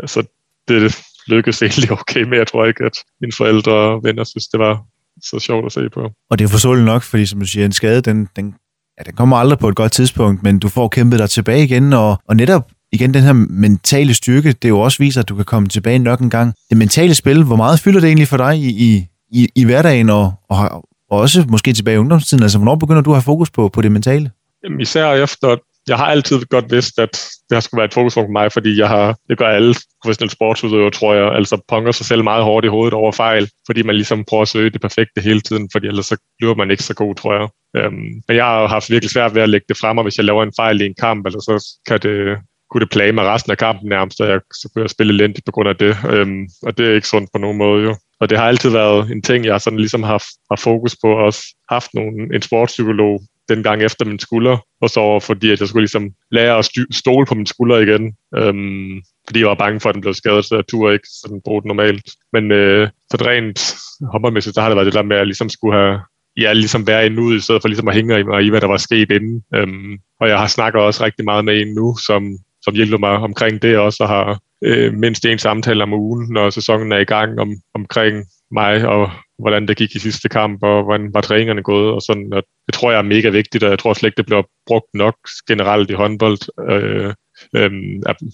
så 0.06 0.24
det 0.68 0.98
lykkedes 1.28 1.62
egentlig 1.62 1.92
okay 1.92 2.24
med. 2.24 2.38
Jeg 2.38 2.48
tror 2.48 2.66
ikke, 2.66 2.84
at 2.86 2.98
mine 3.22 3.32
forældre 3.38 3.72
og 3.72 4.04
venner 4.04 4.24
synes, 4.24 4.48
det 4.48 4.60
var 4.60 4.84
så 5.24 5.40
sjovt 5.40 5.66
at 5.66 5.72
se 5.72 5.90
på. 5.90 6.10
Og 6.30 6.40
det 6.40 6.46
er 6.46 6.50
forståeligt 6.50 6.86
nok, 6.86 7.04
fordi 7.04 7.26
som 7.26 7.40
du 7.40 7.46
siger, 7.46 7.66
en 7.66 7.72
skade, 7.72 8.02
den, 8.02 8.28
den, 8.36 8.56
ja, 8.98 9.04
den 9.04 9.16
kommer 9.16 9.38
aldrig 9.38 9.60
på 9.60 9.68
et 9.70 9.76
godt 9.76 9.92
tidspunkt, 9.92 10.44
men 10.44 10.60
du 10.60 10.70
får 10.70 10.88
kæmpet 10.88 11.20
dig 11.20 11.30
tilbage 11.30 11.64
igen, 11.64 11.94
og, 11.94 12.18
og 12.28 12.36
netop 12.36 12.72
igen 12.92 13.14
den 13.14 13.24
her 13.24 13.34
mentale 13.34 14.14
styrke, 14.14 14.52
det 14.52 14.70
jo 14.70 14.80
også 14.80 14.98
viser, 15.00 15.22
at 15.22 15.30
du 15.30 15.36
kan 15.36 15.46
komme 15.46 15.68
tilbage 15.68 16.00
nok 16.00 16.20
en 16.20 16.30
gang. 16.30 16.54
Det 16.70 16.78
mentale 16.78 17.16
spil, 17.16 17.44
hvor 17.44 17.56
meget 17.56 17.80
fylder 17.80 18.00
det 18.00 18.08
egentlig 18.08 18.28
for 18.28 18.38
dig 18.38 18.58
i, 18.58 18.70
i, 18.70 19.06
i, 19.32 19.50
i 19.56 19.66
hverdagen, 19.66 20.10
og, 20.10 20.34
og, 20.50 20.70
og 21.12 21.20
også 21.20 21.46
måske 21.50 21.74
tilbage 21.74 21.96
i 21.96 21.98
ungdomstiden? 21.98 22.44
Altså, 22.44 22.58
hvornår 22.58 22.76
begynder 22.76 23.02
du 23.02 23.12
at 23.12 23.16
have 23.16 23.22
fokus 23.22 23.50
på, 23.50 23.70
på 23.70 23.82
det 23.82 23.92
mentale? 23.92 24.32
Jamen, 24.64 24.82
især 24.82 25.14
efter, 25.14 25.58
jeg 25.88 25.98
har 25.98 26.06
altid 26.06 26.46
godt 26.46 26.72
vidst, 26.72 27.00
at 27.00 27.12
det 27.50 27.56
har 27.56 27.60
skulle 27.60 27.80
være 27.80 27.86
et 27.86 27.94
fokuspunkt 27.94 28.28
for 28.28 28.32
mig, 28.32 28.52
fordi 28.52 28.80
jeg 28.80 28.88
har, 28.88 29.18
det 29.30 29.38
gør 29.38 29.48
alle 29.48 29.76
professionelle 30.04 30.32
sportsudøvere, 30.32 30.92
tror 30.92 31.14
jeg, 31.14 31.36
altså 31.36 31.62
punker 31.68 31.92
sig 31.92 32.06
selv 32.06 32.24
meget 32.24 32.44
hårdt 32.44 32.66
i 32.66 32.70
hovedet 32.70 32.94
over 32.94 33.12
fejl, 33.12 33.50
fordi 33.66 33.84
man 33.84 33.96
ligesom 33.96 34.24
prøver 34.30 34.42
at 34.42 34.48
søge 34.48 34.70
det 34.70 34.82
perfekte 34.82 35.22
hele 35.22 35.42
tiden, 35.42 35.70
fordi 35.72 35.88
ellers 35.88 36.06
så 36.06 36.18
bliver 36.38 36.56
man 36.56 36.72
ikke 36.72 36.84
så 36.84 36.94
god, 36.94 37.16
tror 37.16 37.34
jeg. 37.40 37.48
Øhm, 37.78 38.08
men 38.28 38.38
jeg 38.38 38.46
har 38.46 38.68
haft 38.68 38.90
virkelig 38.90 39.12
svært 39.12 39.36
ved 39.36 39.42
at 39.42 39.50
lægge 39.50 39.66
det 39.70 39.78
frem, 39.78 39.98
og 39.98 40.04
hvis 40.04 40.18
jeg 40.18 40.26
laver 40.26 40.44
en 40.44 40.54
fejl 40.56 40.82
i 40.82 40.86
en 40.86 40.96
kamp, 41.00 41.26
eller 41.26 41.40
så 41.40 41.80
kan 41.88 42.00
det, 42.00 42.38
kunne 42.72 42.82
det 42.82 42.90
plage 42.90 43.12
mig 43.12 43.26
resten 43.26 43.52
af 43.52 43.58
kampen 43.58 43.90
nærmest, 43.90 44.22
og 44.22 44.28
jeg, 44.30 44.40
så 44.54 44.70
kunne 44.74 44.82
jeg 44.82 44.90
spille 44.90 45.14
elendigt 45.14 45.46
på 45.46 45.52
grund 45.52 45.70
af 45.70 45.76
det. 45.76 45.98
Øhm, 46.10 46.48
og 46.64 46.78
det 46.78 46.88
er 46.88 46.96
ikke 46.96 47.08
sundt 47.08 47.30
på 47.34 47.40
nogen 47.40 47.58
måde 47.58 47.84
jo. 47.84 47.96
Og 48.20 48.30
det 48.30 48.38
har 48.38 48.46
altid 48.46 48.70
været 48.70 49.12
en 49.12 49.22
ting, 49.22 49.46
jeg 49.46 49.62
sådan 49.62 49.80
ligesom 49.80 50.04
har, 50.04 50.24
har 50.52 50.56
fokus 50.56 50.96
på, 51.04 51.10
og 51.12 51.24
også 51.24 51.56
haft 51.70 51.94
nogle, 51.94 52.36
en 52.36 52.42
sportspsykolog 52.42 53.22
den 53.50 53.64
gang 53.64 53.84
efter 53.84 54.06
min 54.06 54.20
skulder, 54.20 54.58
og 54.82 54.90
så 54.90 55.20
fordi 55.20 55.52
at 55.52 55.60
jeg 55.60 55.68
skulle 55.68 55.82
ligesom 55.82 56.10
lære 56.32 56.58
at 56.58 56.70
stole 56.92 57.26
på 57.26 57.36
min 57.36 57.46
skulder 57.46 57.78
igen, 57.78 58.16
øhm, 58.36 59.02
fordi 59.28 59.40
jeg 59.40 59.48
var 59.48 59.56
bange 59.56 59.80
for, 59.80 59.90
at 59.90 59.96
den 59.96 60.02
blev 60.02 60.14
skadet, 60.14 60.46
så 60.46 60.56
jeg 60.56 60.68
turde 60.68 60.94
ikke 60.94 61.08
sådan 61.22 61.42
bruge 61.46 61.62
den 61.62 61.68
normalt. 61.68 62.12
Men 62.34 62.52
øh, 62.52 62.90
så 63.12 63.18
rent 63.22 63.76
hoppermæssigt, 64.12 64.56
så 64.56 64.62
har 64.62 64.70
det 64.70 64.76
været 64.76 64.86
det 64.86 64.94
der 64.94 65.02
med, 65.02 65.16
at 65.16 65.20
jeg 65.20 65.26
ligesom 65.26 65.50
skulle 65.50 65.78
have 65.78 66.00
ja, 66.38 66.54
ligesom 66.54 66.88
være 66.88 67.06
endnu 67.06 67.34
i 67.34 67.40
stedet 67.40 67.62
for 67.62 67.68
ligesom 67.68 67.88
at 67.88 67.96
hænge 67.96 68.24
mig 68.24 68.44
i, 68.44 68.50
hvad 68.50 68.62
der 68.62 68.68
var 68.68 68.78
sket 68.78 69.12
inden. 69.12 69.44
Øhm, 69.56 69.98
og 70.20 70.30
jeg 70.30 70.40
har 70.40 70.48
snakket 70.48 70.82
også 70.82 71.04
rigtig 71.06 71.26
meget 71.26 71.46
med 71.46 71.62
en 71.62 71.74
nu, 71.76 71.96
som 72.06 72.38
som 72.68 72.76
hjælper 72.76 72.98
mig 72.98 73.16
omkring 73.30 73.62
det 73.62 73.78
også, 73.78 74.04
og 74.04 74.10
har 74.10 74.40
øh, 74.64 74.94
mindst 74.94 75.26
en 75.26 75.40
samtale 75.40 75.84
om 75.84 75.94
ugen, 75.94 76.34
når 76.34 76.50
sæsonen 76.50 76.92
er 76.92 76.98
i 76.98 77.12
gang, 77.16 77.40
om, 77.40 77.50
omkring 77.74 78.26
mig, 78.52 78.88
og 78.88 79.12
hvordan 79.40 79.68
det 79.68 79.78
gik 79.78 79.96
i 79.96 80.00
sidste 80.00 80.30
kamp, 80.30 80.64
og 80.64 80.84
hvordan 80.84 81.14
var 81.14 81.22
træningerne 81.22 81.64
gået, 81.64 81.92
og 81.92 82.02
sådan, 82.02 82.34
og 82.34 82.44
det 82.66 82.74
tror 82.74 82.92
jeg 82.92 82.98
er 82.98 83.14
mega 83.14 83.30
vigtigt, 83.30 83.64
og 83.64 83.70
jeg 83.70 83.80
tror 83.80 83.94
slet 83.94 84.08
ikke, 84.08 84.18
det 84.18 84.26
bliver 84.26 84.44
brugt 84.68 84.92
nok 84.94 85.16
generelt 85.48 85.90
i 85.90 85.94
håndbold, 85.94 86.40
øh, 86.70 87.14
øh, 87.56 87.72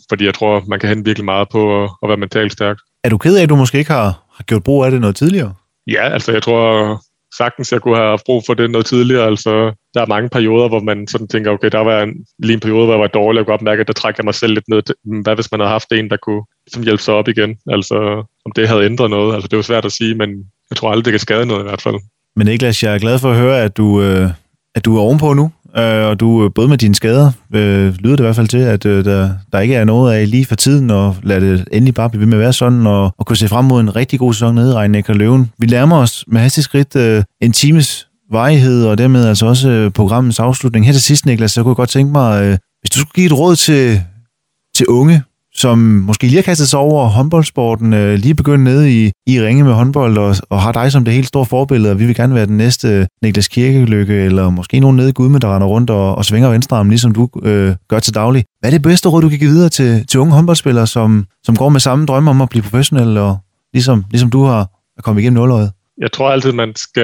fordi 0.10 0.26
jeg 0.26 0.34
tror, 0.34 0.64
man 0.68 0.80
kan 0.80 0.90
hente 0.90 1.06
virkelig 1.06 1.26
meget 1.26 1.48
på 1.50 1.84
at, 1.84 1.90
at 2.04 2.10
være 2.10 2.18
mentalt 2.18 2.52
stærk. 2.52 2.78
Er 3.04 3.10
du 3.10 3.18
ked 3.18 3.38
af, 3.38 3.44
at 3.44 3.50
du 3.50 3.56
måske 3.56 3.78
ikke 3.78 3.92
har, 3.92 4.24
har 4.36 4.44
gjort 4.44 4.64
brug 4.64 4.86
af 4.86 4.92
det 4.92 5.02
noget 5.02 5.16
tidligere? 5.16 5.54
Ja, 5.88 6.10
altså 6.10 6.32
jeg 6.32 6.44
tror, 6.44 7.02
sagtens, 7.38 7.72
jeg 7.72 7.82
kunne 7.82 7.98
have 7.98 8.18
brug 8.26 8.44
for 8.46 8.54
det 8.54 8.72
noget 8.72 8.86
tidligere. 8.86 9.26
Altså, 9.26 9.72
der 9.94 10.02
er 10.02 10.06
mange 10.06 10.30
perioder, 10.30 10.68
hvor 10.68 10.80
man 10.80 11.08
sådan 11.08 11.28
tænker, 11.28 11.52
okay, 11.52 11.70
der 11.72 11.80
var 11.80 12.02
en, 12.02 12.26
lige 12.40 12.54
en 12.54 12.60
periode, 12.60 12.86
hvor 12.86 12.94
jeg 12.94 13.02
var 13.02 13.08
dårlig, 13.08 13.40
og 13.40 13.46
godt 13.46 13.62
mærke, 13.62 13.82
at 13.82 13.88
der 13.88 13.94
trækker 13.94 14.20
jeg 14.22 14.26
mig 14.26 14.36
selv 14.36 14.54
lidt 14.54 14.68
ned. 14.68 14.82
Hmm, 15.04 15.20
hvad 15.20 15.36
hvis 15.36 15.52
man 15.52 15.60
havde 15.60 15.72
haft 15.72 15.92
en, 15.92 16.10
der 16.10 16.18
kunne 16.18 16.44
ligesom, 16.66 16.84
hjælpe 16.84 17.04
sig 17.04 17.14
op 17.14 17.28
igen? 17.28 17.58
Altså, 17.68 18.24
om 18.46 18.52
det 18.56 18.68
havde 18.68 18.86
ændret 18.86 19.10
noget. 19.10 19.34
Altså, 19.34 19.48
det 19.48 19.54
er 19.54 19.58
jo 19.58 19.64
svært 19.64 19.86
at 19.86 19.92
sige, 19.92 20.16
men 20.16 20.30
jeg 20.70 20.78
tror 20.78 20.90
aldrig, 20.90 21.06
det 21.06 21.14
kan 21.14 21.20
skade 21.20 21.46
noget 21.46 21.62
i 21.62 21.68
hvert 21.68 21.82
fald. 21.82 21.96
Men 22.36 22.48
Niklas, 22.48 22.84
jeg 22.84 22.96
er 22.96 23.00
glad 23.00 23.20
for 23.20 23.32
at 23.32 23.38
høre, 23.38 23.62
at 23.62 23.78
du, 23.78 24.02
øh, 24.02 24.30
at 24.76 24.86
du 24.86 24.98
er 24.98 25.02
ovenpå 25.02 25.34
nu, 25.34 25.52
øh, 25.78 26.06
og 26.06 26.20
du 26.20 26.46
øh, 26.46 26.52
både 26.56 26.68
med 26.68 26.78
dine 26.78 26.96
skader, 26.96 27.32
øh, 27.56 27.94
lyder 28.00 28.16
det 28.16 28.20
i 28.20 28.26
hvert 28.26 28.36
fald 28.36 28.48
til, 28.48 28.58
at 28.58 28.86
øh, 28.86 29.06
der, 29.06 29.30
der 29.54 29.60
ikke 29.60 29.76
er 29.76 29.84
noget 29.84 30.14
af 30.14 30.30
lige 30.30 30.46
for 30.46 30.56
tiden, 30.56 30.92
og 30.92 31.16
lad 31.24 31.42
det 31.42 31.68
endelig 31.72 31.94
bare 31.94 32.10
blive 32.10 32.20
ved 32.20 32.28
med 32.28 32.38
at 32.38 32.42
være 32.42 32.54
sådan, 32.54 32.88
og, 32.88 33.14
og 33.18 33.26
kunne 33.26 33.38
se 33.38 33.48
frem 33.48 33.66
mod 33.66 33.82
en 33.82 33.96
rigtig 33.96 34.20
god 34.20 34.34
sæson 34.34 34.56
nede 34.56 34.72
i 34.72 34.74
Regnek 34.74 35.10
og 35.10 35.16
Løven. 35.16 35.52
Vi 35.60 35.68
nærmer 35.68 35.98
os 35.98 36.24
med 36.28 36.42
hastig 36.42 36.64
skridt 36.64 36.96
øh, 36.96 37.24
en 37.42 37.52
times 37.52 38.08
varighed, 38.32 38.86
og 38.86 38.98
dermed 38.98 39.26
altså 39.26 39.46
også 39.46 39.70
øh, 39.70 39.92
programmets 39.92 40.40
afslutning. 40.40 40.86
Her 40.86 40.94
til 40.94 41.02
sidst, 41.02 41.26
Niklas, 41.26 41.52
så 41.52 41.64
kunne 41.64 41.72
jeg 41.72 41.76
godt 41.76 41.90
tænke 41.90 42.12
mig, 42.12 42.44
øh, 42.44 42.58
hvis 42.82 42.90
du 42.90 43.00
skulle 43.00 43.14
give 43.16 43.26
et 43.26 43.40
råd 43.40 43.56
til, 43.56 44.02
til 44.76 44.88
unge, 44.88 45.24
som 45.56 45.78
måske 45.78 46.24
lige 46.24 46.36
har 46.36 46.42
kastet 46.42 46.70
sig 46.70 46.80
over 46.80 47.08
håndboldsporten, 47.08 47.94
øh, 47.94 48.16
lige 48.16 48.36
begyndt 48.36 48.64
nede 48.64 49.06
i, 49.06 49.12
i 49.28 49.42
ringe 49.42 49.64
med 49.64 49.74
håndbold, 49.74 50.18
og, 50.18 50.36
og 50.50 50.62
har 50.62 50.72
dig 50.72 50.92
som 50.92 51.06
det 51.06 51.14
helt 51.14 51.28
store 51.28 51.46
forbillede, 51.46 51.92
og 51.92 52.00
vi 52.00 52.06
vil 52.06 52.16
gerne 52.16 52.36
være 52.36 52.46
den 52.46 52.58
næste 52.58 53.08
Niklas 53.22 53.48
Kirkelykke, 53.48 54.14
eller 54.14 54.50
måske 54.50 54.80
nogen 54.80 54.98
nede 54.98 55.10
i 55.10 55.12
Gudme, 55.12 55.40
der 55.40 55.56
render 55.56 55.68
rundt 55.68 55.90
og, 55.90 56.16
og 56.16 56.26
svinger 56.26 56.50
venstrearmen, 56.50 56.90
ligesom 56.90 57.14
du 57.14 57.30
øh, 57.44 57.76
gør 57.90 58.00
til 58.00 58.16
daglig. 58.16 58.44
Hvad 58.60 58.70
er 58.70 58.76
det 58.76 58.82
bedste 58.82 59.10
råd, 59.10 59.22
du 59.22 59.30
kan 59.30 59.40
give 59.40 59.50
videre 59.50 59.70
til, 59.70 60.08
til 60.08 60.20
unge 60.20 60.34
håndboldspillere, 60.34 60.88
som, 60.88 61.26
som 61.44 61.56
går 61.56 61.70
med 61.70 61.80
samme 61.80 62.06
drømme 62.06 62.30
om 62.30 62.42
at 62.42 62.50
blive 62.50 62.64
professionel, 62.64 63.18
og 63.18 63.38
ligesom, 63.74 64.06
ligesom 64.12 64.30
du 64.30 64.44
har 64.44 64.68
kommet 65.04 65.22
igennem 65.22 65.40
nåløjet? 65.40 65.72
jeg 66.02 66.12
tror 66.12 66.30
altid, 66.30 66.52
man 66.52 66.76
skal... 66.76 67.04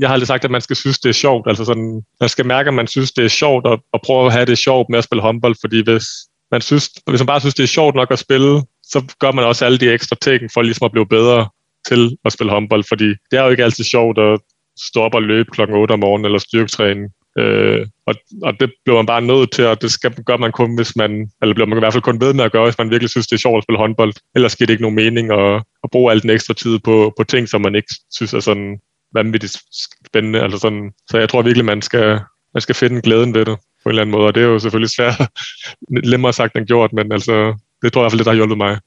Jeg 0.00 0.08
har 0.08 0.12
aldrig 0.12 0.26
sagt, 0.26 0.44
at 0.44 0.50
man 0.50 0.60
skal 0.60 0.76
synes, 0.76 0.98
det 0.98 1.08
er 1.08 1.12
sjovt. 1.12 1.48
Altså 1.48 1.64
sådan, 1.64 2.02
man 2.20 2.28
skal 2.28 2.46
mærke, 2.46 2.68
at 2.68 2.74
man 2.74 2.86
synes, 2.86 3.12
det 3.12 3.24
er 3.24 3.28
sjovt, 3.28 3.66
og, 3.66 3.78
og 3.92 4.00
prøve 4.04 4.26
at 4.26 4.32
have 4.32 4.46
det 4.46 4.58
sjovt 4.58 4.88
med 4.90 4.98
at 4.98 5.04
spille 5.04 5.22
håndbold, 5.22 5.54
fordi 5.60 5.82
hvis, 5.84 6.04
man 6.54 6.60
synes, 6.60 6.84
hvis 7.10 7.20
man 7.20 7.26
bare 7.32 7.40
synes, 7.40 7.54
det 7.54 7.62
er 7.62 7.76
sjovt 7.78 7.94
nok 7.94 8.10
at 8.10 8.18
spille, 8.18 8.62
så 8.92 8.98
gør 9.22 9.32
man 9.32 9.44
også 9.44 9.64
alle 9.64 9.78
de 9.78 9.92
ekstra 9.92 10.16
ting 10.22 10.40
for 10.52 10.62
ligesom 10.62 10.84
at 10.84 10.92
blive 10.92 11.06
bedre 11.06 11.48
til 11.88 12.16
at 12.24 12.32
spille 12.32 12.52
håndbold, 12.52 12.84
fordi 12.88 13.08
det 13.28 13.36
er 13.38 13.44
jo 13.44 13.50
ikke 13.50 13.64
altid 13.64 13.84
sjovt 13.84 14.18
at 14.18 14.40
stå 14.88 15.00
op 15.00 15.14
og 15.14 15.22
løbe 15.22 15.50
klokken 15.50 15.76
8 15.76 15.92
om 15.92 15.98
morgenen 15.98 16.24
eller 16.24 16.38
styrketræne. 16.38 17.08
Øh, 17.38 17.86
og, 18.06 18.14
og 18.42 18.52
det 18.60 18.68
bliver 18.84 18.96
man 18.96 19.06
bare 19.06 19.22
nødt 19.22 19.52
til, 19.52 19.66
og 19.66 19.82
det 19.82 19.90
skal, 19.92 20.10
gør 20.26 20.36
man 20.36 20.52
kun, 20.52 20.74
hvis 20.74 20.96
man, 20.96 21.10
eller 21.42 21.54
bliver 21.54 21.66
man 21.66 21.78
i 21.78 21.82
hvert 21.84 21.92
fald 21.92 22.08
kun 22.08 22.20
ved 22.20 22.32
med 22.34 22.44
at 22.44 22.52
gøre, 22.52 22.64
hvis 22.64 22.78
man 22.78 22.90
virkelig 22.90 23.10
synes, 23.10 23.26
det 23.26 23.36
er 23.36 23.44
sjovt 23.46 23.58
at 23.58 23.62
spille 23.62 23.78
håndbold. 23.78 24.12
Ellers 24.34 24.56
giver 24.56 24.66
det 24.66 24.74
ikke 24.74 24.86
nogen 24.86 25.00
mening 25.02 25.32
at, 25.32 25.62
at 25.84 25.90
bruge 25.92 26.12
al 26.12 26.22
den 26.22 26.30
ekstra 26.30 26.54
tid 26.54 26.78
på, 26.78 27.12
på 27.16 27.24
ting, 27.24 27.48
som 27.48 27.60
man 27.60 27.74
ikke 27.74 27.94
synes 28.16 28.34
er 28.34 28.40
sådan 28.40 28.78
vanvittigt 29.14 29.56
spændende. 30.06 30.40
Altså 30.42 30.58
sådan, 30.58 30.92
så 31.10 31.18
jeg 31.18 31.28
tror 31.28 31.42
virkelig, 31.42 31.64
man 31.64 31.82
skal, 31.82 32.20
man 32.54 32.60
skal 32.60 32.74
finde 32.74 33.00
glæden 33.00 33.34
ved 33.34 33.44
det 33.44 33.58
på 33.84 33.88
en 33.88 33.90
eller 33.90 34.02
anden 34.02 34.16
måde, 34.16 34.26
og 34.26 34.34
det 34.34 34.42
er 34.42 34.46
jo 34.46 34.58
selvfølgelig 34.58 34.90
svært, 34.90 35.14
nemmere 36.12 36.32
sagt 36.32 36.56
end 36.56 36.66
gjort, 36.66 36.92
men 36.92 37.12
altså, 37.12 37.54
det 37.82 37.92
tror 37.92 38.00
jeg 38.00 38.02
i 38.02 38.04
hvert 38.04 38.12
fald, 38.12 38.18
det 38.18 38.26
har 38.26 38.34
hjulpet 38.34 38.58
mig. 38.58 38.78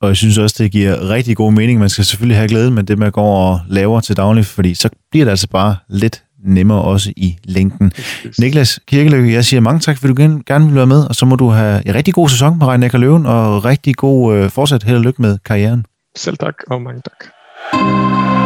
Og 0.00 0.08
jeg 0.08 0.16
synes 0.16 0.38
også, 0.38 0.56
det 0.62 0.72
giver 0.72 1.10
rigtig 1.10 1.36
god 1.36 1.52
mening. 1.52 1.78
Man 1.78 1.88
skal 1.88 2.04
selvfølgelig 2.04 2.36
have 2.36 2.48
glæde 2.48 2.70
med 2.70 2.82
det, 2.82 2.98
man 2.98 3.12
går 3.12 3.50
og 3.50 3.60
laver 3.68 4.00
til 4.00 4.16
daglig, 4.16 4.46
fordi 4.46 4.74
så 4.74 4.88
bliver 5.10 5.24
det 5.24 5.30
altså 5.30 5.48
bare 5.48 5.76
lidt 5.88 6.22
nemmere 6.44 6.82
også 6.82 7.12
i 7.16 7.36
længden. 7.44 7.92
Niklas 8.38 8.80
Kirkeløkke, 8.88 9.32
jeg 9.32 9.44
siger 9.44 9.60
mange 9.60 9.80
tak, 9.80 9.98
fordi 9.98 10.12
du 10.12 10.42
gerne 10.46 10.66
vil 10.66 10.74
være 10.74 10.86
med, 10.86 11.04
og 11.08 11.14
så 11.14 11.26
må 11.26 11.36
du 11.36 11.48
have 11.48 11.88
en 11.88 11.94
rigtig 11.94 12.14
god 12.14 12.28
sæson 12.28 12.58
med 12.58 12.66
Regn 12.66 12.90
Løven, 12.92 13.26
og 13.26 13.64
rigtig 13.64 13.96
god 13.96 14.36
øh, 14.36 14.50
fortsat 14.50 14.82
held 14.82 14.96
og 14.96 15.02
lykke 15.02 15.22
med 15.22 15.38
karrieren. 15.44 15.84
Selv 16.16 16.36
tak, 16.36 16.54
og 16.70 16.82
mange 16.82 17.00
tak. 17.00 18.45